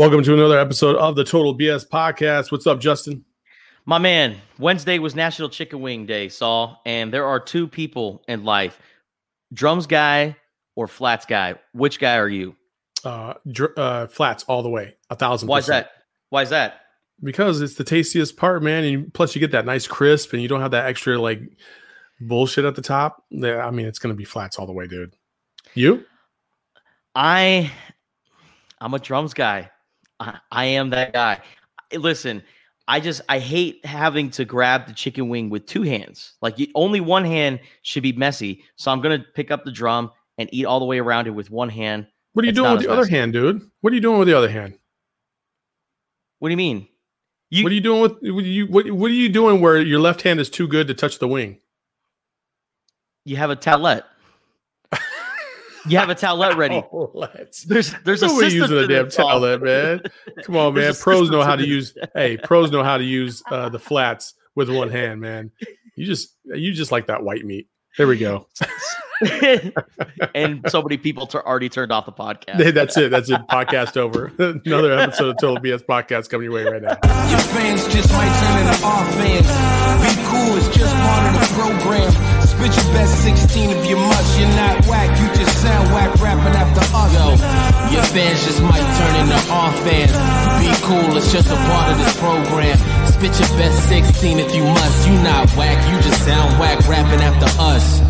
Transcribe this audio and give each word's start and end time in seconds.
Welcome 0.00 0.22
to 0.22 0.32
another 0.32 0.58
episode 0.58 0.96
of 0.96 1.14
the 1.14 1.24
Total 1.24 1.54
BS 1.54 1.86
Podcast. 1.86 2.50
What's 2.50 2.66
up, 2.66 2.80
Justin? 2.80 3.22
My 3.84 3.98
man, 3.98 4.38
Wednesday 4.58 4.98
was 4.98 5.14
National 5.14 5.50
Chicken 5.50 5.82
Wing 5.82 6.06
Day, 6.06 6.30
Saul, 6.30 6.80
and 6.86 7.12
there 7.12 7.26
are 7.26 7.38
two 7.38 7.68
people 7.68 8.22
in 8.26 8.42
life 8.42 8.80
drums 9.52 9.86
guy 9.86 10.36
or 10.74 10.88
flats 10.88 11.26
guy. 11.26 11.56
Which 11.74 12.00
guy 12.00 12.16
are 12.16 12.30
you? 12.30 12.56
Uh, 13.04 13.34
dr- 13.52 13.78
uh 13.78 14.06
flats 14.06 14.42
all 14.44 14.62
the 14.62 14.70
way, 14.70 14.96
a 15.10 15.16
thousand. 15.16 15.50
Why 15.50 15.58
is 15.58 15.66
that? 15.66 15.90
Why 16.30 16.44
is 16.44 16.48
that? 16.48 16.80
Because 17.22 17.60
it's 17.60 17.74
the 17.74 17.84
tastiest 17.84 18.38
part, 18.38 18.62
man. 18.62 18.84
And 18.84 19.12
plus, 19.12 19.34
you 19.34 19.40
get 19.40 19.52
that 19.52 19.66
nice 19.66 19.86
crisp, 19.86 20.32
and 20.32 20.40
you 20.40 20.48
don't 20.48 20.62
have 20.62 20.70
that 20.70 20.86
extra 20.86 21.18
like 21.18 21.42
bullshit 22.22 22.64
at 22.64 22.74
the 22.74 22.80
top. 22.80 23.22
I 23.34 23.70
mean, 23.70 23.84
it's 23.84 23.98
gonna 23.98 24.14
be 24.14 24.24
flats 24.24 24.58
all 24.58 24.64
the 24.64 24.72
way, 24.72 24.86
dude. 24.86 25.12
You? 25.74 26.06
I, 27.14 27.70
I'm 28.80 28.94
a 28.94 28.98
drums 28.98 29.34
guy. 29.34 29.70
I, 30.20 30.38
I 30.52 30.64
am 30.66 30.90
that 30.90 31.12
guy. 31.12 31.40
Listen, 31.92 32.42
I 32.86 33.00
just 33.00 33.20
I 33.28 33.38
hate 33.38 33.84
having 33.84 34.30
to 34.32 34.44
grab 34.44 34.86
the 34.86 34.92
chicken 34.92 35.28
wing 35.28 35.50
with 35.50 35.66
two 35.66 35.82
hands. 35.82 36.34
Like 36.42 36.58
you, 36.58 36.68
only 36.74 37.00
one 37.00 37.24
hand 37.24 37.60
should 37.82 38.02
be 38.02 38.12
messy. 38.12 38.62
So 38.76 38.90
I'm 38.90 39.00
gonna 39.00 39.24
pick 39.34 39.50
up 39.50 39.64
the 39.64 39.72
drum 39.72 40.10
and 40.38 40.48
eat 40.52 40.66
all 40.66 40.78
the 40.78 40.86
way 40.86 40.98
around 40.98 41.26
it 41.26 41.30
with 41.30 41.50
one 41.50 41.68
hand. 41.68 42.06
What 42.32 42.44
are 42.44 42.46
you 42.46 42.50
It's 42.50 42.58
doing 42.58 42.72
with 42.72 42.82
the 42.82 42.92
other 42.92 43.06
hand, 43.06 43.32
dude? 43.32 43.68
What 43.80 43.92
are 43.92 43.96
you 43.96 44.02
doing 44.02 44.18
with 44.18 44.28
the 44.28 44.34
other 44.34 44.50
hand? 44.50 44.78
What 46.38 46.48
do 46.48 46.52
you 46.52 46.56
mean? 46.56 46.86
You, 47.50 47.64
what 47.64 47.72
are 47.72 47.74
you 47.74 47.80
doing 47.80 48.00
with 48.02 48.12
what 48.22 48.44
you 48.44 48.66
what, 48.66 48.90
what 48.92 49.10
are 49.10 49.14
you 49.14 49.28
doing 49.28 49.60
where 49.60 49.80
your 49.80 49.98
left 49.98 50.22
hand 50.22 50.38
is 50.38 50.48
too 50.48 50.68
good 50.68 50.86
to 50.86 50.94
touch 50.94 51.18
the 51.18 51.26
wing? 51.26 51.58
you 53.24 53.36
have 53.36 53.50
a 53.50 53.56
towelette. 53.56 54.04
You 55.88 55.98
have 55.98 56.10
a 56.10 56.14
towelette 56.14 56.56
ready. 56.56 56.82
Oh, 56.92 57.10
let's. 57.14 57.64
There's 57.64 57.94
there's 58.04 58.22
a 58.22 58.26
Nobody 58.26 58.50
system 58.50 58.62
using 58.62 58.78
a 58.78 58.80
to 58.82 58.86
damn 58.88 59.04
this, 59.06 59.16
towelette, 59.16 59.62
man. 59.62 60.00
Come 60.44 60.56
on, 60.56 60.74
man. 60.74 60.92
Pros 60.94 61.30
know 61.30 61.42
how 61.42 61.56
to 61.56 61.66
use. 61.66 61.96
Hey, 62.14 62.36
pros 62.36 62.70
know 62.70 62.82
how 62.82 62.98
to 62.98 63.04
use 63.04 63.42
uh, 63.50 63.68
the 63.68 63.78
flats 63.78 64.34
with 64.54 64.68
one 64.68 64.90
hand, 64.90 65.20
man. 65.20 65.52
You 65.96 66.06
just 66.06 66.36
you 66.44 66.72
just 66.72 66.90
like 66.90 67.06
that 67.06 67.22
white 67.22 67.44
meat. 67.44 67.68
There 67.98 68.06
we 68.06 68.18
go. 68.18 68.46
and 70.34 70.62
so 70.68 70.80
many 70.82 70.96
people 70.96 71.26
tur 71.26 71.42
already 71.44 71.68
turned 71.68 71.92
off 71.92 72.06
the 72.06 72.12
podcast. 72.12 72.72
That's 72.74 72.96
it. 72.96 73.10
That's 73.10 73.28
it. 73.30 73.40
Podcast 73.48 73.96
over. 73.96 74.32
Another 74.38 74.92
episode 74.98 75.30
of 75.30 75.36
Total 75.38 75.62
BS 75.62 75.84
Podcast 75.84 76.30
coming 76.30 76.44
your 76.44 76.54
way 76.54 76.64
right 76.64 76.80
now. 76.82 76.96
Your 77.28 77.40
fans 77.40 77.86
just 77.92 78.10
might 78.12 78.32
turn 78.40 78.66
into 78.66 78.86
our 78.86 79.04
fans. 79.12 79.46
Be 80.00 80.22
cool, 80.24 80.56
it's 80.56 80.68
just 80.76 80.94
part 80.94 81.34
of 81.34 81.40
the 81.40 81.46
program. 81.54 82.12
Spit 82.46 82.76
your 82.76 82.94
best 82.94 83.22
16 83.22 83.70
if 83.70 83.90
you 83.90 83.96
must. 83.96 84.38
You're 84.38 84.48
not 84.48 84.86
whack, 84.86 85.10
you 85.20 85.26
just 85.36 85.49
sound 85.60 85.92
whack 85.92 86.14
rapping 86.20 86.56
after 86.56 86.80
us. 86.80 87.12
Yo, 87.12 87.28
your 87.92 88.04
fans 88.04 88.44
just 88.44 88.62
might 88.62 88.88
turn 88.96 89.14
into 89.20 89.38
our 89.52 89.72
fans. 89.84 90.12
Be 90.60 90.72
cool, 90.86 91.16
it's 91.16 91.32
just 91.32 91.48
a 91.50 91.56
part 91.56 91.92
of 91.92 91.98
this 91.98 92.16
program. 92.18 92.78
Spit 93.06 93.38
your 93.38 93.58
best 93.60 93.88
16 93.88 94.38
if 94.38 94.54
you 94.54 94.64
must. 94.64 95.08
You 95.08 95.14
not 95.22 95.50
whack, 95.56 95.78
you 95.92 96.00
just 96.00 96.24
sound 96.24 96.58
whack 96.58 96.78
rapping 96.88 97.20
after 97.20 97.48
us. 97.60 98.00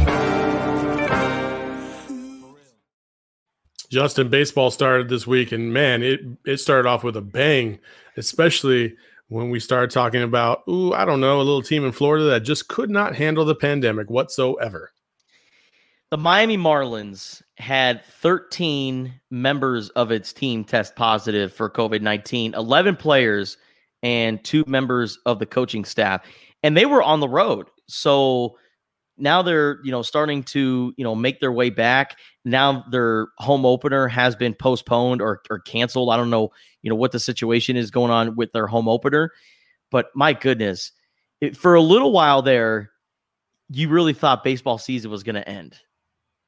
Justin, 3.91 4.29
baseball 4.29 4.71
started 4.71 5.09
this 5.09 5.27
week, 5.27 5.51
and 5.51 5.73
man, 5.73 6.05
it 6.05 6.21
it 6.47 6.59
started 6.59 6.89
off 6.89 7.03
with 7.03 7.17
a 7.17 7.21
bang, 7.21 7.81
especially 8.17 8.95
when 9.27 9.51
we 9.51 9.59
started 9.59 9.91
talking 9.91 10.23
about, 10.23 10.63
ooh, 10.69 10.93
I 10.93 11.05
don't 11.05 11.21
know, 11.21 11.39
a 11.39 11.43
little 11.43 11.63
team 11.63 11.85
in 11.85 11.91
Florida 11.93 12.27
that 12.27 12.41
just 12.41 12.69
could 12.69 12.91
not 12.91 13.17
handle 13.17 13.45
the 13.45 13.55
pandemic 13.57 14.09
whatsoever. 14.09 14.93
The 16.11 16.19
Miami 16.19 16.59
Marlins 16.59 17.41
had 17.59 18.05
13 18.05 19.15
members 19.31 19.91
of 19.91 20.11
its 20.11 20.33
team 20.33 20.65
test 20.65 20.97
positive 20.97 21.53
for 21.53 21.71
COVID 21.71 22.03
19, 22.03 22.55
11 22.55 22.97
players 22.97 23.57
and 24.03 24.43
two 24.43 24.65
members 24.67 25.19
of 25.25 25.39
the 25.39 25.47
coaching 25.47 25.85
staff. 25.85 26.25
And 26.65 26.77
they 26.77 26.85
were 26.85 27.03
on 27.03 27.21
the 27.21 27.29
road. 27.29 27.69
So 27.87 28.57
now 29.19 29.43
they're, 29.43 29.79
you 29.85 29.93
know, 29.93 30.03
starting 30.03 30.43
to, 30.45 30.93
you 30.97 31.05
know, 31.05 31.15
make 31.15 31.39
their 31.39 31.53
way 31.53 31.71
back. 31.71 32.19
Now 32.45 32.85
their 32.91 33.29
home 33.39 33.65
opener 33.65 34.09
has 34.09 34.35
been 34.35 34.55
postponed 34.55 35.23
or, 35.23 35.43
or 35.49 35.61
canceled. 35.61 36.11
I 36.11 36.17
don't 36.17 36.31
know, 36.31 36.51
you 36.83 36.91
know, 36.91 36.97
what 36.97 37.13
the 37.13 37.21
situation 37.21 37.77
is 37.77 37.93
going 37.93 38.11
on 38.11 38.35
with 38.35 38.51
their 38.51 38.67
home 38.67 38.89
opener. 38.89 39.31
But 39.93 40.07
my 40.17 40.33
goodness, 40.33 40.91
it, 41.41 41.57
for 41.57 41.77
a 41.77 41.81
little 41.81 42.11
while 42.11 42.43
there, 42.43 42.91
you 43.69 43.89
really 43.89 44.13
thought 44.13 44.43
baseball 44.43 44.79
season 44.79 45.13
was 45.13 45.23
going 45.23 45.37
to 45.37 45.49
end. 45.49 45.79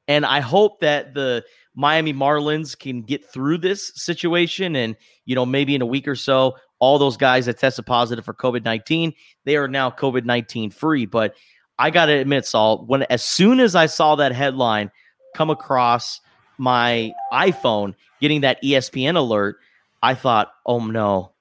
And 0.09 0.27
I 0.27 0.41
hope 0.41 0.81
that 0.81 1.15
the 1.15 1.45
Miami 1.75 2.13
Marlins 2.13 2.79
can 2.79 3.03
get 3.03 3.25
through 3.25 3.59
this 3.59 3.93
situation. 3.95 4.77
And, 4.77 4.97
you 5.25 5.35
know, 5.35 5.47
maybe 5.47 5.75
in 5.75 5.83
a 5.83 5.87
week 5.87 6.07
or 6.09 6.17
so, 6.17 6.57
all 6.79 6.99
those 6.99 7.17
guys 7.17 7.47
that 7.47 7.59
tested 7.59 7.87
positive 7.87 8.25
for 8.25 8.35
COVID 8.35 8.65
19, 8.65 9.13
they 9.45 9.57
are 9.57 9.69
now 9.69 9.91
COVID 9.91 10.25
19 10.25 10.71
free. 10.71 11.07
But 11.07 11.35
I 11.79 11.91
got 11.91 12.07
to 12.07 12.13
admit, 12.13 12.47
Saul, 12.47 12.85
when 12.87 13.03
as 13.05 13.23
soon 13.23 13.61
as 13.61 13.75
I 13.75 13.87
saw 13.87 14.17
that 14.17 14.33
headline 14.33 14.91
come 15.35 15.51
across 15.51 16.21
my 16.59 17.13
iPhone 17.33 17.95
getting 18.21 18.43
that 18.43 18.63
ESPN 18.63 19.17
alert, 19.17 19.57
I 20.03 20.15
thought, 20.15 20.53
oh 20.67 20.85
no, 20.85 21.33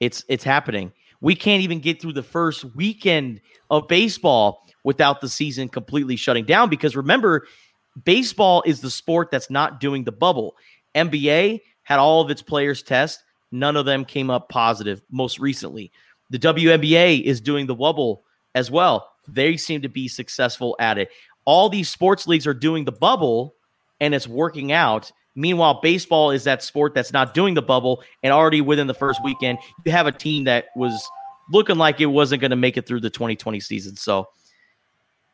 it's 0.00 0.24
it's 0.28 0.44
happening. 0.44 0.92
We 1.20 1.34
can't 1.34 1.62
even 1.62 1.80
get 1.80 2.00
through 2.00 2.12
the 2.12 2.22
first 2.22 2.64
weekend 2.76 3.40
of 3.70 3.88
baseball 3.88 4.66
without 4.84 5.20
the 5.20 5.28
season 5.28 5.68
completely 5.68 6.16
shutting 6.16 6.44
down 6.44 6.68
because 6.68 6.94
remember 6.94 7.46
baseball 8.04 8.62
is 8.66 8.80
the 8.80 8.90
sport 8.90 9.30
that's 9.30 9.50
not 9.50 9.80
doing 9.80 10.04
the 10.04 10.12
bubble. 10.12 10.56
NBA 10.94 11.60
had 11.82 11.98
all 11.98 12.20
of 12.20 12.30
its 12.30 12.42
players 12.42 12.82
test, 12.82 13.22
none 13.52 13.76
of 13.76 13.86
them 13.86 14.04
came 14.04 14.30
up 14.30 14.48
positive 14.48 15.02
most 15.10 15.38
recently. 15.38 15.92
The 16.30 16.38
WNBA 16.38 17.22
is 17.22 17.40
doing 17.40 17.66
the 17.66 17.74
bubble 17.74 18.24
as 18.54 18.70
well. 18.70 19.12
They 19.28 19.56
seem 19.56 19.82
to 19.82 19.88
be 19.88 20.08
successful 20.08 20.76
at 20.78 20.98
it. 20.98 21.10
All 21.44 21.68
these 21.68 21.88
sports 21.88 22.26
leagues 22.26 22.46
are 22.46 22.54
doing 22.54 22.84
the 22.84 22.92
bubble 22.92 23.54
and 24.00 24.14
it's 24.14 24.26
working 24.26 24.72
out. 24.72 25.12
Meanwhile, 25.36 25.80
baseball 25.82 26.30
is 26.30 26.44
that 26.44 26.62
sport 26.62 26.94
that's 26.94 27.12
not 27.12 27.34
doing 27.34 27.54
the 27.54 27.62
bubble 27.62 28.02
and 28.22 28.32
already 28.32 28.60
within 28.60 28.86
the 28.86 28.94
first 28.94 29.22
weekend, 29.22 29.58
you 29.84 29.92
have 29.92 30.06
a 30.06 30.12
team 30.12 30.44
that 30.44 30.66
was 30.76 31.08
looking 31.50 31.76
like 31.76 32.00
it 32.00 32.06
wasn't 32.06 32.40
going 32.40 32.50
to 32.50 32.56
make 32.56 32.76
it 32.76 32.86
through 32.86 33.00
the 33.00 33.10
2020 33.10 33.60
season. 33.60 33.96
So, 33.96 34.28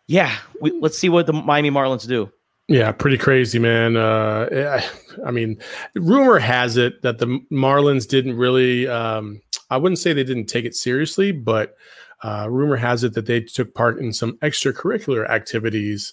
yeah, 0.06 0.36
we, 0.60 0.72
let's 0.72 0.98
see 0.98 1.08
what 1.08 1.26
the 1.26 1.32
Miami 1.32 1.70
Marlins 1.70 2.08
do. 2.08 2.32
Yeah, 2.70 2.92
pretty 2.92 3.18
crazy, 3.18 3.58
man. 3.58 3.96
Uh, 3.96 4.48
I, 4.52 5.26
I 5.26 5.32
mean, 5.32 5.58
rumor 5.96 6.38
has 6.38 6.76
it 6.76 7.02
that 7.02 7.18
the 7.18 7.40
Marlins 7.50 8.06
didn't 8.06 8.36
really. 8.36 8.86
Um, 8.86 9.42
I 9.70 9.76
wouldn't 9.76 9.98
say 9.98 10.12
they 10.12 10.22
didn't 10.22 10.46
take 10.46 10.64
it 10.64 10.76
seriously, 10.76 11.32
but 11.32 11.76
uh, 12.22 12.46
rumor 12.48 12.76
has 12.76 13.02
it 13.02 13.14
that 13.14 13.26
they 13.26 13.40
took 13.40 13.74
part 13.74 13.98
in 13.98 14.12
some 14.12 14.36
extracurricular 14.38 15.28
activities, 15.28 16.12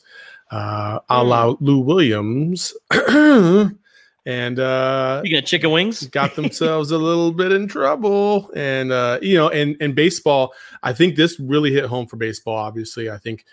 uh, 0.50 0.98
a 1.10 1.24
la 1.24 1.54
Lou 1.60 1.78
Williams, 1.78 2.74
and 2.92 4.60
uh, 4.60 5.20
Speaking 5.22 5.38
of 5.38 5.46
chicken 5.46 5.70
wings, 5.70 6.08
got 6.08 6.36
themselves 6.36 6.90
a 6.90 6.98
little 6.98 7.32
bit 7.34 7.52
in 7.52 7.68
trouble. 7.68 8.50
And 8.56 8.92
uh, 8.92 9.20
you 9.22 9.38
know, 9.38 9.50
and 9.50 9.78
and 9.80 9.94
baseball, 9.94 10.56
I 10.82 10.94
think 10.94 11.18
this 11.18 11.40
really 11.40 11.72
hit 11.72 11.86
home 11.86 12.08
for 12.08 12.16
baseball. 12.16 12.58
Obviously, 12.58 13.12
I 13.12 13.20
think 13.20 13.46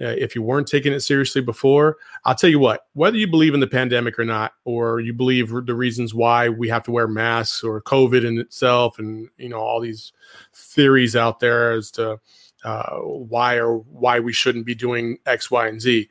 uh, 0.00 0.08
if 0.08 0.34
you 0.34 0.42
weren't 0.42 0.68
taking 0.68 0.92
it 0.92 1.00
seriously 1.00 1.40
before, 1.40 1.96
I'll 2.24 2.34
tell 2.34 2.50
you 2.50 2.58
what. 2.58 2.86
Whether 2.92 3.16
you 3.16 3.26
believe 3.26 3.54
in 3.54 3.60
the 3.60 3.66
pandemic 3.66 4.18
or 4.18 4.24
not, 4.24 4.52
or 4.64 5.00
you 5.00 5.14
believe 5.14 5.48
the 5.66 5.74
reasons 5.74 6.14
why 6.14 6.48
we 6.48 6.68
have 6.68 6.82
to 6.84 6.90
wear 6.90 7.08
masks 7.08 7.64
or 7.64 7.80
COVID 7.82 8.24
in 8.26 8.38
itself, 8.38 8.98
and 8.98 9.28
you 9.38 9.48
know 9.48 9.58
all 9.58 9.80
these 9.80 10.12
theories 10.52 11.16
out 11.16 11.40
there 11.40 11.72
as 11.72 11.90
to 11.92 12.20
uh, 12.64 12.96
why 12.96 13.58
or 13.58 13.78
why 13.78 14.20
we 14.20 14.32
shouldn't 14.32 14.66
be 14.66 14.74
doing 14.74 15.18
X, 15.24 15.50
Y, 15.50 15.66
and 15.66 15.80
Z. 15.80 16.08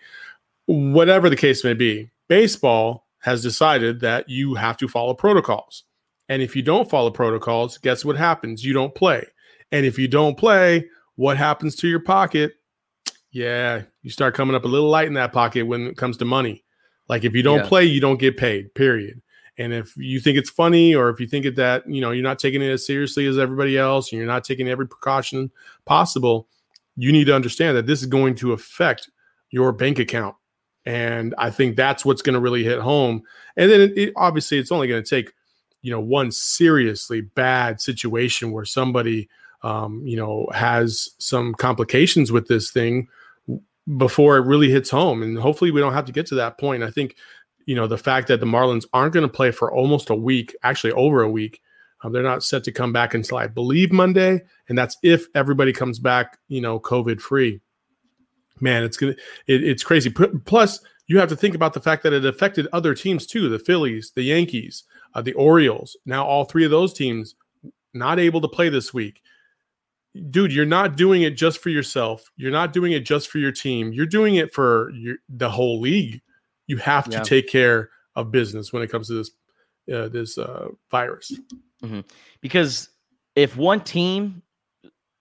Whatever 0.66 1.30
the 1.30 1.36
case 1.36 1.64
may 1.64 1.74
be, 1.74 2.10
baseball 2.28 3.06
has 3.20 3.42
decided 3.42 4.00
that 4.00 4.30
you 4.30 4.56
have 4.56 4.78
to 4.78 4.88
follow 4.88 5.14
protocols. 5.14 5.84
And 6.28 6.42
if 6.42 6.56
you 6.56 6.62
don't 6.62 6.90
follow 6.90 7.12
protocols, 7.12 7.78
guess 7.78 8.04
what 8.04 8.18
happens? 8.18 8.66
You 8.66 8.74
don't 8.74 8.96
play. 8.96 9.26
And 9.72 9.86
if 9.86 10.00
you 10.00 10.08
don't 10.08 10.38
play, 10.38 10.88
what 11.16 11.38
happens 11.38 11.76
to 11.78 11.88
your 11.88 12.00
pocket? 12.00 12.54
Yeah, 13.36 13.82
you 14.02 14.12
start 14.12 14.34
coming 14.34 14.56
up 14.56 14.64
a 14.64 14.68
little 14.70 14.88
light 14.88 15.08
in 15.08 15.16
that 15.16 15.34
pocket 15.34 15.64
when 15.68 15.88
it 15.88 15.98
comes 15.98 16.16
to 16.18 16.26
money. 16.26 16.64
Like 17.10 17.26
if 17.26 17.36
you 17.36 17.44
don't 17.44 17.58
Yeah. 17.58 17.68
play, 17.68 17.84
you 17.84 18.00
don't 18.00 18.18
get 18.18 18.38
paid, 18.38 18.74
period. 18.76 19.22
And 19.58 19.74
if 19.74 19.94
you 19.98 20.22
think 20.22 20.38
it's 20.38 20.50
funny 20.50 20.96
or 20.96 21.10
if 21.10 21.20
you 21.20 21.28
think 21.28 21.46
it 21.46 21.58
that, 21.58 21.84
you 21.86 22.00
know, 22.00 22.12
you're 22.12 22.24
not 22.24 22.40
taking 22.40 22.62
it 22.62 22.70
as 22.70 22.86
seriously 22.86 23.26
as 23.26 23.38
everybody 23.38 23.78
else 23.78 24.10
and 24.10 24.20
you're 24.20 24.28
not 24.28 24.46
taking 24.46 24.70
every 24.70 24.88
precaution 24.88 25.52
possible, 25.84 26.48
you 26.96 27.12
need 27.12 27.26
to 27.26 27.36
understand 27.36 27.76
that 27.76 27.88
this 27.88 28.00
is 28.00 28.06
going 28.08 28.36
to 28.36 28.54
affect 28.54 29.10
your 29.50 29.74
bank 29.74 30.00
account. 30.00 30.38
And 30.86 31.36
I 31.38 31.50
think 31.50 31.76
that's 31.76 32.06
what's 32.06 32.22
going 32.22 32.36
to 32.36 32.40
really 32.40 32.64
hit 32.64 32.80
home. 32.80 33.22
And 33.58 33.70
then 33.70 33.82
it, 33.82 33.98
it, 33.98 34.14
obviously 34.16 34.60
it's 34.60 34.72
only 34.72 34.88
going 34.88 35.04
to 35.04 35.10
take, 35.10 35.34
you 35.82 35.92
know, 35.92 36.00
one 36.00 36.32
seriously 36.32 37.20
bad 37.20 37.82
situation 37.82 38.54
where 38.54 38.64
somebody, 38.64 39.28
um, 39.62 40.02
you 40.06 40.16
know, 40.16 40.48
has 40.54 41.10
some 41.18 41.54
complications 41.54 42.32
with 42.32 42.48
this 42.48 42.72
thing 42.72 43.10
before 43.98 44.38
it 44.38 44.46
really 44.46 44.70
hits 44.70 44.90
home. 44.90 45.24
And 45.24 45.38
hopefully 45.38 45.72
we 45.72 45.82
don't 45.82 45.94
have 45.94 46.06
to 46.06 46.12
get 46.12 46.26
to 46.28 46.36
that 46.36 46.58
point. 46.58 46.84
I 46.84 46.92
think, 46.92 47.16
you 47.66 47.76
know, 47.76 47.88
the 47.88 47.98
fact 47.98 48.28
that 48.28 48.40
the 48.40 48.46
Marlins 48.46 48.86
aren't 48.94 49.14
going 49.14 49.28
to 49.28 49.34
play 49.34 49.52
for 49.52 49.72
almost 49.72 50.10
a 50.10 50.16
week, 50.16 50.56
actually 50.64 50.94
over 50.94 51.22
a 51.22 51.30
week, 51.30 51.62
Uh, 52.04 52.10
they're 52.10 52.22
not 52.22 52.44
set 52.44 52.64
to 52.64 52.72
come 52.72 52.94
back 52.94 53.14
until 53.16 53.38
I 53.38 53.48
believe 53.48 53.92
Monday, 53.92 54.44
and 54.68 54.78
that's 54.78 54.98
if 55.02 55.28
everybody 55.34 55.72
comes 55.72 55.98
back, 55.98 56.38
you 56.50 56.62
know, 56.62 56.80
COVID 56.80 57.20
free. 57.20 57.62
Man, 58.60 58.84
it's 58.84 58.98
gonna 58.98 59.16
it, 59.48 59.64
it's 59.64 59.84
crazy. 59.84 60.10
P- 60.10 60.38
plus, 60.46 60.82
you 61.08 61.18
have 61.20 61.30
to 61.30 61.36
think 61.36 61.56
about 61.56 61.74
the 61.74 61.82
fact 61.82 62.04
that 62.04 62.14
it 62.14 62.26
affected 62.26 62.68
other 62.74 62.94
teams 62.94 63.26
too: 63.26 63.50
the 63.50 63.60
Phillies, 63.60 64.12
the 64.14 64.24
Yankees, 64.24 64.84
uh, 65.14 65.22
the 65.22 65.34
Orioles. 65.34 65.98
Now, 66.06 66.26
all 66.26 66.46
three 66.46 66.66
of 66.66 66.72
those 66.72 66.94
teams 66.94 67.36
not 67.94 68.20
able 68.20 68.42
to 68.42 68.56
play 68.56 68.70
this 68.70 68.94
week. 68.94 69.22
Dude, 70.30 70.54
you're 70.54 70.66
not 70.66 70.96
doing 70.96 71.24
it 71.24 71.32
just 71.32 71.60
for 71.60 71.70
yourself. 71.70 72.32
You're 72.38 72.52
not 72.52 72.72
doing 72.74 72.94
it 72.94 73.02
just 73.06 73.30
for 73.30 73.38
your 73.38 73.52
team. 73.52 73.92
You're 73.92 74.06
doing 74.06 74.36
it 74.36 74.54
for 74.54 74.90
your, 74.92 75.18
the 75.28 75.50
whole 75.50 75.82
league. 75.82 76.22
You 76.68 76.78
have 76.78 77.06
to 77.10 77.18
Yeah. 77.18 77.24
take 77.24 77.48
care 77.50 77.90
of 78.16 78.32
business 78.32 78.72
when 78.72 78.82
it 78.82 78.90
comes 78.90 79.08
to 79.10 79.14
this 79.16 79.32
uh, 79.94 80.08
this 80.08 80.38
uh, 80.38 80.70
virus. 80.90 81.34
Mm-hmm. 81.84 82.00
because 82.42 82.90
if 83.36 83.56
one 83.58 83.82
team 83.82 84.42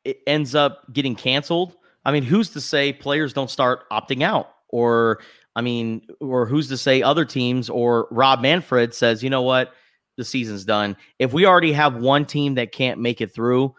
it 0.05 0.21
ends 0.27 0.55
up 0.55 0.91
getting 0.93 1.15
canceled, 1.17 1.77
I 2.05 2.13
mean, 2.13 2.23
who's 2.23 2.51
to 2.51 2.61
say 2.61 2.93
players 2.93 3.33
don't 3.33 3.51
start 3.51 3.89
opting 3.91 4.23
out? 4.23 4.51
Or, 4.69 5.21
I 5.57 5.61
mean, 5.61 6.07
or 6.21 6.47
who's 6.47 6.69
to 6.69 6.77
say 6.77 7.03
other 7.03 7.25
teams 7.25 7.69
or 7.69 8.07
Rob 8.11 8.41
Manfred 8.41 8.95
says, 8.95 9.23
you 9.23 9.31
know 9.31 9.43
what, 9.43 9.73
the 10.17 10.25
season's 10.25 10.65
done. 10.65 10.97
If 11.19 11.33
we 11.33 11.45
already 11.47 11.73
have 11.73 11.97
one 11.97 12.25
team 12.25 12.55
that 12.55 12.73
can't 12.73 13.01
make 13.01 13.21
it 13.21 13.35
through 13.35 13.75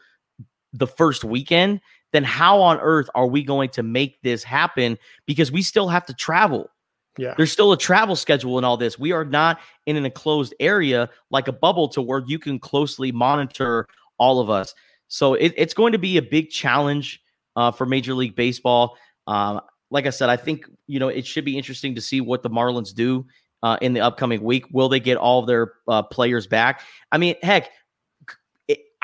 the 0.77 0.87
first 0.87 1.23
weekend, 1.23 1.81
then 2.13 2.23
how 2.23 2.61
on 2.61 2.79
earth 2.79 3.09
are 3.15 3.27
we 3.27 3.43
going 3.43 3.69
to 3.69 3.83
make 3.83 4.21
this 4.21 4.43
happen? 4.43 4.97
Because 5.25 5.51
we 5.51 5.61
still 5.61 5.87
have 5.87 6.05
to 6.05 6.13
travel. 6.13 6.69
Yeah. 7.17 7.33
There's 7.37 7.51
still 7.51 7.71
a 7.71 7.77
travel 7.77 8.15
schedule 8.15 8.57
in 8.57 8.63
all 8.63 8.77
this. 8.77 8.99
We 8.99 9.11
are 9.13 9.23
not 9.23 9.59
in 9.85 9.95
an 9.95 10.05
enclosed 10.05 10.53
area 10.59 11.09
like 11.31 11.47
a 11.47 11.53
bubble 11.53 11.87
to 11.89 12.01
where 12.01 12.21
you 12.25 12.39
can 12.39 12.59
closely 12.59 13.11
monitor 13.11 13.87
all 14.17 14.39
of 14.39 14.49
us. 14.49 14.73
So 15.07 15.33
it, 15.35 15.53
it's 15.55 15.73
going 15.73 15.93
to 15.93 15.97
be 15.97 16.17
a 16.17 16.21
big 16.21 16.49
challenge 16.49 17.21
uh, 17.55 17.71
for 17.71 17.85
Major 17.85 18.13
League 18.13 18.35
Baseball. 18.35 18.97
Um, 19.27 19.61
like 19.91 20.07
I 20.07 20.09
said, 20.09 20.29
I 20.29 20.35
think 20.35 20.65
you 20.87 20.99
know 20.99 21.07
it 21.07 21.25
should 21.25 21.45
be 21.45 21.57
interesting 21.57 21.95
to 21.95 22.01
see 22.01 22.19
what 22.19 22.43
the 22.43 22.49
Marlins 22.49 22.93
do 22.93 23.25
uh, 23.63 23.77
in 23.81 23.93
the 23.93 24.01
upcoming 24.01 24.41
week. 24.41 24.65
Will 24.71 24.89
they 24.89 24.99
get 24.99 25.17
all 25.17 25.39
of 25.39 25.47
their 25.47 25.73
uh, 25.87 26.03
players 26.03 26.47
back? 26.47 26.81
I 27.11 27.17
mean, 27.17 27.35
heck, 27.41 27.69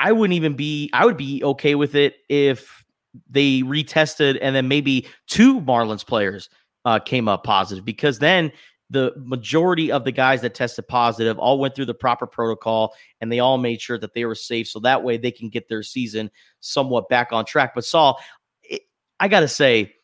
I 0.02 0.12
wouldn't 0.12 0.36
even 0.36 0.54
be. 0.54 0.90
I 0.92 1.06
would 1.06 1.16
be 1.16 1.42
okay 1.44 1.74
with 1.74 1.94
it 1.94 2.16
if 2.28 2.84
they 3.30 3.60
retested 3.60 4.38
and 4.40 4.56
then 4.56 4.68
maybe 4.68 5.06
two 5.26 5.60
Marlins 5.60 6.06
players 6.06 6.48
uh, 6.84 6.98
came 6.98 7.28
up 7.28 7.44
positive 7.44 7.84
because 7.84 8.18
then 8.18 8.50
the 8.90 9.12
majority 9.16 9.90
of 9.90 10.04
the 10.04 10.12
guys 10.12 10.42
that 10.42 10.54
tested 10.54 10.86
positive 10.86 11.38
all 11.38 11.58
went 11.58 11.74
through 11.74 11.86
the 11.86 11.94
proper 11.94 12.26
protocol 12.26 12.94
and 13.20 13.32
they 13.32 13.38
all 13.38 13.58
made 13.58 13.80
sure 13.80 13.98
that 13.98 14.12
they 14.14 14.24
were 14.24 14.34
safe 14.34 14.68
so 14.68 14.78
that 14.80 15.02
way 15.02 15.16
they 15.16 15.30
can 15.30 15.48
get 15.48 15.68
their 15.68 15.82
season 15.82 16.30
somewhat 16.60 17.08
back 17.08 17.32
on 17.32 17.44
track 17.44 17.72
but 17.74 17.84
saul 17.84 18.20
it, 18.62 18.82
i 19.18 19.28
gotta 19.28 19.48
say 19.48 19.94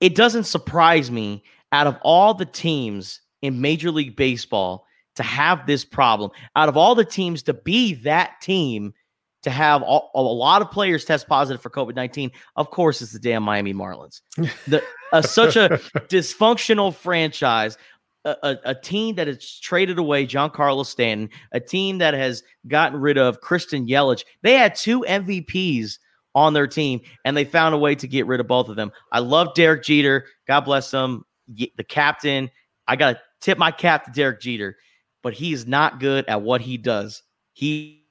it 0.00 0.14
doesn't 0.14 0.44
surprise 0.44 1.10
me 1.10 1.42
out 1.72 1.88
of 1.88 1.98
all 2.02 2.34
the 2.34 2.46
teams 2.46 3.20
in 3.42 3.60
major 3.60 3.90
league 3.90 4.16
baseball 4.16 4.86
to 5.16 5.24
have 5.24 5.66
this 5.66 5.84
problem 5.84 6.30
out 6.54 6.68
of 6.68 6.76
all 6.76 6.94
the 6.94 7.04
teams 7.04 7.42
to 7.42 7.52
be 7.52 7.94
that 7.94 8.40
team 8.40 8.94
to 9.42 9.50
have 9.50 9.82
all, 9.82 10.10
a 10.14 10.20
lot 10.20 10.62
of 10.62 10.70
players 10.70 11.04
test 11.04 11.28
positive 11.28 11.60
for 11.60 11.70
covid-19 11.70 12.30
of 12.56 12.70
course 12.70 13.00
it's 13.02 13.12
the 13.12 13.18
damn 13.18 13.42
miami 13.42 13.72
marlins 13.72 14.20
the, 14.66 14.82
uh, 15.12 15.22
such 15.22 15.56
a 15.56 15.68
dysfunctional 16.08 16.94
franchise, 16.94 17.76
a, 18.24 18.36
a, 18.42 18.56
a 18.66 18.74
team 18.74 19.14
that 19.16 19.26
has 19.26 19.58
traded 19.60 19.98
away 19.98 20.26
Giancarlo 20.26 20.84
Stanton, 20.84 21.30
a 21.52 21.60
team 21.60 21.98
that 21.98 22.14
has 22.14 22.42
gotten 22.66 23.00
rid 23.00 23.18
of 23.18 23.40
Christian 23.40 23.86
Yelich. 23.86 24.24
They 24.42 24.54
had 24.54 24.74
two 24.74 25.04
MVPs 25.08 25.98
on 26.34 26.52
their 26.52 26.66
team, 26.66 27.00
and 27.24 27.36
they 27.36 27.44
found 27.44 27.74
a 27.74 27.78
way 27.78 27.94
to 27.94 28.06
get 28.06 28.26
rid 28.26 28.40
of 28.40 28.46
both 28.46 28.68
of 28.68 28.76
them. 28.76 28.92
I 29.12 29.20
love 29.20 29.54
Derek 29.54 29.82
Jeter. 29.82 30.26
God 30.46 30.60
bless 30.62 30.92
him, 30.92 31.24
the 31.48 31.84
captain. 31.88 32.50
I 32.86 32.96
got 32.96 33.12
to 33.12 33.20
tip 33.40 33.58
my 33.58 33.70
cap 33.70 34.04
to 34.04 34.10
Derek 34.10 34.40
Jeter, 34.40 34.76
but 35.22 35.32
he 35.32 35.52
is 35.52 35.66
not 35.66 36.00
good 36.00 36.24
at 36.28 36.42
what 36.42 36.60
he 36.60 36.76
does. 36.76 37.22
He 37.52 38.07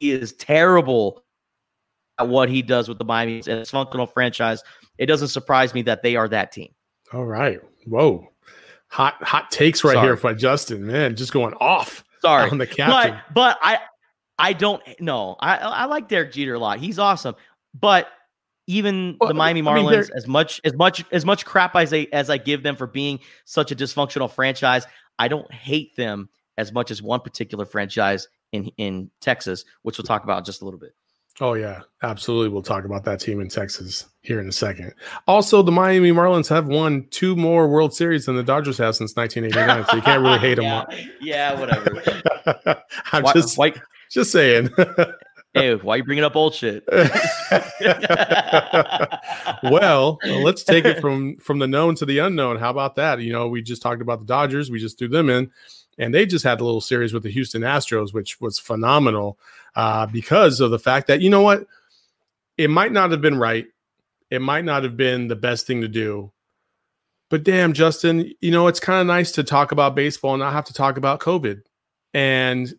is 0.00 0.32
terrible 0.34 1.24
at 2.18 2.28
what 2.28 2.48
he 2.48 2.62
does 2.62 2.88
with 2.88 2.98
the 2.98 3.04
Miami 3.04 3.36
and 3.38 3.48
its 3.60 3.70
functional 3.70 4.06
franchise. 4.06 4.62
It 4.98 5.06
doesn't 5.06 5.28
surprise 5.28 5.74
me 5.74 5.82
that 5.82 6.02
they 6.02 6.16
are 6.16 6.28
that 6.28 6.52
team. 6.52 6.72
All 7.12 7.24
right. 7.24 7.60
Whoa. 7.86 8.26
Hot 8.88 9.14
hot 9.22 9.50
takes 9.50 9.82
right 9.84 9.94
Sorry. 9.94 10.06
here 10.06 10.16
by 10.16 10.32
Justin. 10.34 10.86
Man, 10.86 11.16
just 11.16 11.32
going 11.32 11.54
off 11.54 12.04
Sorry, 12.22 12.48
on 12.50 12.58
the 12.58 12.66
captain. 12.66 13.20
but 13.34 13.34
but 13.34 13.58
I 13.60 13.78
I 14.38 14.52
don't 14.52 14.82
know. 15.00 15.36
I 15.40 15.56
I 15.56 15.84
like 15.86 16.08
Derek 16.08 16.32
Jeter 16.32 16.54
a 16.54 16.58
lot. 16.58 16.78
He's 16.78 16.98
awesome. 16.98 17.34
But 17.74 18.08
even 18.68 19.16
Well, 19.20 19.28
the 19.28 19.34
Miami 19.34 19.60
I 19.60 19.74
mean, 19.74 19.84
Marlins, 19.84 20.08
as 20.14 20.26
much 20.26 20.60
as 20.64 20.72
much 20.74 21.04
as 21.10 21.24
much 21.24 21.44
crap 21.44 21.74
as 21.76 21.92
I 21.92 22.06
as 22.12 22.30
I 22.30 22.38
give 22.38 22.62
them 22.62 22.76
for 22.76 22.86
being 22.86 23.18
such 23.44 23.72
a 23.72 23.76
dysfunctional 23.76 24.30
franchise, 24.30 24.86
I 25.18 25.28
don't 25.28 25.50
hate 25.52 25.94
them 25.96 26.28
as 26.56 26.72
much 26.72 26.90
as 26.90 27.02
one 27.02 27.20
particular 27.20 27.66
franchise 27.66 28.28
in 28.56 28.70
in 28.76 29.10
Texas, 29.20 29.64
which 29.82 29.98
we'll 29.98 30.04
talk 30.04 30.24
about 30.24 30.44
just 30.44 30.62
a 30.62 30.64
little 30.64 30.80
bit. 30.80 30.94
Oh 31.38 31.52
yeah, 31.52 31.82
absolutely. 32.02 32.48
We'll 32.48 32.62
talk 32.62 32.84
about 32.84 33.04
that 33.04 33.20
team 33.20 33.40
in 33.40 33.48
Texas 33.48 34.06
here 34.22 34.40
in 34.40 34.48
a 34.48 34.52
second. 34.52 34.94
Also, 35.26 35.60
the 35.62 35.70
Miami 35.70 36.10
Marlins 36.10 36.48
have 36.48 36.66
won 36.66 37.06
two 37.10 37.36
more 37.36 37.68
World 37.68 37.92
Series 37.94 38.24
than 38.24 38.36
the 38.36 38.42
Dodgers 38.42 38.78
have 38.78 38.96
since 38.96 39.14
1989, 39.16 39.84
so 39.86 39.96
you 39.96 40.02
can't 40.02 40.22
really 40.22 40.38
hate 40.38 40.54
them. 40.56 40.64
yeah, 40.64 40.96
yeah, 41.20 41.60
whatever. 41.60 42.02
I'm 43.12 43.22
why, 43.22 43.32
just 43.34 43.58
why, 43.58 43.74
just 44.10 44.32
saying. 44.32 44.70
hey, 45.54 45.74
why 45.74 45.96
you 45.96 46.04
bringing 46.04 46.24
up 46.24 46.36
old 46.36 46.54
shit? 46.54 46.84
well, 49.62 50.18
let's 50.24 50.64
take 50.64 50.86
it 50.86 51.02
from 51.02 51.36
from 51.36 51.58
the 51.58 51.66
known 51.66 51.96
to 51.96 52.06
the 52.06 52.20
unknown. 52.20 52.56
How 52.56 52.70
about 52.70 52.94
that? 52.96 53.20
You 53.20 53.32
know, 53.34 53.48
we 53.48 53.60
just 53.60 53.82
talked 53.82 54.00
about 54.00 54.20
the 54.20 54.26
Dodgers. 54.26 54.70
We 54.70 54.78
just 54.78 54.98
threw 54.98 55.08
them 55.08 55.28
in, 55.28 55.50
and 55.98 56.14
they 56.14 56.26
just 56.26 56.44
had 56.44 56.60
a 56.60 56.64
little 56.64 56.80
series 56.80 57.12
with 57.12 57.22
the 57.22 57.30
Houston 57.30 57.62
Astros, 57.62 58.12
which 58.12 58.40
was 58.40 58.58
phenomenal 58.58 59.38
uh, 59.74 60.06
because 60.06 60.60
of 60.60 60.70
the 60.70 60.78
fact 60.78 61.06
that 61.06 61.20
you 61.20 61.30
know 61.30 61.42
what, 61.42 61.66
it 62.56 62.70
might 62.70 62.92
not 62.92 63.10
have 63.10 63.20
been 63.20 63.38
right, 63.38 63.66
it 64.30 64.40
might 64.40 64.64
not 64.64 64.82
have 64.82 64.96
been 64.96 65.28
the 65.28 65.36
best 65.36 65.66
thing 65.66 65.80
to 65.82 65.88
do, 65.88 66.32
but 67.28 67.42
damn, 67.42 67.72
Justin, 67.72 68.32
you 68.40 68.50
know 68.50 68.66
it's 68.68 68.80
kind 68.80 69.00
of 69.00 69.06
nice 69.06 69.32
to 69.32 69.42
talk 69.44 69.72
about 69.72 69.94
baseball 69.94 70.34
and 70.34 70.40
not 70.40 70.52
have 70.52 70.64
to 70.66 70.72
talk 70.72 70.96
about 70.96 71.20
COVID. 71.20 71.62
And 72.14 72.72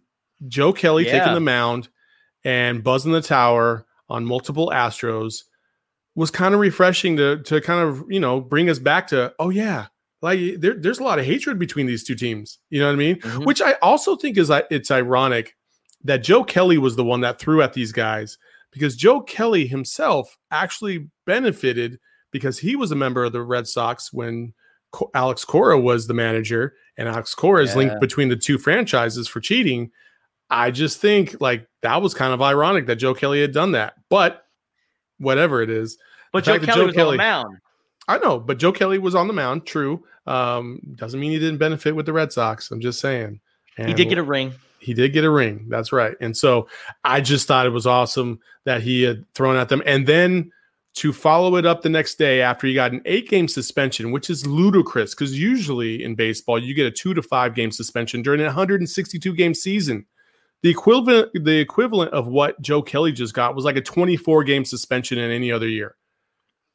Joe 0.48 0.74
Kelly 0.74 1.06
Yeah. 1.06 1.20
taking 1.20 1.34
the 1.34 1.40
mound 1.40 1.90
and 2.44 2.84
buzzing 2.84 3.12
the 3.12 3.22
tower 3.22 3.86
on 4.10 4.25
multiple 4.25 4.72
Astros 4.74 5.44
was 6.15 6.32
kind 6.32 6.53
of 6.53 6.60
refreshing 6.60 7.18
to 7.18 7.41
to 7.44 7.62
kind 7.62 7.88
of 7.88 8.03
you 8.10 8.20
know 8.20 8.39
bring 8.39 8.70
us 8.70 8.80
back 8.80 9.08
to 9.08 9.34
oh 9.38 9.50
yeah 9.50 9.88
like 10.27 10.60
there, 10.62 10.74
there's 10.75 11.00
a 11.00 11.03
lot 11.03 11.19
of 11.19 11.25
hatred 11.25 11.57
between 11.60 11.86
these 11.86 12.03
two 12.03 12.15
teams 12.15 12.60
you 12.69 12.79
know 12.79 12.88
what 12.88 12.93
I 12.93 12.96
mean 12.96 13.15
Mhm. 13.22 13.46
which 13.46 13.62
I 13.62 13.74
also 13.81 14.15
think 14.15 14.38
is 14.38 14.51
it's 14.69 14.91
ironic 14.91 15.55
that 16.03 16.24
Joe 16.24 16.43
Kelly 16.43 16.77
was 16.77 16.96
the 16.96 17.03
one 17.03 17.22
that 17.22 17.39
threw 17.39 17.62
at 17.62 17.74
these 17.74 17.91
guys 17.91 18.38
because 18.72 18.96
Joe 18.96 19.22
Kelly 19.22 19.65
himself 19.67 20.38
actually 20.51 21.07
benefited 21.25 22.00
because 22.31 22.60
he 22.60 22.75
was 22.75 22.91
a 22.91 22.96
member 22.96 23.24
of 23.24 23.31
the 23.31 23.41
Red 23.41 23.67
Sox 23.67 24.12
when 24.13 24.53
Co- 24.91 25.10
Alex 25.13 25.43
Cora 25.43 25.79
was 25.79 26.07
the 26.07 26.13
manager 26.13 26.75
and 26.98 27.07
Alex 27.10 27.34
Cora 27.34 27.63
is 27.63 27.72
Yeah. 27.72 27.77
linked 27.77 28.00
between 28.01 28.29
the 28.29 28.36
two 28.36 28.57
franchises 28.57 29.27
for 29.27 29.39
cheating. 29.39 29.91
I 30.50 30.72
just 30.72 31.00
think 31.01 31.36
like 31.41 31.67
that 31.81 32.01
was 32.01 32.13
kind 32.13 32.34
of 32.34 32.41
ironic 32.41 32.86
that 32.88 32.98
Joe 32.98 33.13
Kelly 33.13 33.41
had 33.41 33.51
done 33.51 33.72
that, 33.74 33.93
but 34.10 34.43
whatever 35.17 35.62
it 35.62 35.69
is, 35.69 35.98
But 36.31 36.43
Joe 36.43 36.60
Kelly 36.60 36.67
Joe 36.67 36.86
was 36.88 36.98
on 36.98 37.12
the 37.13 37.17
mound. 37.17 37.57
I 38.08 38.18
know, 38.20 38.40
but 38.40 38.58
Joe 38.58 38.72
Kelly 38.72 39.00
was 39.00 39.16
on 39.16 39.28
the 39.28 39.34
mound. 39.34 39.66
True, 39.66 40.04
um, 40.26 40.80
doesn't 40.96 41.20
mean 41.20 41.32
he 41.32 41.40
didn't 41.40 41.58
benefit 41.58 41.96
with 41.96 42.06
the 42.06 42.14
Red 42.14 42.32
Sox. 42.32 42.72
I'm 42.72 42.80
just 42.80 43.00
saying. 43.00 43.40
He 43.76 43.94
did 43.94 44.10
get 44.10 44.18
a 44.18 44.24
ring. 44.24 44.54
he 44.80 44.94
did 44.94 45.14
get 45.14 45.24
a 45.24 45.30
ring. 45.30 45.66
That's 45.70 45.92
right. 45.92 46.16
And 46.20 46.36
so 46.36 46.68
I 47.04 47.22
just 47.22 47.48
thought 47.48 47.66
it 47.66 47.72
was 47.72 47.86
awesome 47.86 48.40
that 48.66 48.82
he 48.82 49.04
had 49.04 49.24
thrown 49.34 49.56
at 49.56 49.70
them. 49.70 49.84
And 49.86 50.08
then 50.08 50.52
to 50.96 51.14
follow 51.14 51.58
it 51.58 51.66
up 51.66 51.84
the 51.84 51.90
next 51.90 52.16
day 52.16 52.42
after 52.42 52.66
he 52.66 52.74
got 52.74 52.92
an 52.92 53.02
eight 53.06 53.30
game 53.30 53.48
suspension, 53.48 54.12
which 54.12 54.32
is 54.32 54.48
ludicrous 54.48 55.14
because 55.14 55.38
usually 55.38 56.04
in 56.04 56.16
baseball, 56.16 56.58
you 56.58 56.74
get 56.74 56.88
a 56.88 56.92
two 56.92 57.14
to 57.14 57.22
five 57.22 57.54
game 57.54 57.70
suspension 57.70 58.24
during 58.24 58.42
a 58.42 58.46
162 58.46 59.34
game 59.36 59.54
season. 59.54 60.06
The 60.64 60.70
equivalent, 60.70 61.30
the 61.36 61.60
equivalent 61.60 62.12
of 62.14 62.28
what 62.28 62.60
Joe 62.62 62.82
Kelly 62.82 63.12
just 63.12 63.36
got 63.36 63.56
was 63.56 63.64
like 63.64 63.76
a 63.76 63.82
24 63.82 64.44
game 64.44 64.66
suspension 64.66 65.20
in 65.20 65.30
any 65.30 65.52
other 65.52 65.68
year 65.68 65.96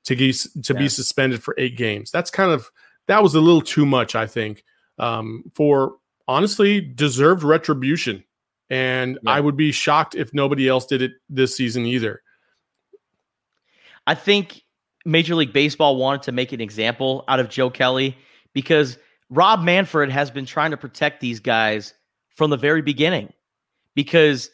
to 0.04 0.14
get, 0.14 0.34
to 0.64 0.72
Yeah. 0.72 0.78
be 0.78 0.88
suspended 0.88 1.42
for 1.42 1.54
eight 1.58 1.76
games. 1.76 2.10
That's 2.10 2.30
kind 2.30 2.50
of 2.50 2.70
that 3.08 3.22
was 3.22 3.34
a 3.34 3.40
little 3.40 3.60
too 3.62 3.84
much, 3.86 4.14
I 4.14 4.26
think, 4.26 4.64
um, 4.98 5.44
for 5.54 5.96
honestly 6.28 6.80
deserved 6.80 7.42
retribution. 7.42 8.24
And 8.70 9.18
Yeah. 9.22 9.32
I 9.32 9.40
would 9.40 9.56
be 9.56 9.72
shocked 9.72 10.14
if 10.14 10.32
nobody 10.32 10.68
else 10.68 10.86
did 10.86 11.02
it 11.02 11.12
this 11.28 11.56
season 11.56 11.84
either. 11.84 12.22
I 14.06 14.14
think 14.14 14.62
Major 15.04 15.34
League 15.34 15.52
Baseball 15.52 15.96
wanted 15.96 16.22
to 16.22 16.32
make 16.32 16.52
an 16.52 16.60
example 16.60 17.24
out 17.28 17.40
of 17.40 17.48
Joe 17.48 17.70
Kelly 17.70 18.16
because 18.52 18.98
Rob 19.30 19.62
Manfred 19.62 20.10
has 20.10 20.30
been 20.30 20.46
trying 20.46 20.70
to 20.70 20.76
protect 20.76 21.20
these 21.20 21.40
guys 21.40 21.94
from 22.30 22.50
the 22.50 22.56
very 22.56 22.82
beginning. 22.82 23.32
Because 23.94 24.50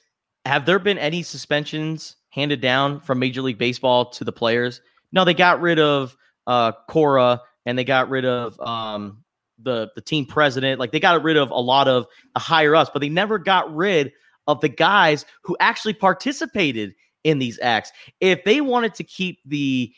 have 0.47 0.67
there 0.67 0.79
been 0.79 0.99
any 0.99 1.23
suspensions 1.23 2.17
handed 2.31 2.61
down 2.61 3.01
from 3.01 3.19
Major 3.19 3.43
League 3.43 3.59
Baseball 3.59 4.11
to 4.11 4.25
the 4.25 4.33
players? 4.33 4.81
No, 5.13 5.25
they 5.25 5.35
got 5.35 5.61
rid 5.61 5.79
of 5.79 6.17
uh, 6.47 6.73
Cora 6.89 7.41
and 7.67 7.79
they 7.79 7.85
got 7.85 8.09
rid 8.09 8.25
of 8.25 8.59
um, 8.61 9.25
the 9.59 9.91
the 9.95 10.01
team 10.01 10.27
president. 10.27 10.79
Like 10.81 10.93
they 10.93 11.01
got 11.01 11.23
rid 11.23 11.37
of 11.37 11.51
a 11.51 11.61
lot 11.61 11.89
of 11.89 12.07
the 12.35 12.41
higher 12.41 12.75
ups, 12.75 12.91
but 12.93 13.01
they 13.01 13.09
never 13.09 13.39
got 13.39 13.75
rid 13.75 14.13
of 14.47 14.61
the 14.61 14.69
guys 14.69 15.25
who 15.43 15.57
actually 15.61 15.95
participated 15.95 16.95
in 17.25 17.39
these 17.39 17.59
acts. 17.61 17.93
If 18.21 18.45
they 18.45 18.61
wanted 18.61 18.95
to 18.95 19.05
keep 19.05 19.39
the 19.45 19.93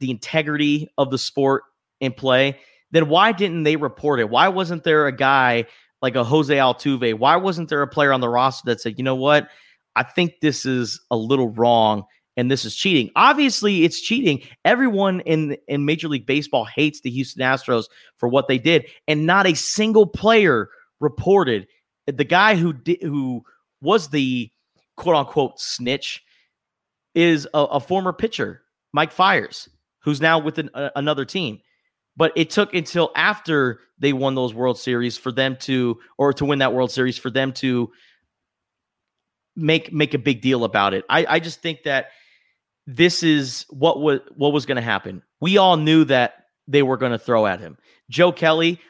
the 0.00 0.10
integrity 0.10 0.88
of 0.98 1.10
the 1.10 1.18
sport 1.18 1.64
in 2.00 2.12
play, 2.12 2.58
then 2.90 3.08
why 3.08 3.32
didn't 3.32 3.62
they 3.62 3.76
report 3.76 4.20
it? 4.20 4.30
Why 4.30 4.48
wasn't 4.48 4.84
there 4.84 5.06
a 5.06 5.12
guy 5.12 5.66
like 6.00 6.14
a 6.16 6.24
Jose 6.24 6.54
Altuve? 6.54 7.18
Why 7.18 7.36
wasn't 7.36 7.68
there 7.68 7.82
a 7.82 7.88
player 7.88 8.12
on 8.12 8.20
the 8.20 8.28
roster 8.28 8.66
that 8.66 8.80
said, 8.80 8.98
you 8.98 9.04
know 9.04 9.14
what? 9.14 9.48
I 9.94 10.02
think 10.02 10.40
this 10.40 10.66
is 10.66 11.00
a 11.10 11.16
little 11.16 11.50
wrong 11.50 12.04
and 12.36 12.50
this 12.50 12.64
is 12.64 12.74
cheating. 12.74 13.10
Obviously, 13.16 13.84
it's 13.84 14.00
cheating. 14.00 14.42
Everyone 14.64 15.20
in 15.20 15.56
in 15.68 15.84
Major 15.84 16.08
League 16.08 16.26
Baseball 16.26 16.64
hates 16.64 17.00
the 17.00 17.10
Houston 17.10 17.42
Astros 17.42 17.84
for 18.16 18.28
what 18.28 18.48
they 18.48 18.58
did, 18.58 18.86
and 19.06 19.26
not 19.26 19.46
a 19.46 19.54
single 19.54 20.06
player 20.06 20.68
reported. 21.00 21.66
The 22.06 22.24
guy 22.24 22.56
who 22.56 22.72
did, 22.72 23.02
who 23.02 23.44
was 23.80 24.08
the 24.08 24.50
quote 24.96 25.16
unquote 25.16 25.60
snitch 25.60 26.22
is 27.14 27.46
a, 27.54 27.58
a 27.58 27.80
former 27.80 28.12
pitcher, 28.12 28.62
Mike 28.92 29.12
Fiers, 29.12 29.68
who's 30.00 30.20
now 30.20 30.38
with 30.38 30.58
an, 30.58 30.70
a, 30.74 30.90
another 30.96 31.24
team. 31.24 31.60
But 32.16 32.32
it 32.36 32.50
took 32.50 32.74
until 32.74 33.10
after 33.16 33.80
they 33.98 34.12
won 34.12 34.34
those 34.34 34.52
World 34.52 34.78
Series 34.78 35.16
for 35.16 35.32
them 35.32 35.56
to, 35.60 35.98
or 36.18 36.32
to 36.34 36.44
win 36.44 36.58
that 36.58 36.74
World 36.74 36.90
Series 36.90 37.16
for 37.16 37.30
them 37.30 37.52
to 37.54 37.90
make 39.56 39.92
make 39.92 40.14
a 40.14 40.18
big 40.18 40.40
deal 40.40 40.64
about 40.64 40.94
it. 40.94 41.04
I, 41.08 41.26
I 41.28 41.40
just 41.40 41.60
think 41.60 41.84
that 41.84 42.08
this 42.86 43.22
is 43.22 43.66
what 43.70 44.00
was 44.00 44.20
what 44.34 44.52
was 44.52 44.66
going 44.66 44.76
to 44.76 44.82
happen. 44.82 45.22
We 45.40 45.56
all 45.56 45.76
knew 45.76 46.04
that 46.04 46.46
they 46.66 46.82
were 46.82 46.96
going 46.96 47.12
to 47.12 47.18
throw 47.18 47.46
at 47.46 47.60
him. 47.60 47.76
Joe 48.10 48.32
Kelly 48.32 48.80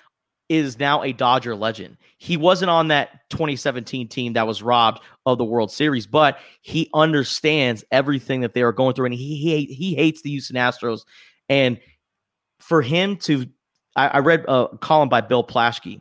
is 0.49 0.79
now 0.79 1.03
a 1.03 1.13
Dodger 1.13 1.55
legend. 1.55 1.97
He 2.19 2.37
wasn't 2.37 2.71
on 2.71 2.89
that 2.89 3.29
2017 3.31 4.09
team 4.09 4.35
that 4.35 4.47
was 4.47 4.63
robbed 4.63 5.01
of 5.25 5.39
the 5.39 5.45
World 5.45 5.73
Series, 5.73 6.07
but 6.07 6.39
he 6.61 6.91
understands 6.95 7.85
everything 7.91 8.43
that 8.43 8.55
they 8.55 8.63
are 8.63 8.73
going 8.73 8.95
through, 8.95 9.07
and 9.07 9.15
he 9.15 9.37
he, 9.37 9.65
he 9.75 9.95
hates 9.95 10.23
the 10.23 10.31
Houston 10.31 10.57
Astros. 10.57 11.01
And 11.49 11.81
for 12.61 12.83
him 12.83 13.17
to, 13.19 13.47
I, 13.97 14.09
I 14.09 14.19
read 14.19 14.45
a 14.49 14.69
column 14.81 15.09
by 15.09 15.21
Bill 15.21 15.45
Plaschke. 15.45 16.01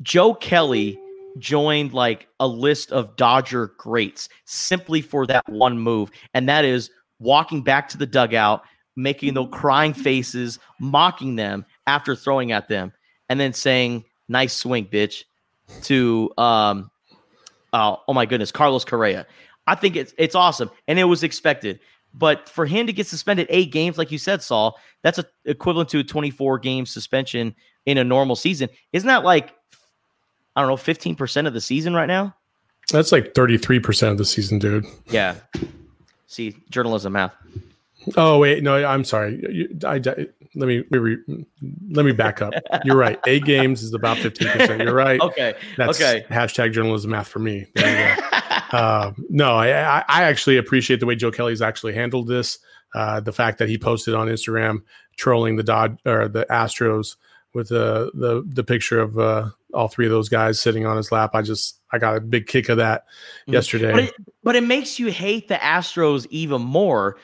Joe 0.00 0.34
Kelly 0.34 0.98
joined 1.38 1.92
like 1.92 2.28
a 2.40 2.46
list 2.46 2.92
of 2.92 3.16
Dodger 3.16 3.74
greats 3.78 4.28
simply 4.44 5.02
for 5.02 5.26
that 5.26 5.48
one 5.48 5.78
move. 5.78 6.10
And 6.34 6.48
that 6.48 6.64
is 6.64 6.90
walking 7.18 7.62
back 7.62 7.88
to 7.90 7.98
the 7.98 8.06
dugout, 8.06 8.62
making 8.96 9.34
those 9.34 9.48
crying 9.52 9.94
faces, 9.94 10.58
mocking 10.80 11.36
them 11.36 11.64
after 11.86 12.14
throwing 12.14 12.52
at 12.52 12.68
them, 12.68 12.92
and 13.28 13.38
then 13.38 13.52
saying, 13.52 14.04
nice 14.28 14.54
swing, 14.54 14.86
bitch, 14.86 15.24
to 15.82 16.32
um 16.38 16.90
oh, 17.72 18.00
oh 18.08 18.12
my 18.12 18.26
goodness, 18.26 18.52
Carlos 18.52 18.84
Correa. 18.84 19.26
I 19.66 19.74
think 19.74 19.96
it's 19.96 20.14
it's 20.18 20.34
awesome. 20.34 20.70
And 20.86 20.98
it 20.98 21.04
was 21.04 21.22
expected. 21.22 21.80
But 22.14 22.48
for 22.48 22.64
him 22.64 22.86
to 22.86 22.92
get 22.92 23.06
suspended 23.06 23.46
eight 23.50 23.70
games, 23.70 23.98
like 23.98 24.10
you 24.10 24.18
said, 24.18 24.42
Saul, 24.42 24.78
that's 25.02 25.18
a, 25.18 25.26
equivalent 25.44 25.90
to 25.90 25.98
a 25.98 26.04
24 26.04 26.58
game 26.58 26.86
suspension 26.86 27.54
in 27.84 27.98
a 27.98 28.04
normal 28.04 28.34
season. 28.34 28.70
Isn't 28.92 29.08
that 29.08 29.24
like 29.24 29.52
I 30.58 30.62
don't 30.62 30.70
know, 30.70 30.76
15% 30.76 31.46
of 31.46 31.54
the 31.54 31.60
season 31.60 31.94
right 31.94 32.06
now? 32.06 32.34
That's 32.90 33.12
like 33.12 33.32
33% 33.34 34.10
of 34.10 34.18
the 34.18 34.24
season, 34.24 34.58
dude. 34.58 34.86
Yeah. 35.06 35.36
See, 36.26 36.56
journalism 36.68 37.12
math. 37.12 37.32
Oh 38.16 38.38
wait, 38.38 38.64
no, 38.64 38.84
I'm 38.84 39.04
sorry. 39.04 39.38
You, 39.48 39.78
I, 39.84 39.96
I, 39.96 40.26
let 40.56 40.66
me 40.66 40.82
let 40.90 41.02
me 41.02 41.16
let 41.90 42.04
me 42.04 42.10
back 42.10 42.42
up. 42.42 42.54
You're 42.84 42.96
right. 42.96 43.20
Eight 43.28 43.44
games 43.44 43.84
is 43.84 43.94
about 43.94 44.18
15. 44.18 44.48
percent 44.48 44.82
You're 44.82 44.94
right. 44.94 45.20
okay. 45.20 45.54
That's 45.76 46.00
okay. 46.00 46.24
hashtag 46.28 46.72
journalism 46.72 47.12
math 47.12 47.28
for 47.28 47.38
me. 47.38 47.66
uh, 47.76 49.12
no, 49.28 49.52
I, 49.52 49.68
I 50.08 50.24
actually 50.24 50.56
appreciate 50.56 50.98
the 50.98 51.06
way 51.06 51.14
Joe 51.14 51.30
Kelly's 51.30 51.62
actually 51.62 51.92
handled 51.94 52.26
this. 52.26 52.58
Uh, 52.96 53.20
the 53.20 53.32
fact 53.32 53.58
that 53.58 53.68
he 53.68 53.78
posted 53.78 54.14
on 54.14 54.26
Instagram 54.26 54.82
trolling 55.16 55.54
the 55.54 55.62
Dod 55.62 56.00
or 56.04 56.26
the 56.26 56.46
Astros 56.50 57.14
with 57.54 57.68
the 57.68 58.10
the 58.14 58.42
the 58.46 58.64
picture 58.64 59.00
of 59.00 59.18
uh, 59.18 59.50
all 59.74 59.88
three 59.88 60.06
of 60.06 60.12
those 60.12 60.28
guys 60.28 60.60
sitting 60.60 60.86
on 60.86 60.96
his 60.96 61.12
lap. 61.12 61.30
I 61.34 61.42
just 61.42 61.80
I 61.92 61.98
got 61.98 62.16
a 62.16 62.20
big 62.20 62.46
kick 62.46 62.68
of 62.68 62.78
that 62.78 63.02
mm-hmm. 63.02 63.54
yesterday. 63.54 63.92
But 63.92 64.04
it, 64.04 64.14
but 64.42 64.56
it 64.56 64.62
makes 64.62 64.98
you 64.98 65.08
hate 65.08 65.48
the 65.48 65.56
Astros 65.56 66.26
even 66.30 66.62
more 66.62 67.16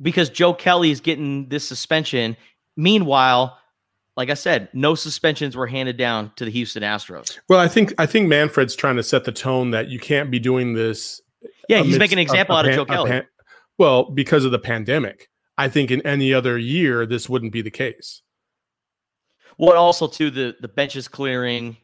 because 0.00 0.28
Joe 0.28 0.54
Kelly 0.54 0.90
is 0.90 1.00
getting 1.00 1.48
this 1.48 1.66
suspension. 1.66 2.36
Meanwhile, 2.76 3.58
like 4.16 4.30
I 4.30 4.34
said, 4.34 4.68
no 4.72 4.94
suspensions 4.94 5.56
were 5.56 5.66
handed 5.66 5.96
down 5.96 6.32
to 6.36 6.44
the 6.44 6.50
Houston 6.50 6.82
Astros. 6.82 7.38
Well, 7.48 7.60
I 7.60 7.68
think 7.68 7.94
I 7.98 8.06
think 8.06 8.28
Manfred's 8.28 8.76
trying 8.76 8.96
to 8.96 9.02
set 9.02 9.24
the 9.24 9.32
tone 9.32 9.70
that 9.72 9.88
you 9.88 9.98
can't 9.98 10.30
be 10.30 10.38
doing 10.38 10.74
this. 10.74 11.20
Yeah, 11.68 11.82
he's 11.82 11.98
making 11.98 12.18
an 12.18 12.22
example 12.22 12.54
a, 12.54 12.58
a 12.58 12.60
out 12.60 12.68
of 12.68 12.74
Joe 12.74 12.84
Kelly. 12.84 13.10
Pan, 13.10 13.26
well, 13.78 14.10
because 14.10 14.44
of 14.44 14.52
the 14.52 14.58
pandemic. 14.58 15.28
I 15.58 15.70
think 15.70 15.90
in 15.90 16.06
any 16.06 16.34
other 16.34 16.58
year 16.58 17.06
this 17.06 17.30
wouldn't 17.30 17.50
be 17.50 17.62
the 17.62 17.70
case. 17.70 18.20
Well, 19.58 19.76
also 19.76 20.06
too 20.06 20.30
the 20.30 20.56
the 20.60 20.68
benches 20.68 21.08
clearing, 21.08 21.76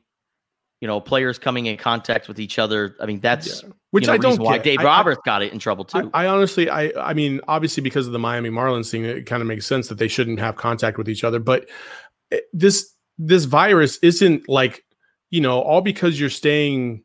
you 0.80 0.88
know, 0.88 1.00
players 1.00 1.38
coming 1.38 1.66
in 1.66 1.76
contact 1.76 2.28
with 2.28 2.38
each 2.38 2.58
other. 2.58 2.96
I 3.00 3.06
mean, 3.06 3.20
that's 3.20 3.62
yeah. 3.62 3.70
which 3.92 4.04
you 4.04 4.08
know, 4.08 4.14
I 4.14 4.18
don't 4.18 4.40
why 4.40 4.58
get. 4.58 4.64
Dave 4.64 4.80
I, 4.80 4.84
Roberts 4.84 5.20
I, 5.24 5.28
got 5.28 5.42
it 5.42 5.52
in 5.52 5.58
trouble 5.58 5.84
too. 5.84 6.10
I, 6.12 6.24
I, 6.24 6.28
honestly, 6.28 6.68
I 6.68 6.92
I 6.98 7.14
mean, 7.14 7.40
obviously 7.48 7.82
because 7.82 8.06
of 8.06 8.12
the 8.12 8.18
Miami 8.18 8.50
Marlins 8.50 8.90
thing, 8.90 9.04
it 9.04 9.26
kind 9.26 9.40
of 9.40 9.48
makes 9.48 9.66
sense 9.66 9.88
that 9.88 9.98
they 9.98 10.08
shouldn't 10.08 10.38
have 10.40 10.56
contact 10.56 10.98
with 10.98 11.08
each 11.08 11.24
other. 11.24 11.38
But 11.38 11.68
eh, 12.30 12.40
this 12.52 12.92
this 13.18 13.44
virus 13.44 13.98
isn't 14.02 14.48
like 14.48 14.84
you 15.30 15.40
know 15.40 15.60
all 15.60 15.80
because 15.80 16.20
you're 16.20 16.30
staying, 16.30 17.02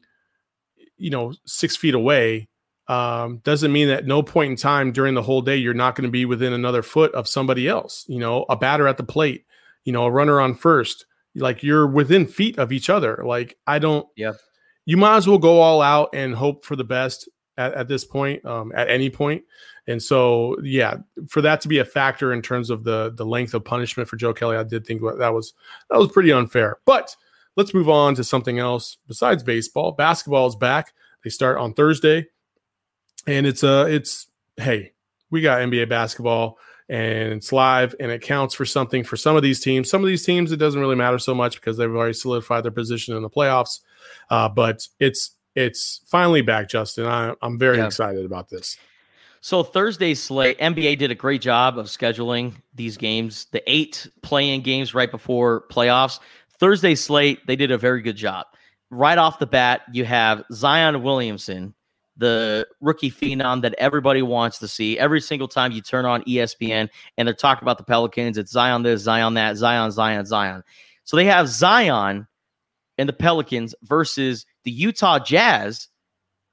you 0.98 1.10
know, 1.10 1.34
six 1.46 1.76
feet 1.78 1.96
away. 1.96 2.50
Um, 2.90 3.40
doesn't 3.44 3.74
mean 3.74 3.90
that 3.90 4.06
no 4.06 4.24
point 4.24 4.52
in 4.52 4.56
time 4.56 4.94
during 4.94 5.14
the 5.14 5.22
whole 5.22 5.42
day 5.42 5.58
you're 5.58 5.74
not 5.74 5.96
going 5.96 6.08
to 6.08 6.12
be 6.12 6.24
within 6.24 6.54
another 6.54 6.82
foot 6.82 7.14
of 7.14 7.28
somebody 7.28 7.68
else. 7.68 8.06
You 8.08 8.20
know, 8.20 8.46
a 8.50 8.56
batter 8.56 8.88
at 8.88 8.96
the 8.96 9.04
plate, 9.04 9.46
you 9.88 9.94
know, 9.94 10.04
a 10.04 10.12
runner 10.12 10.42
on 10.42 10.54
first. 10.54 11.06
Like 11.34 11.64
you're 11.64 11.88
within 11.88 12.28
feet 12.28 12.60
of 12.60 12.74
each 12.74 12.90
other. 12.90 13.24
Like 13.26 13.58
I 13.66 13.80
don't. 13.80 14.06
Yeah. 14.18 14.34
You 14.86 14.98
might 14.98 15.16
as 15.16 15.28
well 15.28 15.38
go 15.38 15.62
all 15.62 15.82
out 15.82 16.10
and 16.14 16.36
hope 16.36 16.66
for 16.66 16.76
the 16.76 16.84
best 16.84 17.30
at, 17.58 17.74
at 17.74 17.88
this 17.88 18.04
point, 18.04 18.46
um, 18.46 18.72
at 18.76 18.90
any 18.90 19.10
point. 19.10 19.44
And 19.88 20.04
so, 20.04 20.58
yeah, 20.62 20.96
for 21.30 21.42
that 21.42 21.62
to 21.62 21.70
be 21.70 21.80
a 21.80 21.86
factor 21.86 22.34
in 22.34 22.42
terms 22.42 22.70
of 22.70 22.84
the 22.84 23.14
the 23.16 23.26
length 23.26 23.54
of 23.54 23.64
punishment 23.64 24.10
for 24.10 24.18
Joe 24.18 24.34
Kelly, 24.34 24.58
I 24.58 24.64
did 24.64 24.86
think 24.86 25.02
that 25.02 25.34
was 25.34 25.54
that 25.90 25.98
was 25.98 26.12
pretty 26.12 26.34
unfair. 26.34 26.80
But 26.86 27.16
let's 27.56 27.74
move 27.74 27.88
on 27.88 28.14
to 28.16 28.26
something 28.26 28.60
else 28.60 28.98
besides 29.08 29.42
baseball. 29.42 29.94
Basketball 29.94 30.48
is 30.48 30.56
back. 30.58 30.92
They 31.24 31.30
start 31.30 31.58
on 31.58 31.74
Thursday, 31.74 32.28
and 33.26 33.48
it's 33.48 33.64
uh 33.64 33.86
it's 33.88 34.28
hey, 34.58 34.92
we 35.30 35.40
got 35.40 35.62
NBA 35.62 35.88
basketball 35.88 36.58
and 36.90 37.34
it's 37.34 37.52
live 37.52 37.94
and 38.00 38.12
it 38.12 38.22
counts 38.22 38.56
for 38.56 38.66
something 38.66 39.04
for 39.04 39.18
some 39.18 39.36
of 39.36 39.44
these 39.44 39.60
teams. 39.60 39.90
Some 39.90 40.02
of 40.02 40.08
these 40.08 40.26
teams, 40.26 40.52
it 40.52 40.58
doesn't 40.58 40.80
really 40.80 40.96
matter 40.96 41.20
so 41.20 41.36
much 41.36 41.56
because 41.56 41.78
they've 41.78 41.90
already 41.90 42.14
solidified 42.14 42.64
their 42.64 42.72
position 42.72 43.16
in 43.16 43.22
the 43.22 43.30
playoffs. 43.30 43.80
Uh, 44.30 44.48
but 44.50 44.88
it's 45.00 45.32
it's 45.56 46.02
finally 46.06 46.42
back, 46.42 46.70
Justin. 46.70 47.08
I, 47.08 47.34
am 47.42 47.58
very 47.58 47.78
yeah. 47.78 47.88
excited 47.88 48.26
about 48.26 48.50
this. 48.50 48.78
So 49.42 49.64
Thursday's 49.64 50.22
slate, 50.22 50.60
NBA 50.60 50.98
did 50.98 51.12
a 51.12 51.16
great 51.16 51.42
job 51.42 51.78
of 51.78 51.88
scheduling 51.88 52.54
these 52.76 52.98
games, 52.98 53.46
the 53.52 53.64
eight 53.66 54.08
play-in 54.22 54.62
games 54.62 54.94
right 54.94 55.10
before 55.10 55.66
playoffs. 55.70 56.20
Thursday 56.60 56.96
slate, 56.96 57.46
they 57.48 57.56
did 57.56 57.72
a 57.72 57.78
very 57.78 58.02
good 58.02 58.16
job. 58.16 58.46
Right 58.90 59.18
off 59.18 59.40
the 59.40 59.48
bat, 59.48 59.82
you 59.92 60.06
have 60.06 60.44
Zion 60.52 61.02
Williamson, 61.04 61.74
the 62.18 62.68
rookie 62.82 63.12
phenom 63.12 63.62
that 63.62 63.76
everybody 63.78 64.22
wants 64.22 64.60
to 64.60 64.68
see. 64.68 64.98
Every 64.98 65.22
single 65.22 65.48
time 65.48 65.72
you 65.72 65.82
turn 65.82 66.06
on 66.06 66.24
ESPN 66.24 66.90
and 67.18 67.28
they're 67.28 67.36
talking 67.36 67.64
about 67.64 67.78
the 67.78 67.84
Pelicans, 67.84 68.38
it's 68.38 68.52
Zion 68.52 68.84
this, 68.84 69.02
Zion 69.02 69.36
that, 69.36 69.56
Zion, 69.58 69.92
Zion, 69.92 70.26
Zion. 70.26 70.64
So 71.04 71.16
they 71.16 71.26
have 71.26 71.48
Zion 71.48 72.28
and 72.98 73.08
the 73.08 73.14
Pelicans 73.14 73.76
versus 73.84 74.46
the 74.64 74.72
Utah 74.72 75.20
Jazz. 75.20 75.88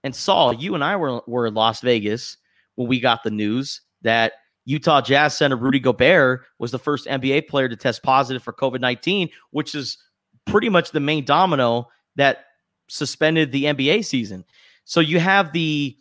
And 0.03 0.15
Saul, 0.15 0.53
you 0.53 0.75
and 0.75 0.85
I 0.85 0.97
were, 0.97 1.23
were 1.27 1.47
in 1.47 1.55
Las 1.55 1.81
Vegas 1.81 2.37
when 2.75 2.89
we 2.89 3.01
got 3.01 3.23
the 3.25 3.31
news 3.31 3.81
that 4.03 4.35
Utah 4.67 5.01
Jazz 5.01 5.37
center 5.37 5.57
Rudy 5.57 5.81
Gobert 5.81 6.43
was 6.59 6.71
the 6.71 6.79
first 6.79 7.07
NBA 7.07 7.49
player 7.49 7.69
to 7.69 7.77
test 7.77 8.03
positive 8.03 8.43
for 8.43 8.53
COVID 8.53 8.81
19, 8.81 9.29
which 9.51 9.75
is 9.75 9.99
pretty 10.47 10.69
much 10.69 10.91
the 10.91 11.01
main 11.01 11.25
domino 11.25 11.89
that 12.17 12.45
suspended 12.89 13.53
the 13.53 13.65
NBA 13.65 14.05
season. 14.05 14.45
So 14.85 15.01
you 15.01 15.19
have 15.19 15.53
the, 15.53 15.97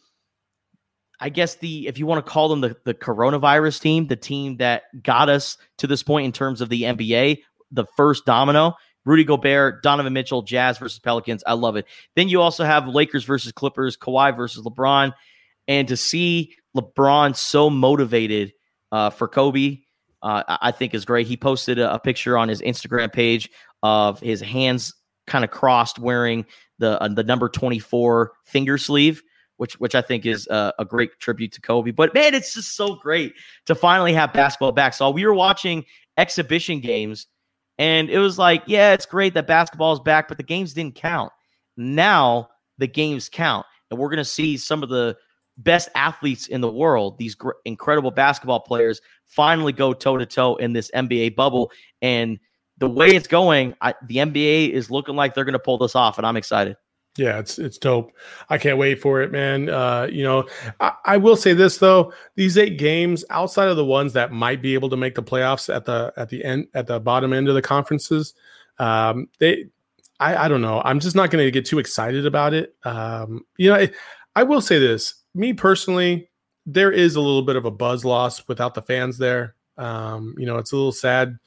I 1.20 1.30
guess 1.30 1.56
the 1.56 1.88
if 1.88 1.98
you 1.98 2.06
want 2.06 2.26
to 2.26 2.30
call 2.30 2.50
them 2.50 2.62
the 2.62 2.76
the 2.84 2.94
coronavirus 2.94 3.80
team, 3.82 4.08
the 4.08 4.16
team 4.16 4.58
that 4.58 4.84
got 5.02 5.30
us 5.30 5.58
to 5.78 5.88
this 5.88 6.04
point 6.04 6.26
in 6.26 6.32
terms 6.32 6.60
of 6.60 6.70
the 6.70 6.84
NBA, 6.84 7.44
the 7.72 7.86
first 7.96 8.26
domino 8.26 8.76
Rudy 9.06 9.24
Gobert, 9.24 9.84
Donovan 9.84 10.14
Mitchell, 10.14 10.42
Jazz 10.42 10.78
versus 10.78 11.00
Pelicans. 11.00 11.44
I 11.46 11.54
love 11.54 11.76
it. 11.76 11.86
Then 12.16 12.30
you 12.30 12.42
also 12.42 12.64
have 12.64 12.88
Lakers 12.88 13.24
versus 13.24 13.52
Clippers, 13.52 13.98
Kawhi 13.98 14.36
versus 14.36 14.64
LeBron. 14.64 15.14
And 15.68 15.88
to 15.88 15.98
see 15.98 16.56
LeBron 16.76 17.36
so 17.36 17.70
motivated 17.70 18.54
uh, 18.92 19.10
for 19.10 19.28
Kobe, 19.28 19.80
uh, 20.22 20.44
I 20.48 20.72
think 20.72 20.94
is 20.94 21.06
great. 21.06 21.28
He 21.28 21.36
posted 21.36 21.80
a, 21.80 21.96
a, 21.96 22.00
picture 22.00 22.38
on 22.38 22.48
his 22.48 22.62
Instagram 22.62 23.12
page 23.12 23.50
of 23.82 24.20
his 24.22 24.40
hands 24.40 24.94
kind 25.28 25.44
of 25.44 25.52
crossed, 25.52 26.00
wearing 26.00 26.46
the 26.84 27.02
uh, 27.02 27.08
the 27.08 27.24
number 27.24 27.50
twenty 27.50 27.80
four 27.80 28.34
finger 28.44 28.78
sleeve, 28.78 29.24
which 29.58 29.80
which 29.80 29.96
I 29.96 30.02
think 30.02 30.26
is 30.26 30.48
a, 30.48 30.74
a, 30.80 30.86
great 30.86 31.18
tribute 31.20 31.54
to 31.54 31.62
Kobe. 31.62 31.92
But 31.92 32.14
man, 32.14 32.34
it's 32.34 32.54
just 32.54 32.76
so 32.76 32.96
great 32.96 33.34
to 33.66 33.74
finally 33.74 34.14
have 34.14 34.34
basketball 34.34 34.74
back. 34.74 34.94
So 34.94 35.10
we 35.10 35.26
were 35.26 35.34
watching 35.34 35.86
exhibition 36.18 36.82
games, 36.82 37.28
and 37.78 38.10
it 38.10 38.20
was 38.20 38.38
like, 38.38 38.64
yeah, 38.68 38.94
it's 38.94 39.06
great 39.06 39.34
that 39.36 39.48
basketball 39.48 39.94
is 39.94 40.02
back, 40.02 40.28
but 40.28 40.38
the 40.38 40.44
games 40.44 40.74
didn't 40.74 40.96
count. 40.96 41.32
Now 41.78 42.50
the 42.78 42.88
games 42.88 43.30
count, 43.30 43.66
and 43.90 44.00
we're 44.00 44.10
gonna 44.10 44.26
see 44.26 44.58
some 44.58 44.84
of 44.84 44.90
the 44.90 45.16
best 45.58 45.90
athletes 45.96 46.48
in 46.48 46.62
the 46.62 46.72
world, 46.72 47.18
these 47.18 47.36
gr- 47.36 47.52
incredible 47.64 48.12
basketball 48.12 48.60
players, 48.60 49.02
finally 49.26 49.72
go 49.72 49.94
toe 49.94 50.18
to 50.18 50.26
toe 50.26 50.56
in 50.56 50.74
this 50.74 50.92
NBA 50.92 51.36
bubble. 51.36 51.72
And 52.02 52.40
the 52.78 52.90
way 52.90 53.10
it's 53.10 53.28
going, 53.28 53.76
I, 53.82 53.94
the 54.06 54.18
NBA 54.18 54.70
is 54.72 54.90
looking 54.90 55.16
like 55.16 55.34
they're 55.34 55.46
going 55.46 55.54
to 55.54 55.60
pull 55.60 55.78
this 55.78 55.96
off, 55.96 56.18
and 56.18 56.28
I'm 56.28 56.38
excited. 56.38 56.78
Yeah, 57.18 57.38
it's 57.38 57.60
it's 57.60 57.78
dope. 57.78 58.12
I 58.50 58.58
can't 58.58 58.80
wait 58.80 59.00
for 59.00 59.22
it, 59.22 59.32
man. 59.32 59.70
Uh, 59.70 60.08
you 60.12 60.24
know, 60.24 60.48
I, 60.80 60.94
I, 61.06 61.18
will 61.18 61.36
say 61.36 61.54
this 61.54 61.78
though: 61.78 62.12
these 62.36 62.58
eight 62.58 62.80
games, 62.80 63.24
outside 63.30 63.68
of 63.68 63.78
the 63.78 63.86
ones 63.86 64.14
that 64.14 64.32
might 64.32 64.64
be 64.64 64.74
able 64.74 64.90
to 64.90 64.98
make 64.98 65.14
the 65.14 65.22
playoffs 65.22 65.74
at 65.74 65.86
the 65.86 66.12
at 66.18 66.30
the 66.30 66.44
end 66.44 66.68
at 66.74 66.88
the 66.88 67.00
bottom 67.00 67.32
end 67.32 67.48
of 67.50 67.54
the 67.54 67.62
conferences, 67.62 68.34
um, 68.80 69.30
they, 69.38 69.66
I, 70.20 70.46
I 70.46 70.48
don't 70.48 70.62
know. 70.62 70.82
I'm 70.84 71.00
just 71.00 71.16
not 71.16 71.30
going 71.30 71.46
to 71.46 71.52
get 71.52 71.66
too 71.66 71.78
excited 71.78 72.26
about 72.26 72.56
it. 72.56 72.76
Um, 72.84 73.46
you 73.58 73.70
know, 73.70 73.76
I, 73.76 73.92
I 74.36 74.42
will 74.42 74.62
say 74.62 74.80
this: 74.80 75.14
me 75.36 75.54
personally, 75.54 76.32
there 76.66 76.92
is 76.92 77.16
a 77.16 77.22
little 77.22 77.44
bit 77.44 77.58
of 77.58 77.66
a 77.66 77.72
buzz 77.72 78.04
loss 78.04 78.48
without 78.48 78.74
the 78.74 78.82
fans 78.82 79.20
there. 79.20 79.54
Um, 79.78 80.34
you 80.40 80.48
know, 80.48 80.58
it's 80.58 80.72
a 80.72 80.76
little 80.76 80.92
sad. 80.92 81.38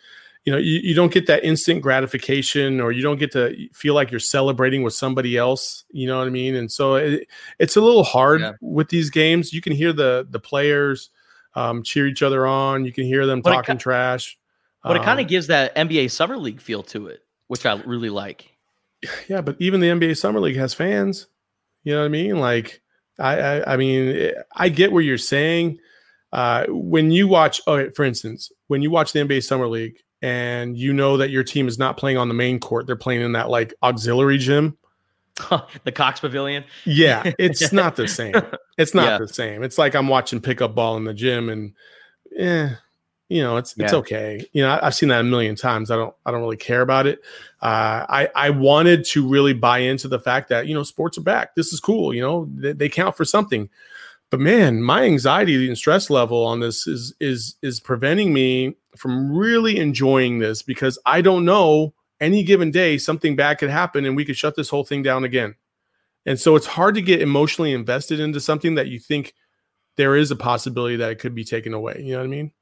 You 0.47 0.53
know, 0.53 0.59
you, 0.59 0.79
you 0.83 0.95
don't 0.95 1.12
get 1.12 1.26
that 1.26 1.45
instant 1.45 1.83
gratification 1.83 2.81
or 2.81 2.93
you 2.93 3.03
don't 3.03 3.19
get 3.19 3.33
to 3.33 3.69
feel 3.75 3.95
like 3.95 4.12
you're 4.12 4.21
celebrating 4.21 4.85
with 4.85 4.95
somebody 4.95 5.37
else. 5.37 5.85
You 5.91 6.07
know 6.07 6.19
what 6.19 6.29
I 6.29 6.31
mean? 6.31 6.55
And 6.55 6.71
so 6.71 6.95
it, 6.95 7.29
it's 7.59 7.75
a 7.75 7.81
little 7.81 8.05
hard 8.05 8.41
yeah. 8.41 8.53
with 8.61 8.88
these 8.88 9.11
games. 9.11 9.53
You 9.53 9.61
can 9.61 9.73
hear 9.73 9.93
the 9.93 10.26
the 10.31 10.38
players 10.38 11.11
um, 11.57 11.83
cheer 11.83 12.07
each 12.07 12.23
other 12.23 12.47
on. 12.47 12.85
You 12.85 12.93
can 12.93 13.05
hear 13.05 13.26
them 13.26 13.41
but 13.41 13.53
talking 13.53 13.75
it, 13.75 13.81
trash. 13.81 14.38
But 14.85 14.93
um, 14.93 15.03
it 15.03 15.05
kind 15.05 15.21
of 15.21 15.26
gives 15.26 15.49
that 15.49 15.75
NBA 15.75 16.12
Summer 16.12 16.37
League 16.37 16.61
feel 16.61 16.85
to 16.85 17.09
it, 17.09 17.25
which 17.49 17.67
I 17.67 17.75
really 17.83 18.11
like. 18.11 18.53
Yeah, 19.29 19.41
but 19.41 19.57
even 19.61 19.81
the 19.81 19.88
NBA 19.88 20.17
Summer 20.17 20.41
League 20.41 20.57
has 20.57 20.73
fans. 20.73 21.26
You 21.85 21.93
know 21.93 22.00
what 22.00 22.07
I 22.07 22.09
mean? 22.09 22.38
Like 22.38 22.81
I, 23.19 23.38
I, 23.38 23.75
I 23.75 23.76
mean, 23.76 24.33
I 24.55 24.69
get 24.69 24.93
where 24.93 25.03
you're 25.03 25.19
saying. 25.19 25.79
Uh, 26.33 26.67
when 26.69 27.11
you 27.11 27.29
watch, 27.29 27.61
oh, 27.67 27.88
for 27.91 28.05
instance, 28.05 28.50
when 28.67 28.83
you 28.83 28.91
watch 28.91 29.12
the 29.12 29.21
NBA 29.21 29.45
Summer 29.45 29.69
League 29.69 30.03
and 30.23 30.76
you 30.76 30.92
know 30.92 31.16
that 31.16 31.30
your 31.30 31.44
team 31.44 31.68
is 31.68 31.78
not 31.78 31.96
playing 31.96 32.16
on 32.16 32.28
the 32.28 32.35
main 32.35 32.58
court, 32.58 32.87
they're 32.87 32.96
playing 32.96 33.23
in 33.23 33.32
that 33.32 33.50
like 33.50 33.75
auxiliary 33.82 34.38
gym. 34.38 34.76
the 35.85 35.92
Cox 35.92 36.20
Pavilion. 36.20 36.64
Yeah, 36.85 37.30
it's 37.38 37.73
not 37.73 37.96
the 37.96 38.08
same. 38.08 38.35
It's 38.78 38.94
not 38.94 39.06
yeah. 39.06 39.18
the 39.18 39.28
same. 39.28 39.62
It's 39.62 39.78
like 39.78 39.94
I'm 39.94 40.08
watching 40.08 40.40
pickup 40.40 40.75
ball 40.75 40.96
in 40.96 41.04
the 41.04 41.12
gym, 41.12 41.50
and 41.50 41.75
yeah, 42.30 42.76
you 43.28 43.42
know, 43.42 43.56
it's 43.56 43.75
it's 43.76 43.92
yeah. 43.92 43.99
okay. 43.99 44.46
You 44.52 44.62
know, 44.62 44.78
I, 44.80 44.85
have 44.85 44.94
seen 44.94 45.08
that 45.08 45.20
a 45.20 45.25
million 45.25 45.56
times. 45.56 45.90
I 45.90 45.96
don't 45.96 46.14
I 46.25 46.30
don't 46.30 46.40
really 46.40 46.56
care 46.56 46.80
about 46.80 47.06
it. 47.06 47.20
Uh, 47.61 48.06
I 48.08 48.28
I 48.35 48.50
wanted 48.50 49.04
to 49.06 49.26
really 49.26 49.52
buy 49.52 49.78
into 49.78 50.08
the 50.08 50.20
fact 50.20 50.49
that 50.50 50.68
you 50.68 50.75
know 50.75 50.85
sports 50.85 51.18
are 51.18 51.23
back. 51.23 51.54
This 51.54 51.73
is 51.73 51.80
cool. 51.80 52.14
You 52.14 52.23
know, 52.23 52.49
they, 52.54 52.73
they 52.73 52.88
count 52.88 53.16
for 53.16 53.25
something. 53.25 53.68
But 54.30 54.40
man, 54.40 54.82
my 54.82 55.04
anxiety 55.04 55.66
and 55.66 55.76
stress 55.76 56.08
level 56.08 56.44
on 56.44 56.61
this 56.61 56.87
is 56.87 57.14
is 57.20 57.57
is 57.62 57.81
preventing 57.81 58.33
me 58.33 58.76
from 58.96 59.32
really 59.37 59.78
enjoying 59.78 60.38
this 60.38 60.62
because 60.62 60.98
I 61.06 61.20
don't 61.20 61.44
know 61.44 61.94
any 62.20 62.42
given 62.42 62.70
day 62.70 62.98
something 62.98 63.37
bad 63.37 63.59
could 63.59 63.70
happen 63.70 64.04
and 64.04 64.16
we 64.16 64.24
could 64.24 64.37
shut 64.37 64.56
this 64.56 64.68
whole 64.68 64.85
thing 64.85 65.02
down 65.02 65.24
again. 65.24 65.54
And 66.24 66.40
so 66.40 66.56
it's 66.56 66.66
hard 66.66 66.94
to 66.96 67.02
get 67.02 67.22
emotionally 67.22 67.72
invested 67.72 68.18
into 68.18 68.40
something 68.40 68.74
that 68.74 68.88
you 68.88 68.98
think 68.98 69.35
there 69.96 70.16
is 70.16 70.30
a 70.30 70.37
possibility 70.37 70.96
that 70.96 71.12
it 71.12 71.18
could 71.18 71.35
be 71.35 71.44
taken 71.44 71.72
away. 71.72 72.00
You 72.02 72.12
know 72.12 72.18
what 72.18 72.24
I 72.24 72.28
mean? 72.28 72.52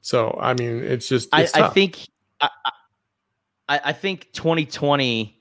So 0.00 0.38
I 0.40 0.54
mean, 0.54 0.84
it's 0.84 1.08
just. 1.08 1.28
It's 1.32 1.54
I, 1.56 1.66
I, 1.66 1.68
think. 1.70 2.06
I, 2.40 2.48
I 3.68 3.92
think 3.92 4.28
2020 4.32 5.36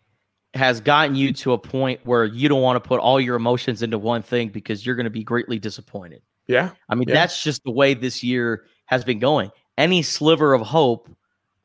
has 0.56 0.80
gotten 0.80 1.16
you 1.16 1.34
to 1.34 1.52
a 1.52 1.58
point 1.58 2.00
where 2.06 2.26
you 2.26 2.50
don't 2.50 2.62
want 2.62 2.82
to 2.82 2.88
put 2.88 3.00
all 3.00 3.20
your 3.20 3.36
emotions 3.36 3.84
into 3.84 4.00
one 4.00 4.22
thing 4.22 4.50
because 4.50 4.86
you're 4.86 4.96
going 4.96 5.04
to 5.04 5.12
be 5.12 5.24
greatly 5.24 5.60
disappointed. 5.60 6.22
Yeah. 6.48 6.72
I 6.90 6.96
mean, 6.96 7.08
yeah. 7.08 7.16
that's 7.16 7.42
just 7.42 7.64
the 7.64 7.72
way 7.72 7.94
this 7.94 8.24
year 8.24 8.66
has 8.86 9.04
been 9.04 9.20
going. 9.20 9.52
Any 9.78 10.02
sliver 10.02 10.54
of 10.54 10.62
hope, 10.62 11.10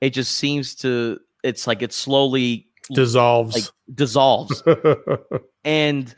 it 0.00 0.10
just 0.10 0.32
seems 0.32 0.74
to. 0.76 1.20
It's 1.42 1.66
like 1.66 1.82
it 1.82 1.92
slowly 1.92 2.66
dissolves. 2.92 3.54
Like 3.54 3.64
dissolves. 3.94 4.62
and 5.64 6.14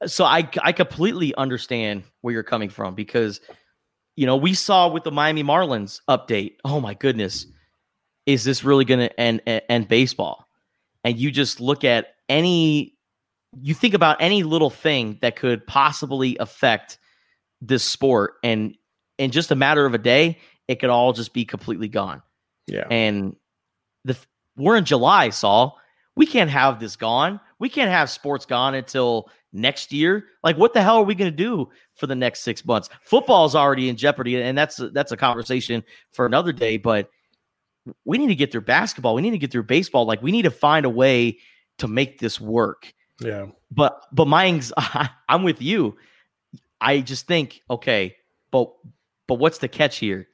uh, 0.00 0.06
so 0.06 0.24
I 0.24 0.48
I 0.62 0.72
completely 0.72 1.34
understand 1.36 2.04
where 2.20 2.34
you're 2.34 2.42
coming 2.42 2.68
from 2.68 2.94
because 2.94 3.40
you 4.16 4.26
know, 4.26 4.36
we 4.36 4.54
saw 4.54 4.88
with 4.88 5.04
the 5.04 5.10
Miami 5.10 5.42
Marlins 5.42 6.00
update. 6.08 6.56
Oh 6.64 6.80
my 6.80 6.94
goodness, 6.94 7.46
is 8.26 8.44
this 8.44 8.64
really 8.64 8.84
going 8.84 9.00
to 9.00 9.20
end 9.20 9.40
end 9.46 9.88
baseball? 9.88 10.48
And 11.04 11.18
you 11.18 11.30
just 11.30 11.60
look 11.60 11.82
at 11.82 12.14
any, 12.28 12.94
you 13.60 13.74
think 13.74 13.94
about 13.94 14.18
any 14.20 14.42
little 14.42 14.70
thing 14.70 15.18
that 15.20 15.36
could 15.36 15.66
possibly 15.66 16.36
affect 16.38 16.98
this 17.62 17.84
sport, 17.84 18.34
and 18.42 18.76
in 19.18 19.30
just 19.30 19.50
a 19.50 19.54
matter 19.54 19.86
of 19.86 19.94
a 19.94 19.98
day, 19.98 20.38
it 20.68 20.80
could 20.80 20.90
all 20.90 21.12
just 21.12 21.32
be 21.32 21.44
completely 21.44 21.88
gone. 21.88 22.22
Yeah. 22.66 22.86
And 22.90 23.36
the 24.04 24.16
we're 24.56 24.76
in 24.76 24.84
July, 24.84 25.30
Saul. 25.30 25.78
We 26.14 26.26
can't 26.26 26.50
have 26.50 26.78
this 26.78 26.96
gone. 26.96 27.40
We 27.58 27.70
can't 27.70 27.90
have 27.90 28.10
sports 28.10 28.44
gone 28.44 28.74
until 28.74 29.30
next 29.52 29.92
year. 29.92 30.26
Like, 30.42 30.58
what 30.58 30.74
the 30.74 30.82
hell 30.82 30.96
are 30.96 31.04
we 31.04 31.14
going 31.14 31.30
to 31.30 31.36
do 31.36 31.70
for 31.94 32.06
the 32.06 32.14
next 32.14 32.40
six 32.40 32.64
months? 32.66 32.90
Football 33.02 33.46
is 33.46 33.54
already 33.54 33.88
in 33.88 33.96
jeopardy, 33.96 34.40
and 34.40 34.58
that's 34.58 34.78
a, 34.78 34.90
that's 34.90 35.12
a 35.12 35.16
conversation 35.16 35.82
for 36.10 36.26
another 36.26 36.52
day. 36.52 36.76
But 36.76 37.08
we 38.04 38.18
need 38.18 38.26
to 38.26 38.34
get 38.34 38.52
through 38.52 38.62
basketball. 38.62 39.14
We 39.14 39.22
need 39.22 39.30
to 39.30 39.38
get 39.38 39.50
through 39.50 39.64
baseball. 39.64 40.04
Like, 40.04 40.22
we 40.22 40.32
need 40.32 40.42
to 40.42 40.50
find 40.50 40.84
a 40.84 40.90
way 40.90 41.38
to 41.78 41.88
make 41.88 42.18
this 42.18 42.40
work. 42.40 42.92
Yeah. 43.20 43.46
But 43.70 44.04
but 44.12 44.26
my 44.26 44.46
anxiety, 44.46 45.10
I'm 45.28 45.42
with 45.42 45.62
you. 45.62 45.96
I 46.82 47.00
just 47.00 47.26
think 47.26 47.62
okay, 47.70 48.16
but 48.50 48.70
but 49.28 49.36
what's 49.36 49.58
the 49.58 49.68
catch 49.68 49.98
here? 49.98 50.26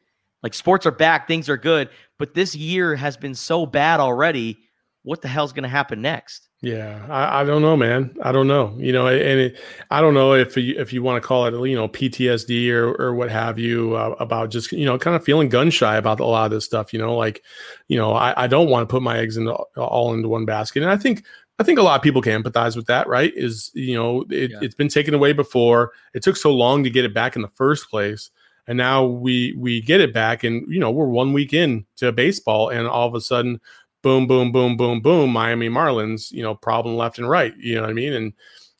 Like 0.43 0.55
sports 0.55 0.87
are 0.87 0.93
back, 0.93 1.29
things 1.29 1.49
are 1.49 1.57
good, 1.57 1.91
but 2.19 2.35
this 2.35 2.55
year 2.55 2.97
has 2.97 3.17
been 3.17 3.35
so 3.35 3.67
bad 3.67 4.01
already. 4.01 4.59
What 5.03 5.23
the 5.23 5.29
hell's 5.29 5.53
going 5.53 5.63
to 5.63 5.69
happen 5.69 6.03
next? 6.03 6.49
Yeah, 6.61 7.07
I, 7.09 7.41
I, 7.41 7.45
don't 7.45 7.63
know, 7.63 7.77
man. 7.77 8.17
I 8.23 8.33
don't 8.33 8.49
know. 8.49 8.75
You 8.79 8.93
know, 8.93 9.07
and 9.07 9.41
it, 9.41 9.61
I 9.93 10.01
don't 10.01 10.15
know 10.15 10.35
if 10.35 10.57
you, 10.57 10.75
if 10.77 10.93
you 10.93 11.05
want 11.05 11.23
to 11.23 11.27
call 11.27 11.47
it, 11.47 11.69
you 11.69 11.77
know, 11.77 11.89
PTSD 11.89 12.71
or 12.73 13.01
or 13.01 13.15
what 13.15 13.31
have 13.31 13.61
you 13.61 13.95
uh, 13.95 14.17
about 14.19 14.51
just 14.51 14.73
you 14.73 14.85
know 14.85 14.99
kind 14.99 15.15
of 15.15 15.25
feeling 15.25 15.49
gun 15.49 15.71
shy 15.71 15.97
about 15.97 16.19
a 16.19 16.25
lot 16.25 16.47
of 16.47 16.51
this 16.51 16.65
stuff. 16.65 16.93
You 16.93 16.99
know, 16.99 17.15
like, 17.15 17.45
you 17.87 17.97
know, 17.97 18.13
I, 18.13 18.45
I 18.45 18.47
don't 18.49 18.69
want 18.69 18.89
to 18.89 18.93
put 18.93 19.03
my 19.03 19.19
eggs 19.19 19.37
into 19.37 19.53
all 19.53 20.13
into 20.15 20.29
one 20.29 20.47
basket, 20.47 20.83
and 20.83 20.91
I 20.91 20.97
think 20.97 21.25
I 21.59 21.65
think 21.65 21.79
a 21.79 21.83
lot 21.83 21.97
of 21.97 22.03
people 22.03 22.23
can 22.23 22.41
empathize 22.41 22.77
with 22.77 22.87
that. 22.87 23.09
Right? 23.09 23.33
Is 23.35 23.71
you 23.75 23.95
know, 23.95 24.25
it, 24.31 24.51
yeah. 24.51 24.59
it's 24.63 24.75
been 24.75 24.89
taken 24.89 25.15
away 25.15 25.33
before. 25.33 25.93
It 26.15 26.23
took 26.23 26.37
so 26.37 26.53
long 26.53 26.85
to 26.85 26.91
get 26.91 27.05
it 27.05 27.15
back 27.15 27.37
in 27.37 27.43
the 27.43 27.49
first 27.49 27.91
place, 27.91 28.31
and 28.67 28.79
now 28.79 29.05
we 29.05 29.55
we 29.57 29.81
get 29.81 30.01
it 30.01 30.15
back, 30.15 30.45
and 30.45 30.67
you 30.73 30.81
know, 30.81 30.91
we're 30.91 31.09
one 31.09 31.33
week 31.33 31.53
in 31.53 31.87
to 31.97 32.13
baseball, 32.13 32.69
and 32.69 32.87
all 32.87 33.09
of 33.09 33.15
a 33.15 33.21
sudden 33.21 33.61
boom, 34.03 34.27
boom, 34.27 34.53
boom, 34.53 34.77
boom, 34.77 35.01
boom, 35.01 35.31
Miami 35.31 35.69
Marlins, 35.69 36.31
you 36.31 36.43
know, 36.43 36.55
problem 36.55 36.97
left 36.97 37.19
and 37.19 37.29
right. 37.29 37.55
You 37.59 37.77
know 37.77 37.83
what 37.83 37.91
I 37.91 37.95
mean? 37.95 38.13
And 38.13 38.33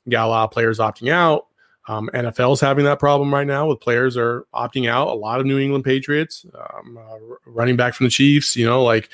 you 0.05 0.13
got 0.13 0.27
a 0.27 0.29
lot 0.29 0.45
of 0.45 0.51
players 0.51 0.79
opting 0.79 1.11
out. 1.11 1.48
Um, 1.89 2.11
NFL's 2.13 2.61
having 2.61 2.85
that 2.85 2.99
problem 2.99 3.33
right 3.33 3.47
now 3.47 3.67
with 3.67 3.81
players 3.81 4.17
are 4.17 4.47
opting 4.55 4.89
out. 4.89 5.09
A 5.09 5.15
lot 5.15 5.41
of 5.41 5.47
New 5.47 5.59
England 5.59 5.85
Patriots, 5.85 6.45
um, 6.55 6.99
uh, 6.99 7.17
running 7.47 7.77
back 7.77 7.95
from 7.95 8.05
the 8.05 8.11
Chiefs, 8.11 8.55
you 8.57 8.67
know, 8.67 8.85
like, 8.85 9.09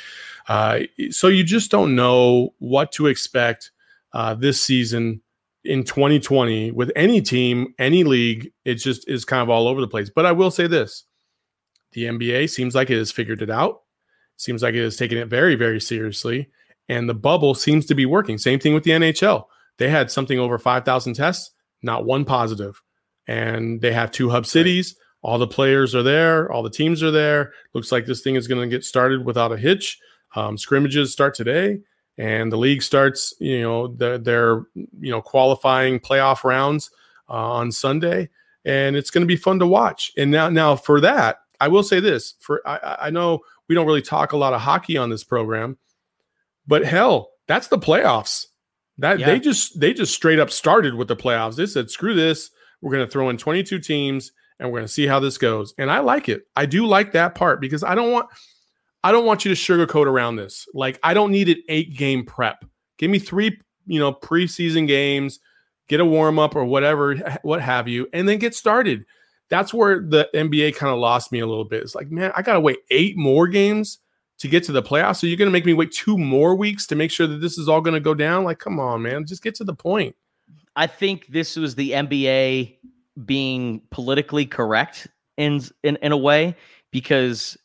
uh, 0.49 0.81
so 1.11 1.29
you 1.29 1.45
just 1.45 1.71
don't 1.71 1.95
know 1.95 2.53
what 2.59 2.91
to 2.93 3.07
expect 3.07 3.71
uh, 4.13 4.35
this 4.35 4.61
season 4.61 5.23
in 5.65 5.85
2020 5.85 6.73
with 6.73 6.91
any 6.97 7.23
team, 7.23 7.75
any 7.79 8.05
league. 8.05 8.53
It 8.65 8.75
just 8.75 9.09
is 9.09 9.25
kind 9.25 9.41
of 9.43 9.49
all 9.49 9.69
over 9.69 9.81
the 9.81 9.89
place. 9.89 10.11
But 10.11 10.27
I 10.27 10.33
will 10.33 10.51
say 10.51 10.67
this 10.67 11.05
the 11.93 12.05
NBA 12.05 12.51
seems 12.51 12.75
like 12.75 12.91
it 12.91 12.99
has 12.99 13.13
figured 13.13 13.41
it 13.41 13.51
out. 13.51 13.83
Seems 14.37 14.63
like 14.63 14.75
it 14.75 14.83
is 14.83 14.97
taking 14.97 15.19
it 15.19 15.29
very, 15.29 15.55
very 15.55 15.81
seriously. 15.81 16.51
And 16.89 17.09
the 17.09 17.15
bubble 17.15 17.55
seems 17.55 17.87
to 17.87 17.95
be 17.95 18.05
working. 18.05 18.37
Same 18.37 18.59
thing 18.59 18.75
with 18.75 18.83
the 18.83 18.91
NHL. 18.91 19.47
They 19.79 19.89
had 19.89 20.11
something 20.11 20.39
over 20.39 20.59
5,000 20.59 21.15
tests, 21.15 21.53
not 21.85 22.05
one 22.05 22.25
positive. 22.25 22.83
And 23.27 23.81
they 23.81 23.92
have 23.92 24.11
two 24.11 24.31
hub 24.31 24.47
cities. 24.47 24.97
All 25.23 25.38
the 25.38 25.47
players 25.47 25.94
are 25.94 26.03
there, 26.03 26.53
all 26.53 26.62
the 26.62 26.68
teams 26.68 27.03
are 27.03 27.11
there. 27.11 27.53
Looks 27.73 27.90
like 27.90 28.05
this 28.05 28.20
thing 28.20 28.35
is 28.35 28.47
going 28.47 28.61
to 28.61 28.77
get 28.77 28.85
started 28.85 29.25
without 29.25 29.53
a 29.53 29.57
hitch. 29.57 29.99
Um, 30.37 30.59
scrimmages 30.59 31.12
start 31.12 31.35
today, 31.35 31.81
and 32.18 32.53
the 32.53 32.59
league 32.59 32.83
starts. 32.83 33.33
You 33.40 33.62
know, 33.62 33.88
the, 33.88 34.18
their 34.18 34.66
you 34.75 35.11
know 35.11 35.23
qualifying 35.23 35.99
playoff 35.99 36.44
rounds 36.44 36.90
uh, 37.31 37.33
on 37.33 37.73
Sunday, 37.73 38.29
and 38.66 38.97
it's 38.97 39.11
going 39.11 39.23
to 39.23 39.27
be 39.27 39.37
fun 39.37 39.59
to 39.61 39.66
watch. 39.66 40.12
And 40.18 40.31
now, 40.31 40.51
now 40.51 40.77
for 40.77 41.01
that, 41.01 41.38
I 41.59 41.68
will 41.68 41.83
say 41.83 42.01
this: 42.01 42.35
for 42.40 42.61
I, 42.68 42.97
I 43.03 43.11
know 43.11 43.40
we 43.66 43.75
don't 43.75 43.87
really 43.87 44.03
talk 44.03 44.33
a 44.33 44.37
lot 44.37 44.53
of 44.53 44.61
hockey 44.61 44.99
on 44.99 45.09
this 45.09 45.25
program, 45.25 45.79
but 46.66 46.85
hell, 46.85 47.31
that's 47.47 47.68
the 47.68 47.79
playoffs. 47.79 48.47
That 48.99 49.19
yeah. 49.19 49.27
they 49.27 49.41
just 49.41 49.79
they 49.81 49.93
just 49.93 50.15
straight 50.15 50.39
up 50.39 50.51
started 50.51 50.95
with 50.95 51.09
the 51.09 51.17
playoffs. 51.17 51.57
They 51.57 51.67
said, 51.67 51.91
"Screw 51.91 52.15
this, 52.15 52.51
we're 52.81 52.93
going 52.93 53.07
to 53.07 53.11
throw 53.11 53.29
in 53.29 53.37
22 53.37 53.79
teams." 53.81 54.33
and 54.59 54.71
we're 54.71 54.79
going 54.79 54.87
to 54.87 54.93
see 54.93 55.07
how 55.07 55.21
this 55.21 55.39
goes. 55.39 55.75
And 55.79 55.91
I 55.91 56.01
like 56.01 56.29
it. 56.29 56.43
I 56.57 56.67
do 56.67 56.87
like 56.87 57.13
that 57.13 57.35
part 57.35 57.61
because 57.61 57.83
I 57.83 57.95
don't 57.95 58.13
want 58.13 58.29
I 59.03 59.13
don't 59.13 59.27
want 59.27 59.45
you 59.45 59.55
to 59.55 59.61
sugarcoat 59.61 60.07
around 60.07 60.37
this. 60.37 60.67
Like 60.75 60.99
I 61.03 61.15
don't 61.15 61.31
need 61.31 61.49
an 61.49 61.63
8 61.69 61.97
game 61.97 62.25
prep. 62.25 62.65
Give 62.97 63.11
me 63.11 63.19
3, 63.19 63.59
you 63.87 63.99
know, 63.99 64.13
preseason 64.13 64.87
games, 64.87 65.41
get 65.89 66.01
a 66.01 66.05
warm 66.05 66.39
up 66.39 66.57
or 66.57 66.65
whatever 66.65 67.17
what 67.43 67.61
have 67.61 67.89
you 67.89 68.09
and 68.13 68.29
then 68.29 68.39
get 68.39 68.55
started. 68.55 69.05
That's 69.51 69.75
where 69.75 70.01
the 70.01 70.29
NBA 70.35 70.77
kind 70.77 70.93
of 70.93 70.99
lost 70.99 71.31
me 71.31 71.41
a 71.41 71.47
little 71.47 71.67
bit. 71.67 71.83
It's 71.83 71.95
like, 71.95 72.11
man, 72.11 72.33
I 72.35 72.43
got 72.43 72.55
to 72.55 72.61
wait 72.61 72.79
8 72.91 73.17
more 73.17 73.47
games 73.47 73.99
to 74.45 74.49
get 74.49 74.63
to 74.65 74.73
the 74.73 74.83
playoffs. 74.83 75.17
So 75.17 75.27
you're 75.27 75.39
going 75.39 75.49
to 75.49 75.53
make 75.53 75.65
me 75.65 75.73
wait 75.73 75.91
2 75.91 76.19
more 76.19 76.55
weeks 76.55 76.87
to 76.89 76.95
make 76.95 77.11
sure 77.11 77.27
that 77.27 77.41
this 77.41 77.57
is 77.57 77.67
all 77.67 77.81
going 77.81 77.95
to 77.95 78.01
go 78.01 78.13
down? 78.13 78.45
Like 78.45 78.59
come 78.59 78.79
on, 78.79 79.01
man, 79.01 79.25
just 79.25 79.43
get 79.43 79.55
to 79.57 79.65
the 79.65 79.75
point. 79.75 80.15
I 80.77 80.87
think 80.87 81.29
this 81.29 81.57
was 81.57 81.75
the 81.75 81.93
NBA 81.93 82.77
being 83.25 83.81
politically 83.91 84.45
correct 84.45 85.09
in 85.39 85.63
in, 85.83 85.97
in 86.03 86.13
a 86.13 86.17
way 86.17 86.57
because 86.93 87.57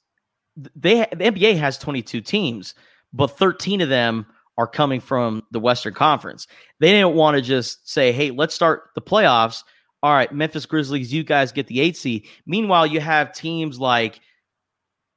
they 0.55 1.05
the 1.11 1.25
NBA 1.25 1.57
has 1.57 1.77
22 1.77 2.21
teams, 2.21 2.75
but 3.11 3.37
13 3.37 3.81
of 3.81 3.89
them 3.89 4.25
are 4.57 4.67
coming 4.67 5.01
from 5.01 5.43
the 5.51 5.59
Western 5.59 5.93
Conference. 5.93 6.47
They 6.79 6.91
didn't 6.91 7.15
want 7.15 7.35
to 7.35 7.41
just 7.41 7.89
say, 7.89 8.13
"Hey, 8.13 8.31
let's 8.31 8.55
start 8.55 8.91
the 8.95 9.01
playoffs." 9.01 9.63
All 10.01 10.13
right, 10.13 10.33
Memphis 10.33 10.65
Grizzlies, 10.65 11.11
you 11.11 11.25
guys 11.25 11.51
get 11.51 11.67
the 11.67 11.81
eight 11.81 11.97
seed. 11.97 12.25
Meanwhile, 12.45 12.87
you 12.87 13.01
have 13.01 13.33
teams 13.33 13.81
like 13.81 14.21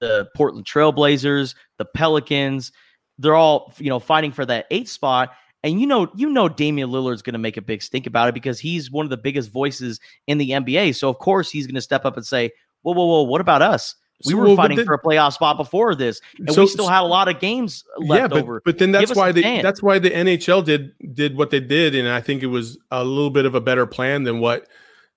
the 0.02 0.28
Portland 0.34 0.66
Trailblazers, 0.66 1.54
the 1.78 1.84
Pelicans. 1.86 2.72
They're 3.18 3.36
all 3.36 3.72
you 3.78 3.88
know 3.88 4.00
fighting 4.00 4.32
for 4.32 4.44
that 4.44 4.66
eight 4.70 4.88
spot, 4.88 5.30
and 5.62 5.80
you 5.80 5.86
know, 5.86 6.10
you 6.16 6.28
know, 6.28 6.48
Damian 6.48 6.90
Lillard's 6.90 7.22
going 7.22 7.34
to 7.34 7.38
make 7.38 7.56
a 7.56 7.62
big 7.62 7.82
stink 7.82 8.06
about 8.06 8.28
it 8.28 8.34
because 8.34 8.58
he's 8.58 8.90
one 8.90 9.06
of 9.06 9.10
the 9.10 9.16
biggest 9.16 9.50
voices 9.50 10.00
in 10.26 10.38
the 10.38 10.50
NBA. 10.50 10.96
So 10.96 11.08
of 11.08 11.18
course 11.18 11.50
he's 11.50 11.66
going 11.66 11.76
to 11.76 11.80
step 11.80 12.04
up 12.04 12.16
and 12.16 12.26
say, 12.26 12.50
"Whoa, 12.82 12.92
whoa, 12.92 13.06
whoa! 13.06 13.22
What 13.22 13.40
about 13.40 13.62
us? 13.62 13.94
We 14.26 14.32
so, 14.32 14.38
were 14.38 14.46
well, 14.46 14.56
fighting 14.56 14.76
then, 14.76 14.86
for 14.86 14.94
a 14.94 15.00
playoff 15.00 15.34
spot 15.34 15.56
before 15.56 15.94
this, 15.94 16.20
and 16.38 16.52
so, 16.52 16.62
we 16.62 16.66
still 16.66 16.88
had 16.88 17.02
a 17.02 17.06
lot 17.06 17.28
of 17.28 17.38
games 17.38 17.84
left 17.98 18.20
yeah, 18.20 18.28
but, 18.28 18.42
over. 18.42 18.62
But 18.64 18.78
then 18.78 18.90
that's 18.90 19.14
why 19.14 19.30
the 19.30 19.62
that's 19.62 19.82
why 19.82 20.00
the 20.00 20.10
NHL 20.10 20.64
did 20.64 20.92
did 21.14 21.36
what 21.36 21.50
they 21.50 21.60
did, 21.60 21.94
and 21.94 22.08
I 22.08 22.20
think 22.20 22.42
it 22.42 22.48
was 22.48 22.76
a 22.90 23.04
little 23.04 23.30
bit 23.30 23.46
of 23.46 23.54
a 23.54 23.60
better 23.60 23.86
plan 23.86 24.24
than 24.24 24.40
what 24.40 24.66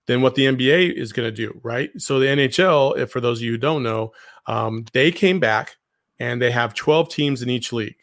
than 0.07 0.21
what 0.21 0.35
the 0.35 0.45
NBA 0.45 0.93
is 0.93 1.13
going 1.13 1.27
to 1.27 1.35
do, 1.35 1.59
right? 1.63 1.89
So 1.97 2.19
the 2.19 2.27
NHL, 2.27 2.97
if 2.97 3.09
for 3.09 3.19
those 3.19 3.39
of 3.39 3.43
you 3.43 3.51
who 3.51 3.57
don't 3.57 3.83
know, 3.83 4.11
um, 4.47 4.85
they 4.93 5.11
came 5.11 5.39
back 5.39 5.75
and 6.19 6.41
they 6.41 6.51
have 6.51 6.73
12 6.73 7.09
teams 7.09 7.41
in 7.41 7.49
each 7.49 7.73
league. 7.73 7.97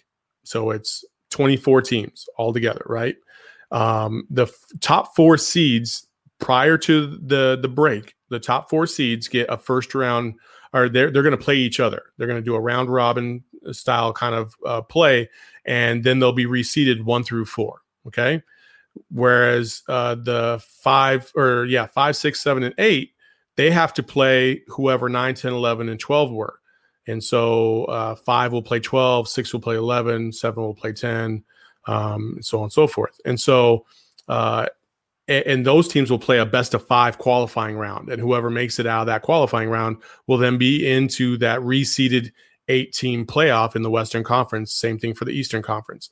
So 0.44 0.70
it's 0.70 1.04
24 1.30 1.82
teams 1.82 2.28
altogether, 2.38 2.82
right? 2.86 3.16
Um, 3.70 4.26
the 4.30 4.44
f- 4.44 4.52
top 4.80 5.16
four 5.16 5.38
seeds 5.38 6.06
prior 6.38 6.76
to 6.76 7.06
the 7.06 7.58
the 7.60 7.68
break, 7.68 8.14
the 8.28 8.38
top 8.38 8.68
four 8.68 8.86
seeds 8.86 9.28
get 9.28 9.48
a 9.48 9.56
first 9.56 9.94
round, 9.94 10.34
or 10.74 10.88
they're 10.88 11.10
they're 11.10 11.22
going 11.22 11.36
to 11.36 11.42
play 11.42 11.56
each 11.56 11.80
other. 11.80 12.02
They're 12.18 12.26
going 12.26 12.40
to 12.40 12.44
do 12.44 12.54
a 12.54 12.60
round 12.60 12.92
robin 12.92 13.42
style 13.70 14.12
kind 14.12 14.34
of 14.34 14.54
uh, 14.66 14.82
play, 14.82 15.30
and 15.64 16.04
then 16.04 16.18
they'll 16.18 16.32
be 16.32 16.44
reseeded 16.44 17.02
one 17.02 17.24
through 17.24 17.46
four. 17.46 17.80
Okay, 18.06 18.42
whereas 19.10 19.82
uh, 19.88 20.16
the 20.16 20.62
five 20.82 21.32
or 21.34 21.64
yeah 21.64 21.86
five, 21.86 22.14
six, 22.14 22.42
seven, 22.42 22.62
and 22.62 22.74
eight 22.76 23.12
they 23.56 23.70
have 23.70 23.92
to 23.94 24.02
play 24.02 24.62
whoever 24.68 25.08
9, 25.08 25.34
10, 25.34 25.52
11, 25.52 25.88
and 25.88 26.00
12 26.00 26.32
were. 26.32 26.58
And 27.06 27.22
so 27.22 27.84
uh, 27.86 28.14
five 28.14 28.52
will 28.52 28.62
play 28.62 28.80
12, 28.80 29.28
six 29.28 29.52
will 29.52 29.60
play 29.60 29.76
11, 29.76 30.32
seven 30.32 30.62
will 30.62 30.74
play 30.74 30.92
10, 30.92 31.42
um, 31.86 32.32
and 32.36 32.44
so 32.44 32.58
on 32.58 32.64
and 32.64 32.72
so 32.72 32.86
forth. 32.86 33.20
And 33.24 33.40
so, 33.40 33.86
uh, 34.28 34.66
and, 35.26 35.46
and, 35.46 35.66
those 35.66 35.88
teams 35.88 36.10
will 36.10 36.18
play 36.18 36.38
a 36.38 36.46
best 36.46 36.74
of 36.74 36.86
five 36.86 37.18
qualifying 37.18 37.76
round. 37.76 38.08
And 38.08 38.20
whoever 38.20 38.50
makes 38.50 38.78
it 38.78 38.86
out 38.86 39.02
of 39.02 39.06
that 39.06 39.22
qualifying 39.22 39.68
round 39.68 39.96
will 40.28 40.38
then 40.38 40.58
be 40.58 40.88
into 40.88 41.36
that 41.38 41.60
reseeded 41.60 42.30
eight 42.68 42.92
team 42.92 43.26
playoff 43.26 43.74
in 43.74 43.82
the 43.82 43.90
Western 43.90 44.22
Conference. 44.22 44.72
Same 44.72 44.98
thing 44.98 45.14
for 45.14 45.24
the 45.24 45.32
Eastern 45.32 45.62
Conference. 45.62 46.08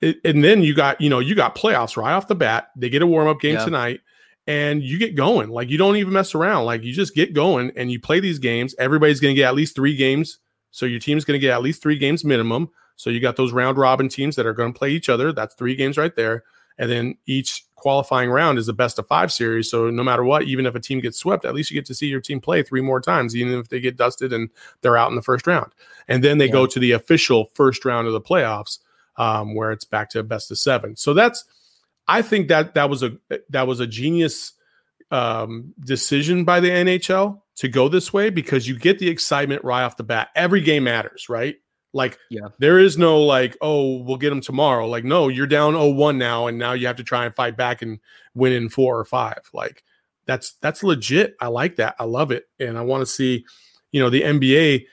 It, 0.00 0.16
and 0.24 0.42
then 0.42 0.62
you 0.62 0.74
got, 0.74 1.00
you 1.00 1.10
know, 1.10 1.18
you 1.18 1.34
got 1.34 1.54
playoffs 1.54 1.96
right 1.96 2.12
off 2.12 2.28
the 2.28 2.34
bat. 2.34 2.70
They 2.74 2.88
get 2.88 3.02
a 3.02 3.06
warm 3.06 3.28
up 3.28 3.40
game 3.40 3.54
yeah. 3.54 3.64
tonight 3.64 4.00
and 4.46 4.82
you 4.82 4.98
get 4.98 5.14
going. 5.14 5.50
Like 5.50 5.70
you 5.70 5.78
don't 5.78 5.96
even 5.96 6.12
mess 6.12 6.34
around. 6.34 6.64
Like 6.64 6.82
you 6.82 6.92
just 6.92 7.14
get 7.14 7.32
going 7.32 7.72
and 7.76 7.90
you 7.90 8.00
play 8.00 8.20
these 8.20 8.38
games. 8.38 8.74
Everybody's 8.78 9.20
going 9.20 9.34
to 9.34 9.40
get 9.40 9.48
at 9.48 9.54
least 9.54 9.74
three 9.74 9.96
games. 9.96 10.38
So 10.70 10.86
your 10.86 11.00
team's 11.00 11.24
going 11.24 11.38
to 11.38 11.40
get 11.40 11.52
at 11.52 11.62
least 11.62 11.82
three 11.82 11.98
games 11.98 12.24
minimum. 12.24 12.70
So 12.96 13.10
you 13.10 13.20
got 13.20 13.36
those 13.36 13.52
round 13.52 13.78
robin 13.78 14.08
teams 14.08 14.36
that 14.36 14.46
are 14.46 14.54
going 14.54 14.72
to 14.72 14.78
play 14.78 14.90
each 14.90 15.08
other. 15.08 15.32
That's 15.32 15.54
three 15.54 15.74
games 15.74 15.96
right 15.96 16.14
there. 16.14 16.44
And 16.78 16.90
then 16.90 17.16
each 17.26 17.64
qualifying 17.76 18.30
round 18.30 18.58
is 18.58 18.68
a 18.68 18.72
best 18.72 18.98
of 18.98 19.06
five 19.06 19.32
series. 19.32 19.70
So 19.70 19.90
no 19.90 20.02
matter 20.02 20.24
what, 20.24 20.44
even 20.44 20.66
if 20.66 20.74
a 20.74 20.80
team 20.80 21.00
gets 21.00 21.18
swept, 21.18 21.44
at 21.44 21.54
least 21.54 21.70
you 21.70 21.74
get 21.74 21.86
to 21.86 21.94
see 21.94 22.06
your 22.06 22.20
team 22.20 22.40
play 22.40 22.62
three 22.62 22.80
more 22.80 23.00
times, 23.00 23.36
even 23.36 23.58
if 23.58 23.68
they 23.68 23.80
get 23.80 23.96
dusted 23.96 24.32
and 24.32 24.50
they're 24.80 24.96
out 24.96 25.10
in 25.10 25.16
the 25.16 25.22
first 25.22 25.46
round. 25.46 25.72
And 26.08 26.22
then 26.22 26.38
they 26.38 26.46
yeah. 26.46 26.52
go 26.52 26.66
to 26.66 26.78
the 26.78 26.92
official 26.92 27.50
first 27.54 27.84
round 27.84 28.06
of 28.06 28.12
the 28.12 28.20
playoffs, 28.20 28.78
um, 29.16 29.54
where 29.54 29.72
it's 29.72 29.84
back 29.84 30.10
to 30.10 30.22
best 30.22 30.50
of 30.50 30.58
seven. 30.58 30.96
So 30.96 31.12
that's 31.12 31.44
I 32.08 32.22
think 32.22 32.48
that 32.48 32.74
that 32.74 32.90
was 32.90 33.02
a 33.02 33.12
that 33.50 33.66
was 33.66 33.80
a 33.80 33.86
genius 33.86 34.52
um, 35.10 35.74
decision 35.80 36.44
by 36.44 36.60
the 36.60 36.70
NHL 36.70 37.40
to 37.56 37.68
go 37.68 37.88
this 37.88 38.12
way 38.12 38.30
because 38.30 38.66
you 38.66 38.78
get 38.78 38.98
the 38.98 39.08
excitement 39.08 39.62
right 39.62 39.84
off 39.84 39.96
the 39.96 40.04
bat. 40.04 40.30
Every 40.34 40.60
game 40.60 40.84
matters, 40.84 41.28
right? 41.28 41.56
Like, 41.92 42.18
yeah, 42.30 42.48
there 42.58 42.78
is 42.78 42.96
no 42.96 43.20
like, 43.22 43.56
oh, 43.60 43.98
we'll 44.02 44.16
get 44.16 44.30
them 44.30 44.40
tomorrow. 44.40 44.88
Like, 44.88 45.04
no, 45.04 45.28
you're 45.28 45.46
down 45.46 45.74
0-1 45.74 46.16
now, 46.16 46.46
and 46.46 46.58
now 46.58 46.72
you 46.72 46.86
have 46.86 46.96
to 46.96 47.04
try 47.04 47.26
and 47.26 47.34
fight 47.36 47.56
back 47.56 47.82
and 47.82 48.00
win 48.34 48.54
in 48.54 48.70
four 48.70 48.98
or 48.98 49.04
five. 49.04 49.40
Like, 49.52 49.84
that's 50.24 50.52
that's 50.62 50.82
legit. 50.82 51.36
I 51.40 51.48
like 51.48 51.76
that. 51.76 51.96
I 51.98 52.04
love 52.04 52.30
it, 52.30 52.48
and 52.58 52.78
I 52.78 52.82
want 52.82 53.02
to 53.02 53.06
see, 53.06 53.44
you 53.90 54.00
know, 54.00 54.08
the 54.08 54.22
NBA 54.22 54.86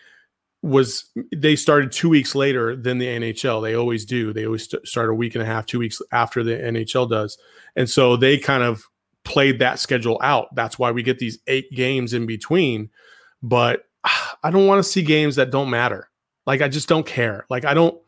was 0.61 1.09
they 1.35 1.55
started 1.55 1.91
two 1.91 2.09
weeks 2.09 2.35
later 2.35 2.75
than 2.75 2.97
the 2.97 3.07
NHL. 3.07 3.61
They 3.61 3.75
always 3.75 4.05
do. 4.05 4.33
They 4.33 4.45
always 4.45 4.69
st- 4.69 4.87
start 4.87 5.09
a 5.09 5.13
week 5.13 5.35
and 5.35 5.41
a 5.41 5.45
half, 5.45 5.65
two 5.65 5.79
weeks 5.79 6.01
after 6.11 6.43
the 6.43 6.51
NHL 6.51 7.09
does, 7.09 7.37
and 7.75 7.89
so 7.89 8.17
they 8.17 8.37
kind 8.37 8.63
of 8.63 8.83
played 9.23 9.59
that 9.59 9.79
schedule 9.79 10.19
out. 10.21 10.53
That's 10.55 10.77
why 10.77 10.91
we 10.91 11.03
get 11.03 11.19
these 11.19 11.39
eight 11.47 11.71
games 11.71 12.13
in 12.13 12.25
between. 12.25 12.89
But 13.41 13.83
I 14.43 14.51
don't 14.51 14.67
want 14.67 14.79
to 14.79 14.89
see 14.89 15.01
games 15.01 15.35
that 15.37 15.51
don't 15.51 15.69
matter. 15.69 16.09
Like 16.45 16.61
I 16.61 16.67
just 16.67 16.89
don't 16.89 17.05
care. 17.05 17.45
Like 17.49 17.65
I 17.65 17.73
don't. 17.73 17.99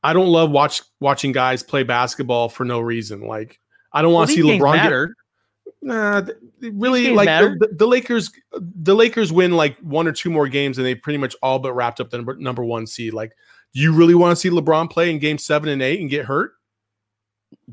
I 0.00 0.12
don't 0.12 0.28
love 0.28 0.52
watch 0.52 0.82
watching 1.00 1.32
guys 1.32 1.64
play 1.64 1.82
basketball 1.82 2.48
for 2.48 2.64
no 2.64 2.78
reason. 2.78 3.22
Like 3.22 3.58
I 3.92 4.02
don't 4.02 4.12
want 4.12 4.30
to 4.30 4.44
well, 4.44 4.54
see 4.54 4.60
LeBron 4.60 5.08
get, 5.08 5.14
Nah, 5.80 6.22
really, 6.60 7.10
like 7.12 7.28
the, 7.28 7.68
the, 7.76 7.86
Lakers, 7.86 8.32
the 8.52 8.94
Lakers 8.94 9.32
win 9.32 9.52
like 9.52 9.78
one 9.78 10.08
or 10.08 10.12
two 10.12 10.30
more 10.30 10.48
games, 10.48 10.78
and 10.78 10.86
they 10.86 10.94
pretty 10.94 11.18
much 11.18 11.36
all 11.40 11.58
but 11.58 11.72
wrapped 11.72 12.00
up 12.00 12.10
the 12.10 12.18
number, 12.18 12.34
number 12.36 12.64
one 12.64 12.86
seed. 12.86 13.14
Like, 13.14 13.32
you 13.72 13.92
really 13.92 14.14
want 14.14 14.32
to 14.32 14.36
see 14.36 14.50
LeBron 14.50 14.90
play 14.90 15.10
in 15.10 15.18
Game 15.18 15.38
Seven 15.38 15.68
and 15.68 15.80
Eight 15.80 16.00
and 16.00 16.10
get 16.10 16.24
hurt? 16.24 16.52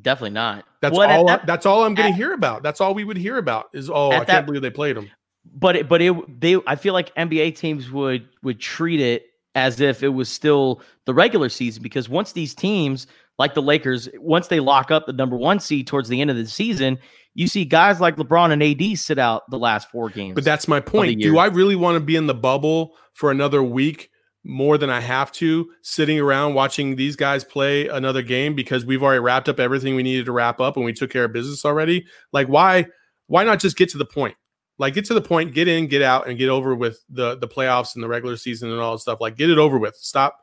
Definitely 0.02 0.32
not. 0.32 0.66
That's 0.82 0.96
well, 0.96 1.10
all. 1.10 1.30
At, 1.30 1.48
that's 1.48 1.66
all 1.66 1.84
I'm 1.84 1.96
going 1.96 2.12
to 2.12 2.16
hear 2.16 2.34
about. 2.34 2.64
That's 2.64 2.80
all 2.80 2.94
we 2.94 3.04
would 3.04 3.18
hear 3.18 3.38
about 3.38 3.70
is 3.74 3.90
oh, 3.90 4.10
I 4.10 4.18
can't 4.18 4.28
that, 4.28 4.46
believe 4.46 4.62
they 4.62 4.70
played 4.70 4.98
him. 4.98 5.10
But 5.54 5.76
it, 5.76 5.90
but 5.90 6.02
it 6.02 6.40
they 6.40 6.58
I 6.68 6.76
feel 6.76 6.94
like 6.94 7.14
NBA 7.16 7.58
teams 7.58 7.92
would 7.92 8.28
would 8.44 8.60
treat 8.60 9.00
it 9.00 9.26
as 9.56 9.80
if 9.80 10.04
it 10.04 10.10
was 10.10 10.30
still 10.30 10.82
the 11.06 11.14
regular 11.14 11.50
season 11.50 11.82
because 11.82 12.10
once 12.10 12.34
these 12.34 12.54
teams 12.54 13.08
like 13.38 13.54
the 13.54 13.62
Lakers, 13.62 14.10
once 14.16 14.48
they 14.48 14.60
lock 14.60 14.92
up 14.92 15.06
the 15.06 15.14
number 15.14 15.36
one 15.36 15.60
seed 15.60 15.88
towards 15.88 16.08
the 16.10 16.22
end 16.22 16.30
of 16.30 16.38
the 16.38 16.48
season, 16.48 16.98
you 17.36 17.48
see 17.48 17.66
guys 17.66 18.00
like 18.00 18.16
LeBron 18.16 18.52
and 18.52 18.64
AD 18.64 18.98
sit 18.98 19.20
out 19.20 19.44
the 19.52 19.60
last 19.60 19.92
four 19.92 20.10
games. 20.10 20.36
But 20.36 20.46
that's 20.46 20.68
my 20.68 20.80
point. 20.80 21.22
Do 21.22 21.38
I 21.38 21.48
really 21.48 21.76
want 21.76 21.98
to 21.98 22.00
be 22.00 22.16
in 22.16 22.28
the 22.28 22.34
bubble 22.34 22.96
for 23.14 23.30
another 23.30 23.62
week 23.62 24.10
more 24.46 24.78
than 24.78 24.90
I 24.90 25.02
have 25.02 25.32
to, 25.34 25.70
sitting 25.82 26.20
around 26.20 26.54
watching 26.54 26.96
these 26.96 27.16
guys 27.16 27.44
play 27.44 27.88
another 27.90 28.22
game 28.22 28.56
because 28.56 28.86
we've 28.86 29.04
already 29.04 29.20
wrapped 29.20 29.50
up 29.50 29.60
everything 29.60 29.96
we 29.96 30.04
needed 30.04 30.26
to 30.26 30.32
wrap 30.32 30.62
up 30.62 30.78
and 30.78 30.86
we 30.86 30.94
took 30.94 31.12
care 31.12 31.26
of 31.26 31.34
business 31.34 31.66
already? 31.66 32.06
Like, 32.32 32.48
why? 32.48 32.88
Why 33.28 33.44
not 33.44 33.60
just 33.60 33.76
get 33.76 33.90
to 33.90 33.98
the 33.98 34.06
point? 34.06 34.36
Like, 34.78 34.94
get 34.94 35.06
to 35.06 35.14
the 35.14 35.22
point, 35.22 35.54
get 35.54 35.68
in, 35.68 35.88
get 35.88 36.02
out, 36.02 36.28
and 36.30 36.38
get 36.38 36.50
over 36.50 36.74
with 36.74 37.04
the 37.10 37.38
the 37.38 37.48
playoffs 37.48 37.96
and 37.96 38.04
the 38.04 38.08
regular 38.08 38.38
season 38.38 38.72
and 38.72 38.80
all 38.80 38.94
that 38.94 39.00
stuff. 39.00 39.20
Like, 39.20 39.36
get 39.36 39.50
it 39.50 39.58
over 39.58 39.78
with. 39.78 39.96
Stop 39.96 40.40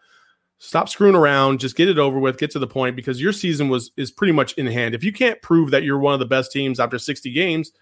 stop 0.65 0.89
screwing 0.89 1.17
around 1.17 1.59
just 1.59 1.77
get 1.77 1.89
it 1.89 1.99
over 1.99 2.19
with 2.19 2.39
get 2.39 2.51
to 2.51 2.59
the 2.59 2.67
point 2.67 2.95
because 2.95 3.21
your 3.21 3.33
season 3.33 3.69
was 3.69 3.91
is 3.97 4.11
pretty 4.11 4.33
much 4.33 4.53
in 4.55 4.67
hand 4.67 4.95
if 4.95 5.03
you 5.03 5.13
can't 5.13 5.43
prove 5.43 5.71
that 5.71 5.83
you're 5.83 5.99
one 5.99 6.15
of 6.15 6.21
the 6.21 6.27
best 6.27 6.53
teams 6.53 6.79
after 6.79 6.99
60 6.99 7.33
games 7.33 7.73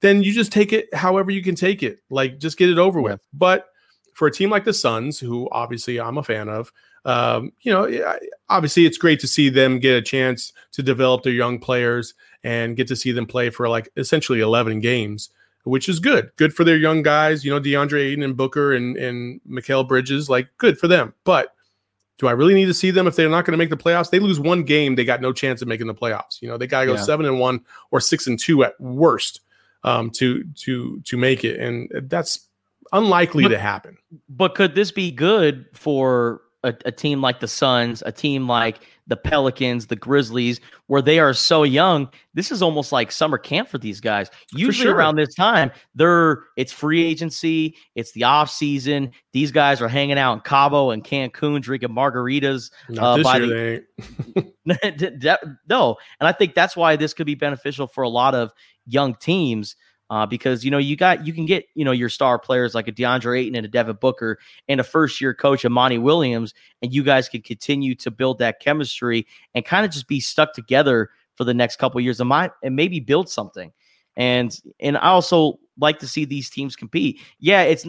then 0.00 0.22
you 0.22 0.32
just 0.32 0.52
take 0.52 0.72
it 0.72 0.92
however 0.94 1.30
you 1.30 1.42
can 1.42 1.54
take 1.54 1.82
it. 1.82 2.00
Like 2.10 2.38
just 2.38 2.58
get 2.58 2.70
it 2.70 2.78
over 2.78 3.00
with. 3.00 3.20
But 3.32 3.66
for 4.14 4.28
a 4.28 4.32
team 4.32 4.50
like 4.50 4.64
the 4.64 4.72
Suns, 4.72 5.18
who 5.18 5.48
obviously 5.52 6.00
I'm 6.00 6.18
a 6.18 6.22
fan 6.22 6.48
of, 6.48 6.72
um, 7.04 7.52
you 7.60 7.72
know, 7.72 8.16
obviously 8.48 8.86
it's 8.86 8.98
great 8.98 9.20
to 9.20 9.28
see 9.28 9.48
them 9.48 9.78
get 9.78 9.96
a 9.96 10.02
chance 10.02 10.52
to 10.72 10.82
develop 10.82 11.22
their 11.22 11.32
young 11.32 11.58
players 11.58 12.14
and 12.44 12.76
get 12.76 12.88
to 12.88 12.96
see 12.96 13.12
them 13.12 13.26
play 13.26 13.50
for 13.50 13.68
like 13.68 13.88
essentially 13.96 14.40
11 14.40 14.80
games, 14.80 15.30
which 15.64 15.88
is 15.88 16.00
good. 16.00 16.30
Good 16.36 16.54
for 16.54 16.64
their 16.64 16.76
young 16.76 17.02
guys, 17.02 17.44
you 17.44 17.50
know, 17.50 17.60
DeAndre 17.60 18.00
Ayton 18.00 18.24
and 18.24 18.36
Booker 18.36 18.74
and, 18.74 18.96
and 18.96 19.40
Mikal 19.48 19.86
Bridges, 19.86 20.28
like 20.28 20.48
good 20.58 20.78
for 20.78 20.88
them. 20.88 21.14
But 21.24 21.54
do 22.18 22.26
I 22.26 22.32
really 22.32 22.54
need 22.54 22.66
to 22.66 22.74
see 22.74 22.90
them 22.90 23.06
if 23.06 23.16
they're 23.16 23.28
not 23.28 23.44
going 23.44 23.52
to 23.52 23.58
make 23.58 23.70
the 23.70 23.76
playoffs? 23.76 24.10
They 24.10 24.18
lose 24.18 24.40
one 24.40 24.64
game, 24.64 24.96
they 24.96 25.04
got 25.04 25.20
no 25.20 25.32
chance 25.32 25.62
of 25.62 25.68
making 25.68 25.86
the 25.86 25.94
playoffs. 25.94 26.42
You 26.42 26.48
know, 26.48 26.58
they 26.58 26.66
got 26.66 26.80
to 26.80 26.86
go 26.86 26.94
yeah. 26.94 27.02
seven 27.02 27.26
and 27.26 27.38
one 27.38 27.64
or 27.90 28.00
six 28.00 28.26
and 28.26 28.38
two 28.38 28.64
at 28.64 28.78
worst 28.80 29.40
um, 29.84 30.10
to 30.10 30.44
to 30.56 31.00
to 31.00 31.16
make 31.16 31.44
it, 31.44 31.60
and 31.60 31.90
that's 32.08 32.48
unlikely 32.92 33.44
but, 33.44 33.50
to 33.50 33.58
happen. 33.58 33.96
But 34.28 34.54
could 34.54 34.74
this 34.74 34.90
be 34.90 35.10
good 35.10 35.66
for 35.72 36.42
a, 36.64 36.74
a, 36.84 36.92
team 36.92 37.20
like 37.20 37.40
the 37.40 37.48
Suns, 37.48 38.02
a 38.04 38.12
team 38.12 38.48
like 38.48 38.80
the 39.06 39.16
Pelicans, 39.16 39.86
the 39.86 39.96
Grizzlies, 39.96 40.60
where 40.86 41.00
they 41.00 41.18
are 41.18 41.32
so 41.32 41.62
young? 41.62 42.08
This 42.34 42.50
is 42.50 42.62
almost 42.62 42.90
like 42.90 43.12
summer 43.12 43.38
camp 43.38 43.68
for 43.68 43.78
these 43.78 44.00
guys. 44.00 44.28
Usually 44.52 44.86
sure. 44.86 44.94
around 44.94 45.16
this 45.16 45.34
time, 45.34 45.70
they're 45.94 46.42
it's 46.56 46.72
free 46.72 47.04
agency, 47.04 47.76
it's 47.94 48.12
the 48.12 48.24
off 48.24 48.50
season. 48.50 49.12
These 49.32 49.52
guys 49.52 49.80
are 49.80 49.88
hanging 49.88 50.18
out 50.18 50.32
in 50.34 50.40
Cabo 50.40 50.90
and 50.90 51.04
Cancun 51.04 51.62
drinking 51.62 51.90
margaritas. 51.90 52.70
Not 52.88 53.20
uh, 53.20 53.22
by 53.22 53.38
year, 53.38 53.86
the, 53.96 55.38
no, 55.68 55.96
and 56.20 56.28
I 56.28 56.32
think 56.32 56.54
that's 56.54 56.76
why 56.76 56.96
this 56.96 57.14
could 57.14 57.26
be 57.26 57.36
beneficial 57.36 57.86
for 57.86 58.02
a 58.02 58.08
lot 58.08 58.34
of 58.34 58.52
young 58.86 59.14
teams 59.14 59.76
uh, 60.10 60.26
because 60.26 60.64
you 60.64 60.70
know 60.70 60.78
you 60.78 60.96
got 60.96 61.26
you 61.26 61.32
can 61.32 61.46
get 61.46 61.66
you 61.74 61.84
know 61.84 61.92
your 61.92 62.08
star 62.08 62.38
players 62.38 62.74
like 62.74 62.88
a 62.88 62.92
DeAndre 62.92 63.40
Ayton 63.40 63.54
and 63.54 63.66
a 63.66 63.68
Devin 63.68 63.96
Booker 63.96 64.38
and 64.68 64.80
a 64.80 64.84
first 64.84 65.20
year 65.20 65.34
coach 65.34 65.64
Monty 65.64 65.98
Williams, 65.98 66.54
and 66.82 66.92
you 66.92 67.02
guys 67.02 67.28
can 67.28 67.42
continue 67.42 67.94
to 67.96 68.10
build 68.10 68.38
that 68.38 68.60
chemistry 68.60 69.26
and 69.54 69.64
kind 69.64 69.84
of 69.84 69.90
just 69.90 70.08
be 70.08 70.20
stuck 70.20 70.52
together 70.54 71.10
for 71.34 71.44
the 71.44 71.54
next 71.54 71.76
couple 71.76 72.00
years 72.00 72.20
and 72.20 72.28
might 72.28 72.50
and 72.62 72.74
maybe 72.74 73.00
build 73.00 73.28
something. 73.28 73.72
And 74.16 74.58
and 74.80 74.96
I 74.96 75.08
also 75.08 75.58
like 75.78 75.98
to 76.00 76.08
see 76.08 76.24
these 76.24 76.50
teams 76.50 76.74
compete. 76.74 77.20
Yeah, 77.38 77.62
it's 77.62 77.86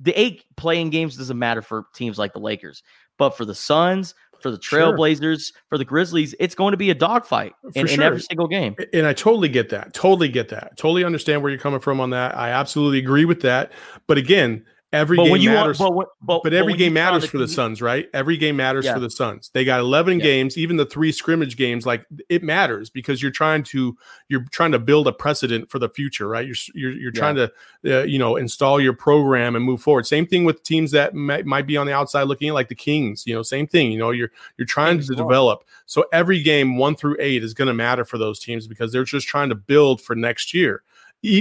the 0.00 0.12
eight 0.12 0.44
playing 0.56 0.90
games 0.90 1.16
doesn't 1.16 1.38
matter 1.38 1.62
for 1.62 1.86
teams 1.94 2.18
like 2.18 2.32
the 2.32 2.40
Lakers, 2.40 2.82
but 3.18 3.36
for 3.36 3.44
the 3.44 3.54
Suns, 3.54 4.14
for 4.40 4.50
the 4.50 4.58
Trailblazers, 4.58 5.52
sure. 5.52 5.60
for 5.68 5.78
the 5.78 5.84
Grizzlies, 5.84 6.34
it's 6.38 6.54
going 6.54 6.72
to 6.72 6.76
be 6.76 6.90
a 6.90 6.94
dogfight 6.94 7.52
in, 7.74 7.86
sure. 7.86 7.94
in, 7.94 8.02
every 8.02 8.20
single 8.20 8.46
game. 8.46 8.74
And 8.92 9.06
I 9.06 9.12
totally 9.12 9.48
get 9.48 9.68
that. 9.70 9.94
Totally 9.94 10.28
get 10.28 10.48
that. 10.50 10.76
Totally 10.76 11.04
understand 11.04 11.42
where 11.42 11.50
you're 11.50 11.60
coming 11.60 11.80
from 11.80 12.00
on 12.00 12.10
that. 12.10 12.36
I 12.36 12.50
absolutely 12.50 12.98
agree 12.98 13.24
with 13.24 13.40
that. 13.42 13.72
But 14.06 14.18
again, 14.18 14.64
Every 14.92 15.16
but 15.16 15.24
game 15.24 15.52
matters, 15.52 15.80
want, 15.80 15.96
but, 15.96 16.08
but, 16.22 16.42
but, 16.44 16.54
every 16.54 16.74
game 16.74 16.92
matters 16.92 17.24
for 17.24 17.38
the 17.38 17.48
Suns, 17.48 17.82
right? 17.82 18.08
Every 18.14 18.36
game 18.36 18.54
matters 18.54 18.84
yeah. 18.84 18.94
for 18.94 19.00
the 19.00 19.10
Suns. 19.10 19.50
They 19.52 19.64
got 19.64 19.80
11 19.80 20.20
yeah. 20.20 20.24
games, 20.24 20.56
even 20.56 20.76
the 20.76 20.86
three 20.86 21.10
scrimmage 21.10 21.56
games. 21.56 21.84
Like 21.84 22.06
it 22.28 22.44
matters 22.44 22.88
because 22.88 23.20
you're 23.20 23.32
trying 23.32 23.64
to 23.64 23.96
you're 24.28 24.44
trying 24.52 24.70
to 24.72 24.78
build 24.78 25.08
a 25.08 25.12
precedent 25.12 25.70
for 25.70 25.80
the 25.80 25.88
future, 25.88 26.28
right? 26.28 26.46
You're 26.46 26.56
you're, 26.72 26.92
you're 26.92 27.12
yeah. 27.12 27.18
trying 27.18 27.34
to 27.34 27.52
uh, 27.84 28.04
you 28.04 28.18
know 28.18 28.36
install 28.36 28.80
your 28.80 28.92
program 28.92 29.56
and 29.56 29.64
move 29.64 29.82
forward. 29.82 30.06
Same 30.06 30.26
thing 30.26 30.44
with 30.44 30.62
teams 30.62 30.92
that 30.92 31.14
might, 31.14 31.44
might 31.44 31.66
be 31.66 31.76
on 31.76 31.86
the 31.86 31.92
outside 31.92 32.22
looking 32.22 32.52
like 32.52 32.68
the 32.68 32.76
Kings. 32.76 33.24
You 33.26 33.34
know, 33.34 33.42
same 33.42 33.66
thing. 33.66 33.90
You 33.90 33.98
know, 33.98 34.12
you're 34.12 34.30
you're 34.56 34.66
trying 34.66 35.00
to 35.00 35.14
develop. 35.16 35.64
So 35.86 36.04
every 36.12 36.40
game 36.42 36.76
one 36.76 36.94
through 36.94 37.16
eight 37.18 37.42
is 37.42 37.54
going 37.54 37.68
to 37.68 37.74
matter 37.74 38.04
for 38.04 38.18
those 38.18 38.38
teams 38.38 38.68
because 38.68 38.92
they're 38.92 39.04
just 39.04 39.26
trying 39.26 39.48
to 39.48 39.56
build 39.56 40.00
for 40.00 40.14
next 40.14 40.54
year 40.54 40.84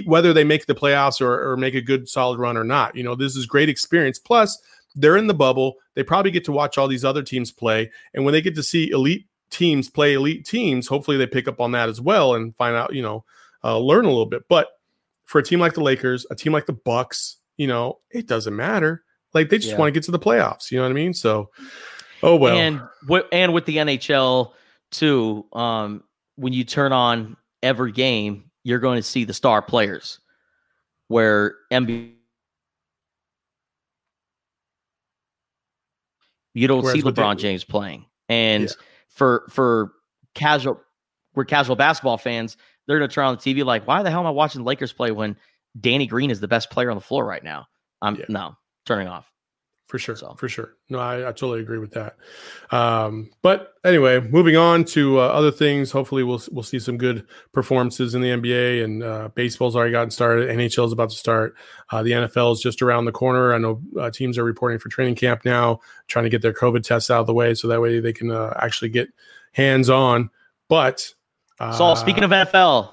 whether 0.05 0.33
they 0.33 0.43
make 0.43 0.65
the 0.65 0.75
playoffs 0.75 1.21
or, 1.21 1.51
or 1.51 1.57
make 1.57 1.75
a 1.75 1.81
good 1.81 2.09
solid 2.09 2.39
run 2.39 2.57
or 2.57 2.63
not. 2.63 2.95
You 2.95 3.03
know, 3.03 3.15
this 3.15 3.35
is 3.35 3.45
great 3.45 3.69
experience. 3.69 4.17
Plus, 4.17 4.57
they're 4.95 5.17
in 5.17 5.27
the 5.27 5.33
bubble. 5.33 5.75
They 5.93 6.03
probably 6.03 6.31
get 6.31 6.45
to 6.45 6.51
watch 6.51 6.77
all 6.77 6.87
these 6.87 7.05
other 7.05 7.21
teams 7.21 7.51
play. 7.51 7.91
And 8.13 8.25
when 8.25 8.31
they 8.31 8.41
get 8.41 8.55
to 8.55 8.63
see 8.63 8.89
elite 8.89 9.27
teams 9.51 9.89
play 9.89 10.13
elite 10.13 10.45
teams, 10.45 10.87
hopefully 10.87 11.17
they 11.17 11.27
pick 11.27 11.47
up 11.47 11.59
on 11.61 11.71
that 11.73 11.89
as 11.89 12.01
well 12.01 12.35
and 12.35 12.55
find 12.55 12.75
out, 12.75 12.93
you 12.93 13.01
know, 13.01 13.25
uh, 13.63 13.77
learn 13.77 14.05
a 14.05 14.09
little 14.09 14.25
bit. 14.25 14.43
But 14.49 14.69
for 15.25 15.39
a 15.39 15.43
team 15.43 15.59
like 15.59 15.73
the 15.73 15.83
Lakers, 15.83 16.25
a 16.29 16.35
team 16.35 16.53
like 16.53 16.65
the 16.65 16.73
Bucks, 16.73 17.37
you 17.57 17.67
know, 17.67 17.99
it 18.11 18.27
doesn't 18.27 18.55
matter. 18.55 19.03
Like 19.33 19.49
they 19.49 19.57
just 19.57 19.71
yeah. 19.71 19.77
want 19.77 19.89
to 19.89 19.91
get 19.91 20.03
to 20.05 20.11
the 20.11 20.19
playoffs. 20.19 20.71
You 20.71 20.77
know 20.77 20.83
what 20.83 20.91
I 20.91 20.93
mean? 20.93 21.13
So, 21.13 21.49
oh 22.23 22.35
well. 22.35 22.57
And 22.57 22.81
w- 23.03 23.25
and 23.31 23.53
with 23.53 23.65
the 23.65 23.77
NHL 23.77 24.53
too, 24.91 25.45
um, 25.53 26.03
when 26.35 26.53
you 26.53 26.63
turn 26.63 26.93
on 26.93 27.35
every 27.61 27.91
game, 27.91 28.44
you're 28.65 28.79
going 28.79 28.97
to 28.97 29.03
see 29.03 29.23
the 29.23 29.33
star 29.33 29.61
players 29.61 30.19
where 31.07 31.55
NBA 31.71 32.13
you 36.55 36.67
don't 36.67 36.83
Whereas 36.83 37.01
see 37.01 37.03
LeBron 37.03 37.37
James 37.37 37.63
playing. 37.63 38.05
And 38.27 38.63
yeah. 38.63 38.75
for 39.09 39.45
for 39.49 39.91
casual 40.33 40.81
we're 41.35 41.45
casual 41.45 41.75
basketball 41.75 42.17
fans, 42.17 42.57
they're 42.87 42.97
gonna 42.97 43.07
turn 43.07 43.25
on 43.25 43.35
the 43.35 43.41
TV 43.41 43.63
like, 43.63 43.85
why 43.87 44.01
the 44.01 44.09
hell 44.09 44.21
am 44.21 44.25
I 44.25 44.31
watching 44.31 44.63
Lakers 44.63 44.91
play 44.91 45.11
when 45.11 45.37
Danny 45.79 46.07
Green 46.07 46.31
is 46.31 46.39
the 46.39 46.47
best 46.47 46.71
player 46.71 46.89
on 46.89 46.97
the 46.97 47.01
floor 47.01 47.23
right 47.23 47.43
now? 47.43 47.67
I'm 48.01 48.15
yeah. 48.15 48.25
no 48.29 48.55
turning 48.85 49.07
off 49.07 49.31
for 49.87 49.99
sure 49.99 50.15
so. 50.15 50.33
for 50.33 50.49
sure. 50.49 50.75
No 50.89 50.99
I, 50.99 51.29
I, 51.29 51.31
totally 51.31 51.61
agree 51.61 51.77
with 51.77 51.91
that. 51.91 52.15
Um, 52.71 53.29
but 53.43 53.73
anyway 53.83 54.19
moving 54.19 54.55
on 54.55 54.83
to 54.85 55.19
uh, 55.19 55.23
other 55.23 55.51
things. 55.51 55.91
Hopefully 55.91 56.23
we'll 56.23 56.41
we'll 56.51 56.63
see 56.63 56.79
some 56.79 56.97
good 56.97 57.27
performances 57.51 58.15
in 58.15 58.21
the 58.21 58.29
nba 58.29 58.83
and 58.83 59.03
uh, 59.03 59.29
baseball's 59.35 59.75
already 59.75 59.91
gotten 59.91 60.09
started. 60.09 60.49
Nhl 60.49 60.85
is 60.85 60.91
about 60.91 61.11
to 61.11 61.15
start. 61.15 61.55
Uh, 61.91 62.01
the 62.01 62.11
nfl 62.11 62.51
is 62.53 62.61
just 62.61 62.81
around 62.81 63.05
the 63.05 63.11
corner. 63.11 63.53
I 63.53 63.59
know 63.59 63.81
uh, 63.99 64.09
teams 64.09 64.37
are 64.37 64.43
reporting 64.43 64.79
for 64.79 64.89
training 64.89 65.15
camp 65.15 65.45
now 65.45 65.79
trying 66.07 66.23
to 66.23 66.29
get 66.29 66.41
their 66.41 66.53
covid 66.53 66.83
tests 66.83 67.11
out 67.11 67.21
of 67.21 67.27
the 67.27 67.33
way 67.33 67.53
so 67.53 67.67
that 67.67 67.81
way 67.81 67.99
they 67.99 68.13
can 68.13 68.31
uh, 68.31 68.53
actually 68.59 68.89
get 68.89 69.09
hands 69.51 69.89
on. 69.89 70.31
But 70.67 71.13
Saul, 71.59 71.95
speaking 71.95 72.23
of 72.23 72.31
nfl 72.31 72.91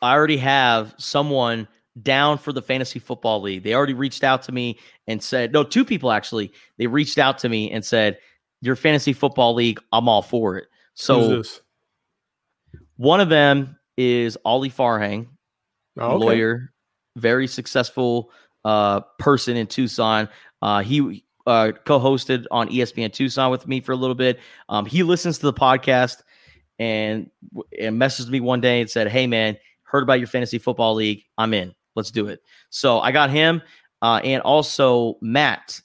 i 0.00 0.12
already 0.14 0.38
have 0.38 0.94
someone 0.96 1.68
down 2.02 2.38
for 2.38 2.52
the 2.52 2.62
fantasy 2.62 2.98
football 2.98 3.40
league. 3.40 3.62
They 3.62 3.74
already 3.74 3.94
reached 3.94 4.24
out 4.24 4.42
to 4.44 4.52
me 4.52 4.78
and 5.06 5.22
said, 5.22 5.52
no, 5.52 5.62
two 5.62 5.84
people 5.84 6.10
actually. 6.10 6.52
They 6.78 6.86
reached 6.86 7.18
out 7.18 7.38
to 7.38 7.48
me 7.48 7.70
and 7.70 7.84
said, 7.84 8.18
Your 8.60 8.76
fantasy 8.76 9.12
football 9.12 9.54
league, 9.54 9.80
I'm 9.92 10.08
all 10.08 10.22
for 10.22 10.56
it. 10.56 10.66
So 10.94 11.42
one 12.96 13.20
of 13.20 13.28
them 13.28 13.76
is 13.96 14.38
Ollie 14.44 14.70
Farhang, 14.70 15.28
oh, 15.98 16.12
okay. 16.12 16.24
lawyer, 16.24 16.72
very 17.16 17.46
successful 17.46 18.30
uh, 18.64 19.00
person 19.18 19.56
in 19.56 19.66
Tucson. 19.66 20.28
Uh, 20.62 20.82
he 20.82 21.24
uh, 21.46 21.72
co-hosted 21.84 22.46
on 22.50 22.68
ESPN 22.68 23.12
Tucson 23.12 23.50
with 23.50 23.66
me 23.66 23.80
for 23.80 23.92
a 23.92 23.96
little 23.96 24.14
bit. 24.14 24.40
Um, 24.68 24.86
he 24.86 25.02
listens 25.02 25.38
to 25.38 25.46
the 25.46 25.52
podcast 25.52 26.22
and 26.78 27.30
and 27.78 28.00
messaged 28.00 28.30
me 28.30 28.40
one 28.40 28.60
day 28.60 28.80
and 28.80 28.90
said, 28.90 29.08
"Hey 29.08 29.26
man, 29.26 29.56
heard 29.84 30.02
about 30.02 30.18
your 30.18 30.26
fantasy 30.26 30.58
football 30.58 30.94
league. 30.94 31.22
I'm 31.38 31.54
in." 31.54 31.74
Let's 31.94 32.10
do 32.10 32.26
it. 32.28 32.40
So 32.70 33.00
I 33.00 33.12
got 33.12 33.30
him 33.30 33.62
uh, 34.02 34.20
and 34.24 34.42
also 34.42 35.16
Matt, 35.20 35.80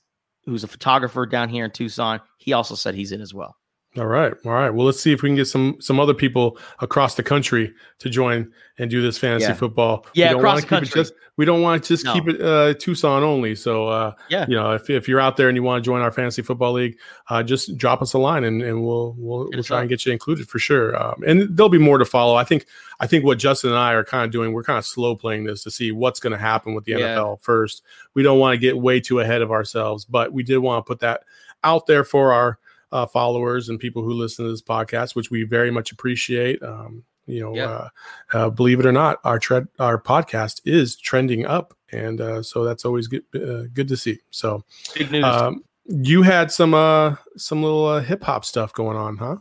who's 0.45 0.63
a 0.63 0.67
photographer 0.67 1.25
down 1.25 1.49
here 1.49 1.65
in 1.65 1.71
Tucson. 1.71 2.19
He 2.37 2.53
also 2.53 2.75
said 2.75 2.95
he's 2.95 3.11
in 3.11 3.21
as 3.21 3.33
well. 3.33 3.55
All 3.97 4.05
right, 4.05 4.33
all 4.45 4.51
right. 4.51 4.69
Well, 4.69 4.85
let's 4.85 5.01
see 5.01 5.11
if 5.13 5.23
we 5.23 5.29
can 5.29 5.35
get 5.35 5.47
some 5.47 5.77
some 5.79 5.99
other 5.99 6.13
people 6.13 6.59
across 6.79 7.15
the 7.15 7.23
country 7.23 7.73
to 7.97 8.09
join 8.09 8.51
and 8.77 8.89
do 8.89 9.01
this 9.01 9.17
fantasy 9.17 9.47
yeah. 9.47 9.53
football. 9.53 10.05
Yeah, 10.13 10.33
across 10.33 10.61
the 10.61 10.67
country. 10.67 10.91
Just, 10.93 11.13
we 11.37 11.45
don't 11.45 11.63
want 11.63 11.83
to 11.83 11.87
just 11.95 12.05
no. 12.05 12.13
keep 12.13 12.27
it 12.27 12.39
uh, 12.39 12.75
Tucson 12.75 13.23
only. 13.23 13.55
So, 13.55 13.87
uh, 13.87 14.11
yeah, 14.29 14.45
you 14.47 14.55
know, 14.55 14.73
if, 14.73 14.91
if 14.91 15.07
you're 15.07 15.19
out 15.19 15.37
there 15.37 15.49
and 15.49 15.55
you 15.55 15.63
want 15.63 15.83
to 15.83 15.87
join 15.87 16.01
our 16.01 16.11
fantasy 16.11 16.43
football 16.43 16.73
league, 16.73 16.99
uh, 17.29 17.41
just 17.41 17.77
drop 17.77 18.03
us 18.03 18.13
a 18.13 18.19
line 18.19 18.43
and, 18.43 18.61
and 18.61 18.83
we'll 18.83 19.15
we'll, 19.17 19.49
we'll 19.51 19.63
try 19.63 19.77
up. 19.77 19.81
and 19.81 19.89
get 19.89 20.05
you 20.05 20.11
included 20.11 20.47
for 20.47 20.59
sure. 20.59 20.95
Um, 21.01 21.23
and 21.25 21.57
there'll 21.57 21.69
be 21.69 21.79
more 21.79 21.97
to 21.97 22.05
follow. 22.05 22.35
I 22.35 22.43
think 22.43 22.67
I 22.99 23.07
think 23.07 23.25
what 23.25 23.39
Justin 23.39 23.71
and 23.71 23.79
I 23.79 23.93
are 23.93 24.03
kind 24.03 24.23
of 24.23 24.29
doing, 24.29 24.53
we're 24.53 24.63
kind 24.63 24.77
of 24.77 24.85
slow 24.85 25.15
playing 25.15 25.45
this 25.45 25.63
to 25.63 25.71
see 25.71 25.91
what's 25.91 26.19
going 26.19 26.33
to 26.33 26.37
happen 26.37 26.75
with 26.75 26.85
the 26.85 26.91
yeah. 26.91 27.15
NFL 27.15 27.41
first. 27.41 27.81
We 28.13 28.21
don't 28.21 28.37
want 28.37 28.53
to 28.53 28.59
get 28.59 28.77
way 28.77 28.99
too 28.99 29.19
ahead 29.19 29.41
of 29.41 29.49
ourselves, 29.49 30.05
but 30.05 30.31
we 30.31 30.43
did 30.43 30.59
want 30.59 30.85
to 30.85 30.87
put 30.87 30.99
that 30.99 31.23
out 31.63 31.87
there 31.87 32.03
for 32.03 32.33
our 32.33 32.59
uh, 32.91 33.05
followers 33.05 33.69
and 33.69 33.79
people 33.79 34.03
who 34.03 34.13
listen 34.13 34.45
to 34.45 34.51
this 34.51 34.61
podcast, 34.61 35.15
which 35.15 35.31
we 35.31 35.43
very 35.43 35.71
much 35.71 35.91
appreciate. 35.91 36.61
Um, 36.63 37.03
you 37.25 37.41
know, 37.41 37.55
yeah. 37.55 37.69
uh, 37.69 37.89
uh, 38.33 38.49
believe 38.49 38.79
it 38.79 38.85
or 38.85 38.91
not, 38.91 39.19
our 39.23 39.37
tre- 39.37 39.67
our 39.77 40.01
podcast 40.01 40.61
is 40.65 40.95
trending 40.95 41.45
up, 41.45 41.75
and 41.91 42.19
uh, 42.19 42.41
so 42.41 42.63
that's 42.63 42.85
always 42.85 43.07
good 43.07 43.23
uh, 43.35 43.69
good 43.73 43.87
to 43.87 43.97
see. 43.97 44.19
So, 44.31 44.63
big 44.95 45.11
news. 45.11 45.25
Um, 45.25 45.63
you 45.89 46.23
had 46.23 46.51
some 46.51 46.73
uh, 46.73 47.15
some 47.37 47.61
little 47.61 47.85
uh, 47.85 48.01
hip 48.01 48.23
hop 48.23 48.45
stuff 48.45 48.73
going 48.73 48.97
on, 48.97 49.17
huh? 49.17 49.37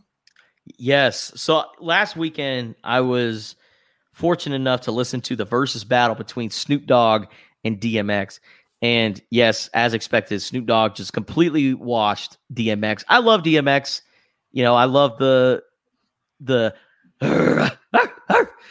Yes. 0.77 1.33
So 1.37 1.65
last 1.81 2.17
weekend, 2.17 2.75
I 2.85 3.01
was 3.01 3.57
fortunate 4.13 4.57
enough 4.57 4.83
to 4.83 4.93
listen 4.93 5.21
to 5.23 5.37
the 5.37 5.45
versus 5.45 5.85
battle 5.85 6.15
between 6.15 6.51
Snoop 6.51 6.87
Dogg 6.87 7.27
and 7.65 7.81
DMX. 7.81 8.41
And 8.81 9.21
yes, 9.31 9.69
as 9.75 9.95
expected, 9.95 10.41
Snoop 10.41 10.67
Dogg 10.67 10.95
just 10.95 11.13
completely 11.13 11.75
washed 11.75 12.39
DMX. 12.55 13.05
I 13.09 13.19
love 13.19 13.43
DMX. 13.43 14.03
You 14.53 14.63
know, 14.63 14.75
I 14.75 14.85
love 14.85 15.19
the 15.19 15.63
the 16.41 16.75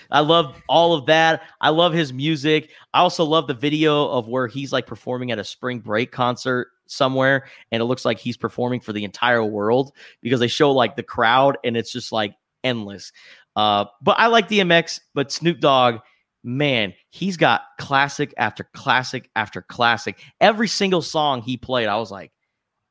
I 0.10 0.22
love 0.22 0.62
all 0.70 0.94
of 0.94 1.08
that. 1.08 1.42
I 1.60 1.70
love 1.70 1.94
his 1.94 2.14
music. 2.14 2.70
I 2.94 3.00
also 3.00 3.26
love 3.26 3.48
the 3.48 3.54
video 3.54 4.08
of 4.08 4.28
where 4.28 4.48
he's 4.48 4.72
like 4.72 4.88
performing 4.88 5.32
at 5.32 5.40
a 5.40 5.44
spring 5.44 5.80
break 5.80 6.12
concert 6.12 6.70
somewhere 6.86 7.48
and 7.72 7.82
it 7.82 7.86
looks 7.86 8.06
like 8.06 8.18
he's 8.18 8.38
performing 8.38 8.80
for 8.80 8.94
the 8.94 9.04
entire 9.04 9.44
world 9.44 9.92
because 10.22 10.40
they 10.40 10.48
show 10.48 10.72
like 10.72 10.96
the 10.96 11.04
crowd 11.04 11.58
and 11.66 11.76
it's 11.76 11.92
just 11.92 12.14
like 12.14 12.36
endless. 12.64 13.12
Uh, 13.56 13.86
but 14.02 14.18
I 14.20 14.28
like 14.28 14.48
DMX, 14.48 15.02
but 15.14 15.32
Snoop 15.32 15.60
Dogg, 15.60 16.00
man, 16.44 16.94
he's 17.10 17.38
got 17.38 17.62
classic 17.80 18.34
after 18.38 18.64
classic 18.74 19.30
after 19.36 19.62
classic. 19.62 20.20
Every 20.40 20.68
single 20.68 21.02
song 21.02 21.42
he 21.42 21.58
played, 21.58 21.88
I 21.88 21.98
was 21.98 22.12
like, 22.12 22.32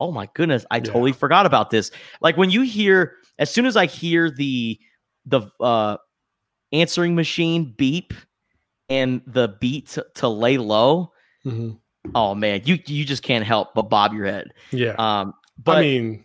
oh 0.00 0.12
my 0.12 0.28
goodness, 0.34 0.66
I 0.70 0.76
Yeah. 0.76 0.82
totally 0.84 1.12
forgot 1.12 1.46
about 1.46 1.70
this. 1.70 1.90
Like 2.20 2.36
when 2.36 2.50
you 2.50 2.62
hear, 2.62 3.14
as 3.38 3.50
soon 3.52 3.66
as 3.66 3.76
I 3.76 3.86
hear 3.86 4.30
the 4.30 4.78
the 5.24 5.42
uh 5.60 5.96
answering 6.72 7.14
machine 7.14 7.74
beep 7.76 8.12
and 8.88 9.20
the 9.26 9.56
beat 9.60 9.88
to, 9.90 10.06
to 10.16 10.28
lay 10.28 10.58
low, 10.58 11.12
Mhm. 11.44 11.78
oh 12.14 12.34
man, 12.34 12.62
you 12.64 12.78
you 12.86 13.04
just 13.04 13.22
can't 13.22 13.44
help 13.44 13.74
but 13.74 13.88
bob 13.90 14.12
your 14.12 14.26
head. 14.26 14.48
Yeah. 14.72 14.94
Um, 14.98 15.34
but 15.58 15.78
I 15.78 15.80
mean, 15.80 16.24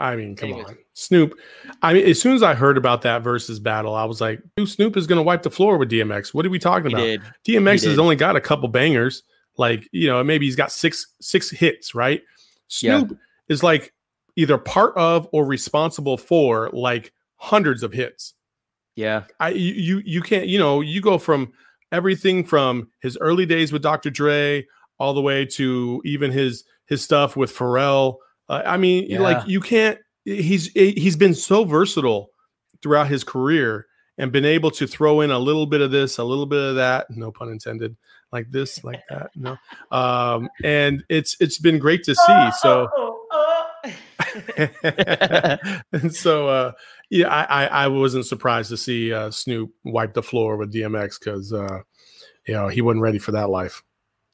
I 0.00 0.16
mean, 0.16 0.34
come 0.34 0.52
on, 0.54 0.76
Snoop. 0.94 1.38
I 1.82 1.92
mean, 1.92 2.06
as 2.06 2.20
soon 2.20 2.34
as 2.34 2.42
I 2.42 2.54
heard 2.54 2.76
about 2.78 3.02
that 3.02 3.22
versus 3.22 3.60
battle, 3.60 3.94
I 3.94 4.04
was 4.04 4.20
like, 4.20 4.40
dude, 4.56 4.68
Snoop 4.68 4.96
is 4.96 5.06
going 5.06 5.18
to 5.18 5.22
wipe 5.22 5.42
the 5.42 5.50
floor 5.50 5.76
with 5.76 5.90
DMX. 5.90 6.32
What 6.34 6.46
are 6.46 6.50
we 6.50 6.58
talking 6.58 6.90
he 6.90 6.94
about? 6.94 7.02
did. 7.04 7.20
DMX 7.46 7.80
He 7.82 7.86
has 7.86 7.96
did. 7.96 7.98
only 7.98 8.16
got 8.16 8.34
a 8.34 8.40
couple 8.40 8.68
bangers. 8.68 9.22
Like, 9.56 9.86
you 9.92 10.08
know, 10.08 10.24
maybe 10.24 10.46
he's 10.46 10.56
got 10.56 10.72
six 10.72 11.06
six 11.20 11.50
hits, 11.50 11.94
right? 11.94 12.22
Yeah. 12.80 13.00
Snoop 13.00 13.18
is 13.48 13.62
like 13.62 13.92
either 14.36 14.56
part 14.58 14.96
of 14.96 15.28
or 15.32 15.44
responsible 15.44 16.16
for 16.16 16.70
like 16.72 17.12
hundreds 17.36 17.82
of 17.82 17.92
hits. 17.92 18.34
Yeah, 18.96 19.24
I 19.38 19.50
you 19.50 19.74
you, 19.74 20.02
you 20.04 20.22
can't, 20.22 20.46
you 20.46 20.58
know, 20.58 20.80
you 20.80 21.00
go 21.00 21.18
from 21.18 21.52
everything 21.92 22.44
from 22.44 22.88
his 23.00 23.18
early 23.20 23.44
days 23.46 23.72
with 23.72 23.82
Dr. 23.82 24.10
Dre 24.10 24.66
all 24.98 25.14
the 25.14 25.20
way 25.20 25.44
to 25.46 26.00
even 26.04 26.30
his 26.30 26.64
his 26.86 27.02
stuff 27.02 27.36
with 27.36 27.54
Pharrell. 27.54 28.16
Uh, 28.50 28.62
I 28.66 28.76
mean, 28.76 29.06
Yeah. 29.08 29.20
like 29.20 29.46
you 29.48 29.60
can't 29.60 29.98
he's 30.24 30.66
he's 30.72 31.16
been 31.16 31.34
so 31.34 31.64
versatile 31.64 32.30
throughout 32.82 33.08
his 33.08 33.24
career 33.24 33.86
and 34.18 34.30
been 34.32 34.44
able 34.44 34.70
to 34.72 34.86
throw 34.86 35.20
in 35.22 35.30
a 35.30 35.38
little 35.38 35.66
bit 35.66 35.80
of 35.80 35.90
this, 35.90 36.18
a 36.18 36.24
little 36.24 36.44
bit 36.46 36.58
of 36.62 36.74
that, 36.76 37.06
no 37.10 37.30
pun 37.32 37.48
intended, 37.48 37.96
like 38.32 38.50
this, 38.50 38.82
like 38.84 39.00
that, 39.08 39.30
no. 39.36 39.56
Um, 39.90 40.48
and 40.64 41.02
it's 41.08 41.36
it's 41.40 41.58
been 41.58 41.78
great 41.78 42.02
to 42.04 42.14
see. 42.14 42.50
So 42.60 42.88
and 45.92 46.14
so 46.14 46.48
uh 46.48 46.72
yeah, 47.08 47.28
I, 47.28 47.44
I 47.44 47.66
I 47.66 47.86
wasn't 47.88 48.26
surprised 48.26 48.70
to 48.70 48.76
see 48.76 49.12
uh 49.12 49.30
Snoop 49.30 49.70
wipe 49.84 50.14
the 50.14 50.22
floor 50.22 50.56
with 50.56 50.72
DMX 50.72 51.18
because 51.18 51.52
uh 51.52 51.80
you 52.46 52.54
know 52.54 52.68
he 52.68 52.80
wasn't 52.82 53.02
ready 53.02 53.18
for 53.18 53.32
that 53.32 53.50
life. 53.50 53.82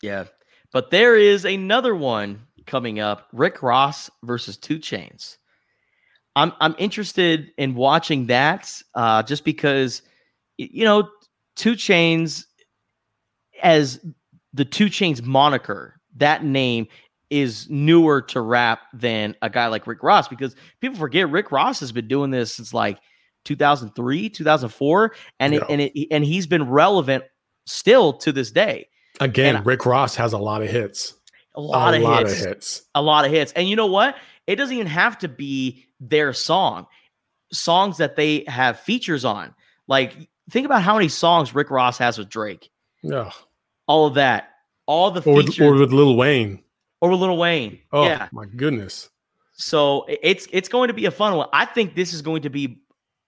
yeah. 0.02 0.24
But 0.72 0.90
there 0.90 1.16
is 1.16 1.44
another 1.44 1.94
one 1.94 2.45
coming 2.66 3.00
up: 3.00 3.28
Rick 3.32 3.62
Ross 3.62 4.10
versus 4.22 4.56
2 4.56 4.78
Chainz. 4.78 5.36
I'm 6.34 6.52
I'm 6.60 6.74
interested 6.78 7.50
in 7.56 7.74
watching 7.74 8.26
that 8.26 8.70
uh, 8.94 9.22
just 9.22 9.44
because 9.44 10.02
you 10.58 10.84
know 10.84 11.08
2 11.56 11.72
Chainz 11.72 12.44
as 13.62 14.00
the 14.52 14.64
2 14.64 14.86
Chainz 14.86 15.22
moniker. 15.22 15.94
That 16.16 16.44
name 16.44 16.88
is 17.28 17.68
newer 17.68 18.22
to 18.22 18.40
rap 18.40 18.80
than 18.92 19.34
a 19.42 19.50
guy 19.50 19.66
like 19.66 19.86
Rick 19.86 20.02
Ross 20.02 20.28
because 20.28 20.54
people 20.80 20.96
forget 20.96 21.28
Rick 21.30 21.52
Ross 21.52 21.80
has 21.80 21.92
been 21.92 22.08
doing 22.08 22.30
this 22.30 22.54
since 22.54 22.72
like 22.72 22.98
2003, 23.44 24.30
2004, 24.30 25.14
and 25.40 25.54
it, 25.54 25.62
and 25.68 25.80
it, 25.80 26.08
and 26.10 26.24
he's 26.24 26.46
been 26.46 26.68
relevant 26.68 27.24
still 27.66 28.12
to 28.12 28.32
this 28.32 28.50
day. 28.50 28.88
Again, 29.20 29.56
And 29.56 29.66
Rick 29.66 29.86
Ross 29.86 30.14
has 30.16 30.32
a 30.32 30.38
lot 30.38 30.62
of 30.62 30.68
hits. 30.68 31.14
A 31.56 31.60
lot, 31.60 31.94
a 31.94 31.96
of, 31.96 32.02
lot 32.02 32.18
hits, 32.26 32.32
of 32.42 32.48
hits. 32.48 32.82
a 32.94 33.02
lot 33.02 33.24
of 33.24 33.30
hits, 33.30 33.52
and 33.52 33.68
you 33.68 33.76
know 33.76 33.86
what? 33.86 34.16
It 34.46 34.56
doesn't 34.56 34.74
even 34.74 34.86
have 34.86 35.18
to 35.18 35.28
be 35.28 35.86
their 36.00 36.32
song. 36.32 36.86
Songs 37.52 37.96
that 37.98 38.16
they 38.16 38.44
have 38.48 38.80
features 38.80 39.24
on, 39.24 39.54
like 39.88 40.28
think 40.50 40.66
about 40.66 40.82
how 40.82 40.94
many 40.94 41.08
songs 41.08 41.54
Rick 41.54 41.70
Ross 41.70 41.96
has 41.98 42.18
with 42.18 42.28
Drake. 42.28 42.70
Yeah. 43.02 43.30
All 43.86 44.06
of 44.06 44.14
that, 44.14 44.50
all 44.86 45.10
the 45.12 45.22
Or 45.28 45.36
with, 45.36 45.46
features, 45.46 45.66
or 45.66 45.74
with 45.74 45.92
Lil 45.92 46.16
Wayne. 46.16 46.62
or 47.00 47.10
with 47.10 47.20
Lil 47.20 47.36
Wayne. 47.38 47.78
Oh 47.92 48.04
yeah, 48.04 48.28
my 48.32 48.44
goodness. 48.46 49.08
So 49.52 50.04
it's 50.08 50.46
it's 50.52 50.68
going 50.68 50.88
to 50.88 50.94
be 50.94 51.06
a 51.06 51.10
fun 51.10 51.36
one. 51.36 51.48
I 51.52 51.64
think 51.64 51.94
this 51.94 52.12
is 52.12 52.20
going 52.20 52.42
to 52.42 52.50
be 52.50 52.82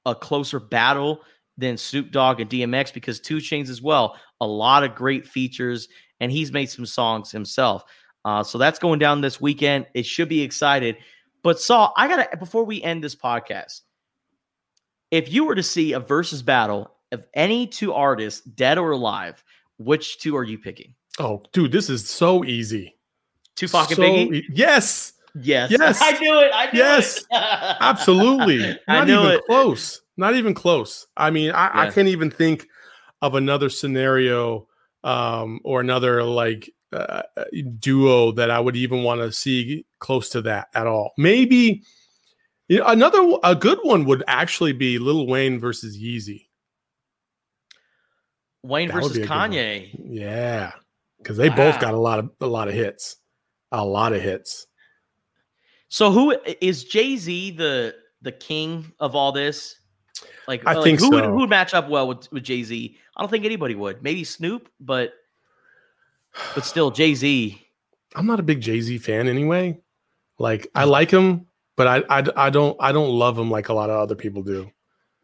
a 0.05 0.15
closer 0.15 0.59
battle 0.61 1.23
than 1.57 1.77
Snoop 1.77 2.11
Dogg 2.11 2.41
and 2.41 2.51
DMX 2.51 2.93
because 2.93 3.21
2 3.21 3.37
Chainz 3.39 3.69
as 3.69 3.81
well. 3.81 4.17
A 4.41 4.47
lot 4.47 4.85
of 4.85 4.95
great 4.95 5.27
features, 5.27 5.89
and 6.21 6.31
he's 6.31 6.53
made 6.53 6.67
some 6.67 6.87
songs 6.87 7.31
himself. 7.31 7.85
Uh, 8.25 8.43
so 8.43 8.59
that's 8.59 8.79
going 8.79 8.99
down 8.99 9.21
this 9.21 9.41
weekend. 9.41 9.87
It 9.95 10.05
should 10.07 10.29
be 10.29 10.43
excited. 10.43 10.97
But 11.43 11.61
Saul, 11.61 11.93
I 11.97 12.09
gotta 12.09 12.37
before 12.37 12.65
we 12.65 12.83
end 12.83 13.03
this 13.03 13.15
podcast, 13.15 13.83
if 15.11 15.33
you 15.33 15.45
were 15.45 15.55
to 15.55 15.63
see 15.63 15.93
a 15.93 16.01
versus 16.01 16.43
battle 16.43 16.93
of 17.13 17.27
any 17.35 17.67
two 17.67 17.93
artists, 17.95 18.41
dead 18.43 18.77
or 18.79 18.91
alive, 18.91 19.43
which 19.79 20.19
two 20.19 20.37
are 20.37 20.45
you 20.45 20.59
picking? 20.59 20.95
Oh, 21.19 21.43
dude, 21.53 21.73
this 21.73 21.89
is 21.89 22.09
so 22.09 22.45
easy. 22.45 22.97
Tupac 23.57 23.89
So 23.91 24.03
and 24.03 24.31
Biggie. 24.31 24.35
e- 24.37 24.49
yes, 24.53 25.15
Yes, 25.41 25.71
Yes. 25.71 26.01
I 26.03 26.19
knew 26.19 26.39
it. 26.41 26.51
I 26.55 26.67
knew 26.73 26.79
Yes. 26.79 27.19
it. 27.19 27.27
absolutely. 27.31 28.59
Not 28.89 29.03
I 29.03 29.05
knew 29.05 29.21
even 29.21 29.33
it. 29.33 29.45
close. 29.47 30.03
Not 30.17 30.35
even 30.35 30.53
close. 30.55 31.07
I 31.17 31.31
mean, 31.31 31.53
I, 31.53 31.87
I 31.87 31.91
can't 31.91 32.09
even 32.09 32.31
think 32.31 32.67
of 33.23 33.35
another 33.35 33.69
scenario 33.69 34.67
um, 35.05 35.61
or 35.65 35.81
another 35.81 36.23
like 36.25 36.69
uh, 36.93 37.23
duo 37.79 38.33
that 38.33 38.51
I 38.51 38.61
would 38.61 38.77
even 38.77 39.03
want 39.03 39.21
to 39.21 39.33
see 39.33 39.87
close 39.99 40.29
to 40.31 40.43
that 40.43 40.69
at 40.75 40.87
all. 40.87 41.13
Maybe 41.19 41.83
you 42.69 42.79
know, 42.79 42.87
another 42.87 43.37
a 43.45 43.55
good 43.55 43.79
one 43.83 44.05
would 44.05 44.23
actually 44.27 44.73
be 44.73 44.99
Lil 44.99 45.27
Wayne 45.27 45.59
versus 45.59 45.99
Yeezy. 45.99 46.47
Wayne 48.63 48.89
That 48.89 48.95
versus 48.95 49.13
be 49.13 49.23
a 49.23 49.27
good 49.27 49.31
one. 49.31 49.51
Kanye. 49.53 50.01
Yeah, 50.05 50.73
because 51.19 51.37
they 51.37 51.49
both 51.49 51.81
got 51.81 51.95
a 51.95 51.99
lot 51.99 52.19
of 52.19 52.31
a 52.41 52.47
lot 52.47 52.69
of 52.69 52.75
hits, 52.75 53.17
a 53.73 53.85
lot 53.85 54.13
of 54.13 54.21
hits. 54.21 54.67
So 55.89 56.11
who 56.11 56.37
is 56.61 56.85
Jay 56.85 57.17
Z 57.17 57.53
the 57.53 57.95
the 58.21 58.33
king 58.33 58.93
of 59.01 59.15
all 59.15 59.33
this? 59.33 59.77
Like 60.47 60.67
I 60.67 60.75
like, 60.75 60.85
think 60.85 61.01
who 61.01 61.11
would, 61.11 61.25
who 61.25 61.37
would 61.37 61.51
match 61.51 61.75
up 61.75 61.89
well 61.89 62.09
with, 62.09 62.31
with 62.33 62.43
Jay 62.43 62.63
Z? 62.63 62.97
I 63.17 63.23
don't 63.23 63.31
think 63.31 63.45
anybody 63.45 63.75
would. 63.75 64.03
Maybe 64.03 64.25
Snoop, 64.25 64.69
but 64.81 65.13
but 66.55 66.65
still 66.65 66.91
Jay 66.91 67.15
Z. 67.15 67.61
I'm 68.15 68.27
not 68.27 68.41
a 68.41 68.43
big 68.43 68.61
Jay 68.61 68.81
Z 68.81 68.99
fan 68.99 69.29
anyway. 69.29 69.79
Like 70.39 70.69
I 70.75 70.85
like 70.85 71.11
him, 71.11 71.47
but 71.77 71.87
I, 71.87 72.19
I 72.19 72.25
I 72.37 72.51
don't 72.51 72.77
I 72.81 72.93
don't 72.93 73.11
love 73.11 73.39
him 73.39 73.51
like 73.51 73.69
a 73.69 73.75
lot 73.75 73.91
of 73.91 73.97
other 73.97 74.15
people 74.15 74.43
do. 74.43 74.71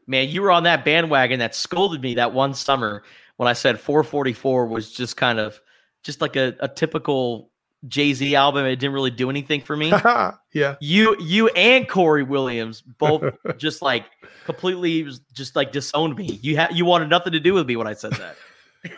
Man, 0.06 0.28
you 0.28 0.42
were 0.42 0.50
on 0.50 0.64
that 0.64 0.84
bandwagon 0.84 1.38
that 1.38 1.54
scolded 1.54 2.02
me 2.02 2.14
that 2.14 2.34
one 2.34 2.54
summer 2.54 3.04
when 3.36 3.48
I 3.48 3.54
said 3.54 3.80
444 3.80 4.66
was 4.66 4.92
just 4.92 5.16
kind 5.16 5.38
of 5.38 5.58
just 6.02 6.20
like 6.20 6.36
a, 6.36 6.54
a 6.60 6.68
typical 6.68 7.50
Jay 7.88 8.12
Z 8.12 8.34
album. 8.34 8.66
It 8.66 8.76
didn't 8.76 8.94
really 8.94 9.10
do 9.10 9.30
anything 9.30 9.60
for 9.60 9.76
me. 9.76 9.88
yeah. 10.52 10.76
you 10.80 11.16
you 11.20 11.48
and 11.48 11.88
Corey 11.88 12.22
Williams 12.22 12.82
both 12.82 13.24
just 13.56 13.82
like 13.82 14.06
completely 14.44 15.08
just 15.32 15.56
like 15.56 15.72
disowned 15.72 16.16
me. 16.16 16.38
You 16.42 16.56
had 16.56 16.76
you 16.76 16.84
wanted 16.84 17.08
nothing 17.08 17.32
to 17.32 17.40
do 17.40 17.54
with 17.54 17.66
me 17.66 17.76
when 17.76 17.86
I 17.86 17.94
said 17.94 18.12
that. 18.12 18.36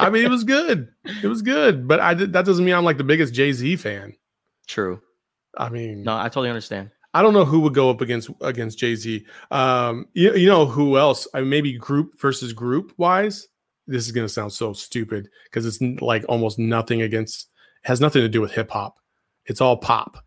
I 0.00 0.10
mean, 0.10 0.24
it 0.24 0.30
was 0.30 0.44
good. 0.44 0.88
It 1.22 1.26
was 1.26 1.42
good, 1.42 1.86
but 1.86 2.00
I 2.00 2.14
did, 2.14 2.32
that 2.32 2.44
doesn't 2.44 2.64
mean 2.64 2.74
I'm 2.74 2.84
like 2.84 2.98
the 2.98 3.04
biggest 3.04 3.34
Jay 3.34 3.52
Z 3.52 3.76
fan. 3.76 4.14
True. 4.66 5.00
I 5.56 5.68
mean, 5.68 6.02
No, 6.02 6.16
I 6.16 6.24
totally 6.24 6.48
understand. 6.48 6.90
I 7.14 7.20
don't 7.20 7.34
know 7.34 7.44
who 7.44 7.60
would 7.60 7.74
go 7.74 7.90
up 7.90 8.00
against 8.00 8.30
against 8.40 8.78
Jay 8.78 8.94
Z. 8.94 9.24
Um, 9.50 10.06
you, 10.14 10.34
you 10.34 10.48
know 10.48 10.64
who 10.64 10.96
else? 10.96 11.28
I 11.34 11.40
mean, 11.40 11.50
maybe 11.50 11.74
group 11.74 12.18
versus 12.18 12.52
group 12.52 12.92
wise. 12.96 13.48
This 13.86 14.06
is 14.06 14.12
gonna 14.12 14.28
sound 14.28 14.52
so 14.52 14.72
stupid 14.72 15.28
because 15.44 15.66
it's 15.66 15.80
like 16.00 16.24
almost 16.28 16.58
nothing 16.58 17.02
against 17.02 17.50
has 17.82 18.00
nothing 18.00 18.22
to 18.22 18.28
do 18.28 18.40
with 18.40 18.52
hip 18.52 18.70
hop. 18.70 18.96
It's 19.44 19.60
all 19.60 19.76
pop. 19.76 20.24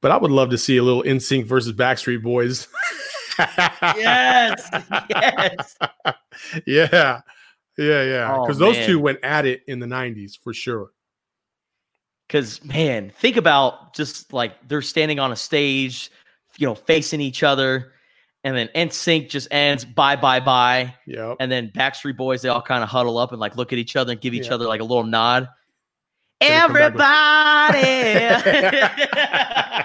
But 0.00 0.12
I 0.12 0.18
would 0.18 0.30
love 0.30 0.50
to 0.50 0.58
see 0.58 0.76
a 0.76 0.82
little 0.82 1.02
NSYNC 1.02 1.46
versus 1.46 1.72
Backstreet 1.72 2.22
Boys. 2.22 2.68
Yes, 3.96 4.70
yes. 5.10 5.76
yeah, 6.66 7.20
yeah, 7.78 8.02
yeah. 8.04 8.36
Oh, 8.36 8.42
Because 8.42 8.58
those 8.58 8.76
man. 8.76 8.86
two 8.88 8.98
went 9.00 9.18
at 9.22 9.46
it 9.46 9.62
in 9.66 9.78
the 9.78 9.86
'90s 9.86 10.38
for 10.38 10.52
sure. 10.52 10.90
Because 12.26 12.64
man, 12.64 13.10
think 13.10 13.36
about 13.36 13.94
just 13.94 14.32
like 14.32 14.52
they're 14.68 14.82
standing 14.82 15.18
on 15.18 15.30
a 15.32 15.36
stage, 15.36 16.10
you 16.56 16.66
know, 16.66 16.74
facing 16.74 17.20
each 17.20 17.42
other, 17.42 17.92
and 18.44 18.56
then 18.56 18.68
NSYNC 18.74 19.28
just 19.28 19.48
ends 19.50 19.84
bye 19.84 20.16
bye 20.16 20.40
bye, 20.40 20.94
Yep. 21.06 21.36
and 21.40 21.52
then 21.52 21.70
Backstreet 21.70 22.16
Boys 22.16 22.40
they 22.42 22.48
all 22.48 22.62
kind 22.62 22.82
of 22.82 22.88
huddle 22.88 23.18
up 23.18 23.32
and 23.32 23.40
like 23.40 23.56
look 23.56 23.72
at 23.72 23.78
each 23.78 23.94
other 23.96 24.12
and 24.12 24.20
give 24.20 24.32
each 24.34 24.46
Yeah. 24.46 24.54
other 24.54 24.66
like 24.66 24.80
a 24.80 24.84
little 24.84 25.04
nod. 25.04 25.48
Everybody. 26.40 27.80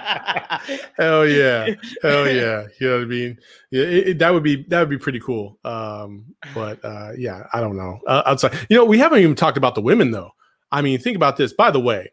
Hell 0.97 1.28
yeah. 1.28 1.68
Hell 2.02 2.28
yeah. 2.28 2.68
You 2.80 2.88
know 2.89 2.95
what 2.97 3.04
I 3.04 3.06
mean? 3.06 3.39
Yeah, 3.72 3.84
it, 3.84 4.08
it- 4.10 4.20
that 4.20 4.34
would 4.34 4.43
be 4.43 4.64
that 4.68 4.80
would 4.80 4.89
be 4.89 4.97
pretty 4.97 5.20
cool. 5.20 5.58
Um, 5.64 6.26
but 6.54 6.84
uh, 6.84 7.12
yeah, 7.18 7.43
I 7.54 7.60
don't 7.62 7.78
know. 7.78 8.00
Uh, 8.08 8.24
outside, 8.26 8.54
you 8.70 8.78
know, 8.78 8.86
we 8.86 8.97
haven't 8.97 9.20
even 9.20 9.36
talked 9.36 9.58
about 9.58 9.76
the 9.76 9.82
women 9.82 10.12
though. 10.12 10.32
I 10.72 10.82
mean, 10.82 11.00
think 11.00 11.16
about 11.16 11.38
this. 11.38 11.54
By 11.54 11.72
the 11.72 11.80
way, 11.80 12.12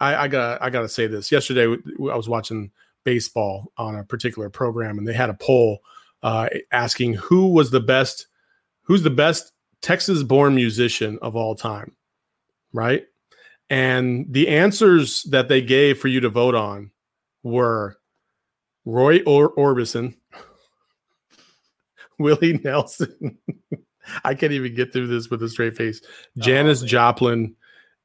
I, 0.00 0.14
I 0.16 0.28
got 0.28 0.62
I 0.62 0.70
got 0.70 0.82
to 0.82 0.88
say 0.88 1.06
this. 1.06 1.30
Yesterday, 1.32 1.64
I 1.66 2.16
was 2.16 2.28
watching 2.28 2.70
baseball 3.04 3.72
on 3.76 3.96
a 3.96 4.04
particular 4.04 4.50
program, 4.50 4.98
and 4.98 5.06
they 5.06 5.12
had 5.12 5.30
a 5.30 5.34
poll 5.34 5.80
uh, 6.22 6.48
asking 6.72 7.14
who 7.14 7.48
was 7.48 7.70
the 7.70 7.80
best, 7.80 8.26
who's 8.82 9.02
the 9.02 9.10
best 9.10 9.52
Texas-born 9.82 10.54
musician 10.54 11.18
of 11.22 11.36
all 11.36 11.54
time, 11.54 11.92
right? 12.72 13.04
And 13.70 14.26
the 14.30 14.48
answers 14.48 15.24
that 15.24 15.48
they 15.48 15.60
gave 15.60 15.98
for 15.98 16.08
you 16.08 16.20
to 16.20 16.28
vote 16.28 16.54
on 16.54 16.90
were 17.42 17.96
Roy 18.84 19.20
or- 19.26 19.54
Orbison, 19.54 20.14
Willie 22.18 22.60
Nelson. 22.64 23.38
I 24.24 24.34
can't 24.34 24.52
even 24.52 24.74
get 24.74 24.92
through 24.92 25.08
this 25.08 25.28
with 25.28 25.42
a 25.42 25.48
straight 25.48 25.76
face. 25.76 26.00
Janis 26.38 26.80
man. 26.80 26.88
Joplin, 26.88 27.56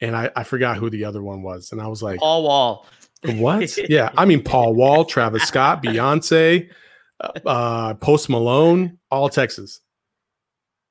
and 0.02 0.16
I, 0.16 0.30
I 0.36 0.44
forgot 0.44 0.76
who 0.78 0.90
the 0.90 1.06
other 1.06 1.24
one 1.24 1.44
was. 1.44 1.72
And 1.72 1.82
I 1.82 1.88
was 1.88 2.04
like, 2.04 2.20
Paul 2.20 2.44
Wall. 2.44 2.88
what? 3.24 3.78
yeah, 3.90 4.12
I 4.18 4.26
mean 4.26 4.44
Paul 4.44 4.74
Wall, 4.76 5.06
Travis 5.06 5.44
Scott, 5.44 5.82
Beyonce, 5.82 6.68
uh, 7.22 7.40
uh, 7.46 7.94
Post 7.96 8.30
Malone, 8.30 9.00
all 9.10 9.30
Texas. 9.30 9.80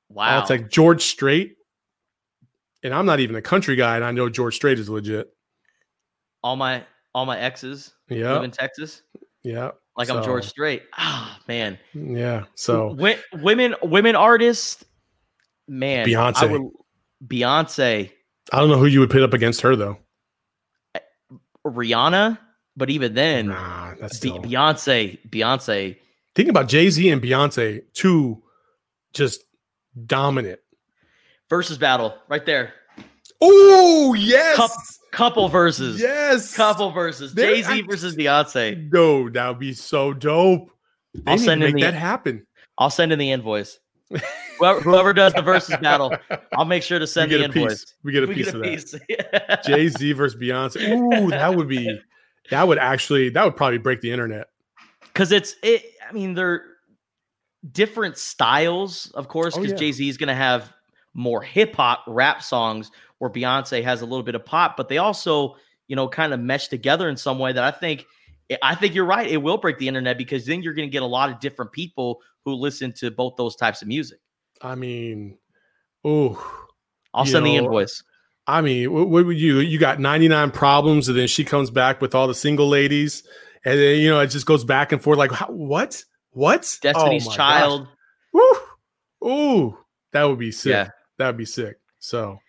Wow. 0.09 0.41
All 0.41 0.47
Tex- 0.47 0.65
George 0.71 1.03
Strait. 1.03 1.57
And 2.83 2.93
I'm 2.95 3.07
not 3.07 3.21
even 3.21 3.37
a 3.37 3.43
country 3.43 3.77
guy, 3.77 3.97
and 3.97 4.05
I 4.05 4.11
know 4.11 4.29
George 4.29 4.55
Strait 4.57 4.79
is 4.79 4.89
legit. 4.89 5.29
all 6.43 6.57
my 6.57 6.85
all 7.15 7.25
my 7.27 7.39
exes 7.39 7.93
live 8.11 8.19
Yeah, 8.19 8.43
in 8.43 8.51
Texas. 8.51 9.03
yeah, 9.45 9.71
Like 9.97 10.11
I'm 10.11 10.25
George 10.25 10.45
Strait. 10.47 10.83
Ah, 10.97 11.39
man. 11.47 11.79
yeah. 11.95 12.45
So 12.55 12.89
Wi- 12.91 13.19
women 13.35 13.75
women 13.83 14.17
artists, 14.17 14.85
man. 15.69 16.07
I 16.07 16.11
Beyonce. 16.11 16.51
would- 16.51 16.73
Beyonce, 17.29 18.11
I 18.53 18.59
don't 18.59 18.69
know 18.71 18.79
who 18.79 18.87
you 18.87 18.99
would 19.01 19.11
pit 19.11 19.23
up 19.23 19.33
against 19.35 19.61
her 19.61 19.77
though. 19.77 19.99
Rihanna, 21.65 22.39
but 22.77 22.91
even 22.91 23.15
then, 23.15 23.47
Nah, 23.49 23.95
that's 24.01 24.17
still. 24.17 24.39
Beyonce, 24.41 25.19
Beyonce. 25.29 25.97
Think 26.35 26.49
about 26.49 26.69
Jay 26.69 26.91
Z 26.91 27.09
and 27.09 27.23
Beyonce, 27.23 27.83
two 27.93 28.43
just 29.13 29.45
dominant. 30.07 30.59
Versus 31.53 31.77
battle 31.77 32.15
right 32.31 32.47
there. 32.47 32.73
Oh 33.43 34.15
yes, 34.15 34.57
Cup- 34.57 34.71
Couple 35.11 35.49
verses. 35.51 36.01
yes, 36.01 36.57
Couple 36.57 36.91
verses. 36.93 37.35
Jay 37.35 37.61
Z 37.61 37.83
versus 37.83 38.17
Beyonce. 38.17 38.91
No, 38.91 39.29
that 39.29 39.49
would 39.49 39.59
be 39.59 39.75
so 39.75 40.15
dope. 40.15 40.71
They 41.13 41.33
I'll 41.33 41.37
send 41.39 41.63
in 41.63 41.75
make 41.75 41.75
the- 41.75 41.91
that 41.91 41.95
happen. 41.95 42.47
I'll 42.79 42.89
send 42.89 43.13
in 43.13 43.19
the 43.19 43.31
invoice. 43.33 43.79
whoever, 44.59 44.81
whoever 44.81 45.13
does 45.13 45.35
the 45.35 45.43
versus 45.43 45.77
battle, 45.83 46.17
I'll 46.57 46.65
make 46.65 46.83
sure 46.83 46.99
to 46.99 47.07
send 47.07 47.31
the 47.31 47.45
invoice. 47.45 47.85
piece. 47.85 47.95
We 48.03 48.13
get 48.13 48.25
a 48.25 48.27
We 48.27 48.35
piece 48.37 48.47
get 48.47 48.55
a 48.55 48.59
of 48.95 49.03
that. 49.41 49.63
Jay 49.67 49.89
Z 49.89 50.13
versus 50.13 50.41
Beyonce. 50.41 50.89
Ooh, 51.23 51.29
that 51.31 51.55
would 51.55 51.69
be. 51.69 52.01
That 52.51 52.67
would 52.67 52.79
actually. 52.79 53.29
That 53.29 53.45
would 53.45 53.57
probably 53.57 53.77
break 53.79 54.01
the 54.01 54.11
internet. 54.11 54.47
because 55.03 55.31
it's 55.33 55.57
it 55.63 55.83
i 56.09 56.13
mean 56.13 56.33
they're 56.33 56.63
different 57.71 58.17
styles 58.17 59.11
of 59.15 59.29
course 59.29 59.55
Oh, 59.57 59.61
because 59.61 59.73
yeah. 59.73 59.79
jay-z 59.79 60.09
is 60.09 60.17
going 60.17 60.29
to 60.29 60.35
have 60.35 60.73
more 61.15 61.43
hip-hop 61.43 62.05
rap 62.07 62.43
songs 62.43 62.91
where 63.19 63.31
beyonce 63.31 63.83
has 63.83 64.01
a 64.01 64.05
little 64.07 64.23
bit 64.23 64.35
of 64.35 64.45
pop 64.45 64.77
but 64.77 64.89
they 64.89 64.99
also 64.99 65.55
you 65.89 65.97
know 65.97 66.09
kind 66.09 66.33
of 66.33 66.41
mesh 66.41 66.69
together 66.69 67.09
in 67.09 67.17
some 67.17 67.39
way 67.39 67.53
that 67.53 67.65
i 67.65 67.71
think 67.71 68.07
eh, 68.51 68.57
i 68.63 68.75
think 68.75 68.95
you're 68.95 69.05
right 69.05 69.31
it 69.31 69.37
will 69.37 69.59
break 69.59 69.79
the 69.79 69.89
internet 69.89 70.17
because 70.17 70.47
then 70.47 70.63
you're 70.63 70.75
going 70.75 70.89
to 70.89 70.93
get 70.93 71.03
a 71.03 71.07
lot 71.07 71.31
of 71.31 71.39
different 71.41 71.71
people 71.73 72.21
who 72.45 72.55
listen 72.55 72.93
to 72.93 73.11
both 73.11 73.35
those 73.37 73.57
types 73.57 73.83
of 73.83 73.89
music 73.89 74.19
I 74.65 74.77
mean, 74.77 75.39
ooh. 76.07 76.39
i'll 77.13 77.27
send 77.27 77.45
the 77.45 77.57
invoice 77.57 78.03
I 78.47 78.61
mean, 78.61 78.93
what, 78.93 79.09
what 79.09 79.27
would 79.27 79.39
you? 79.39 79.61
You 79.61 79.79
got 79.79 80.01
99 80.01 80.51
problems, 80.51 81.09
and 81.09 81.17
then 81.17 81.29
she 81.29 81.45
comes 81.45 81.71
back 81.71 82.01
with 82.01 82.15
all 82.15 82.27
the 82.27 82.35
single 82.35 82.69
ladies, 82.69 83.23
and 83.65 83.79
then 83.79 84.01
you 84.01 84.11
know 84.11 84.21
it 84.21 84.29
just 84.29 84.47
goes 84.47 84.65
back 84.65 84.93
and 84.93 85.01
forth. 85.01 85.19
Like, 85.19 85.31
how, 85.31 85.47
what? 85.47 86.03
What? 86.31 86.61
Oh 86.61 86.79
destiny's 86.81 87.29
Oh 87.29 87.31
child 87.31 87.85
gosh. 87.85 87.95
Woo! 89.21 89.29
Ooh, 89.29 89.79
that 90.13 90.25
would 90.25 90.39
be 90.39 90.51
sick. 90.51 90.71
Yeah. 90.71 90.89
That 91.23 91.29
would 91.29 91.37
be 91.37 91.45
sick. 91.45 91.79
So, 92.01 92.41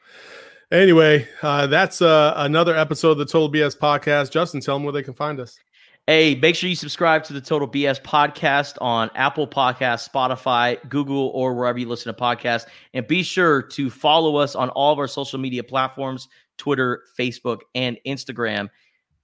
anyway, 0.72 1.28
uh, 1.44 1.68
that's 1.68 2.02
uh, 2.02 2.34
another 2.38 2.76
episode 2.76 3.12
of 3.12 3.18
the 3.20 3.26
Total 3.28 3.48
BS 3.48 3.78
podcast. 3.78 4.32
Justin, 4.32 4.62
tell 4.62 4.78
them 4.78 4.84
where 4.84 4.92
they 4.92 5.04
can 5.04 5.14
find 5.14 5.40
us. 5.40 5.60
Hey, 6.08 6.34
make 6.34 6.56
sure 6.56 6.68
you 6.68 6.76
subscribe 6.76 7.24
to 7.26 7.34
the 7.34 7.40
Total 7.40 7.68
BS 7.68 8.02
podcast 8.02 8.80
on 8.82 9.12
Apple 9.14 9.48
Podcasts, 9.48 10.10
Spotify, 10.10 10.80
Google, 10.90 11.28
or 11.36 11.54
wherever 11.54 11.78
you 11.78 11.88
listen 11.88 12.12
to 12.12 12.20
podcasts. 12.20 12.66
And 12.96 13.06
be 13.06 13.22
sure 13.22 13.62
to 13.62 13.92
follow 13.92 14.38
us 14.38 14.56
on 14.56 14.70
all 14.70 14.92
of 14.92 14.98
our 14.98 15.08
social 15.08 15.38
media 15.38 15.64
platforms 15.64 16.28
Twitter, 16.58 17.04
Facebook, 17.16 17.60
and 17.76 18.00
Instagram, 18.08 18.72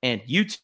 and 0.04 0.22
YouTube. 0.30 0.60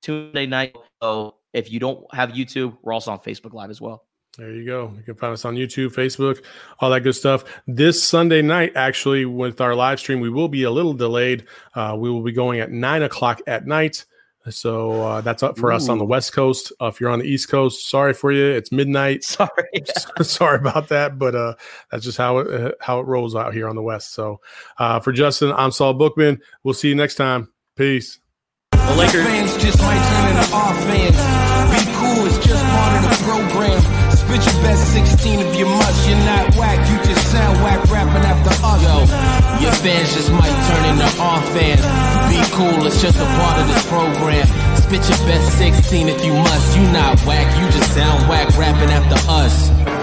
Tuesday 0.00 0.46
night. 0.46 0.74
So 1.02 1.34
if 1.52 1.70
you 1.70 1.80
don't 1.80 2.02
have 2.14 2.30
YouTube, 2.30 2.78
we're 2.80 2.94
also 2.94 3.10
on 3.10 3.18
Facebook 3.18 3.52
Live 3.52 3.68
as 3.68 3.78
well. 3.78 4.06
There 4.40 4.52
you 4.52 4.64
go. 4.64 4.90
You 4.96 5.02
can 5.02 5.16
find 5.16 5.34
us 5.34 5.44
on 5.44 5.54
YouTube, 5.54 5.92
Facebook, 5.92 6.42
all 6.78 6.88
that 6.88 7.02
good 7.02 7.12
stuff. 7.12 7.44
This 7.66 8.02
Sunday 8.02 8.40
night, 8.40 8.72
actually, 8.74 9.26
with 9.26 9.60
our 9.60 9.74
live 9.74 10.00
stream, 10.00 10.18
we 10.18 10.30
will 10.30 10.48
be 10.48 10.62
a 10.62 10.70
little 10.70 10.94
delayed. 10.94 11.44
Uh, 11.74 11.94
we 11.98 12.08
will 12.08 12.22
be 12.22 12.32
going 12.32 12.58
at 12.58 12.70
nine 12.70 13.02
o'clock 13.02 13.42
at 13.46 13.66
night. 13.66 14.06
So 14.48 15.02
uh, 15.02 15.20
that's 15.20 15.42
up 15.42 15.58
for 15.58 15.70
us 15.70 15.90
on 15.90 15.98
the 15.98 16.06
West 16.06 16.32
Coast. 16.32 16.72
Uh, 16.80 16.86
if 16.86 17.02
you're 17.02 17.10
on 17.10 17.18
the 17.18 17.26
East 17.26 17.50
Coast, 17.50 17.90
sorry 17.90 18.14
for 18.14 18.32
you. 18.32 18.46
It's 18.46 18.72
midnight. 18.72 19.24
Sorry. 19.30 19.50
sorry 20.22 20.56
about 20.56 20.88
that, 20.88 21.18
but 21.18 21.34
uh, 21.34 21.56
that's 21.90 22.04
just 22.04 22.16
how 22.16 22.38
it 22.38 22.50
uh, 22.50 22.72
how 22.80 23.00
it 23.00 23.06
rolls 23.06 23.36
out 23.36 23.52
here 23.52 23.68
on 23.68 23.76
the 23.76 23.82
West. 23.82 24.14
So 24.14 24.40
uh, 24.78 25.00
for 25.00 25.12
Justin, 25.12 25.52
I'm 25.52 25.70
Saul 25.70 25.92
Bookman. 25.92 26.40
We'll 26.64 26.72
see 26.72 26.88
you 26.88 26.94
next 26.94 27.16
time. 27.16 27.52
Peace. 27.76 28.18
The 28.72 28.94
Lakers. 28.96 29.26
Fans 29.26 29.62
just 29.62 29.78
might 29.80 30.02
turn 30.08 30.30
into 30.30 30.54
our 30.54 30.74
fans. 30.80 31.84
Be 31.84 31.92
cool, 31.92 32.26
it's 32.26 32.46
just 32.46 32.64
part 32.64 33.04
of 33.04 33.10
the 33.10 33.24
program. 33.24 34.09
Spit 34.30 34.46
your 34.46 34.62
best 34.62 34.92
16 34.92 35.40
if 35.40 35.58
you 35.58 35.66
must. 35.66 36.08
You're 36.08 36.16
not 36.18 36.54
whack, 36.54 36.78
you 36.88 36.96
just 37.02 37.32
sound 37.32 37.58
whack 37.64 37.82
rapping 37.90 38.22
after 38.22 38.50
us. 38.64 38.80
Yo, 38.80 39.60
your 39.60 39.72
fans 39.72 40.14
just 40.14 40.30
might 40.30 40.54
turn 40.70 40.84
into 40.86 41.20
our 41.20 41.42
fans. 41.50 41.82
Be 42.30 42.38
cool, 42.54 42.86
it's 42.86 43.02
just 43.02 43.18
a 43.18 43.24
part 43.24 43.58
of 43.58 43.66
this 43.66 43.84
program. 43.88 44.46
Spit 44.76 45.02
your 45.08 45.18
best 45.26 45.58
16 45.58 46.08
if 46.10 46.24
you 46.24 46.32
must. 46.32 46.76
You 46.76 46.82
not 46.92 47.18
whack, 47.26 47.58
you 47.58 47.66
just 47.72 47.92
sound 47.92 48.28
whack 48.28 48.56
rapping 48.56 48.90
after 48.90 49.18
us. 49.28 49.99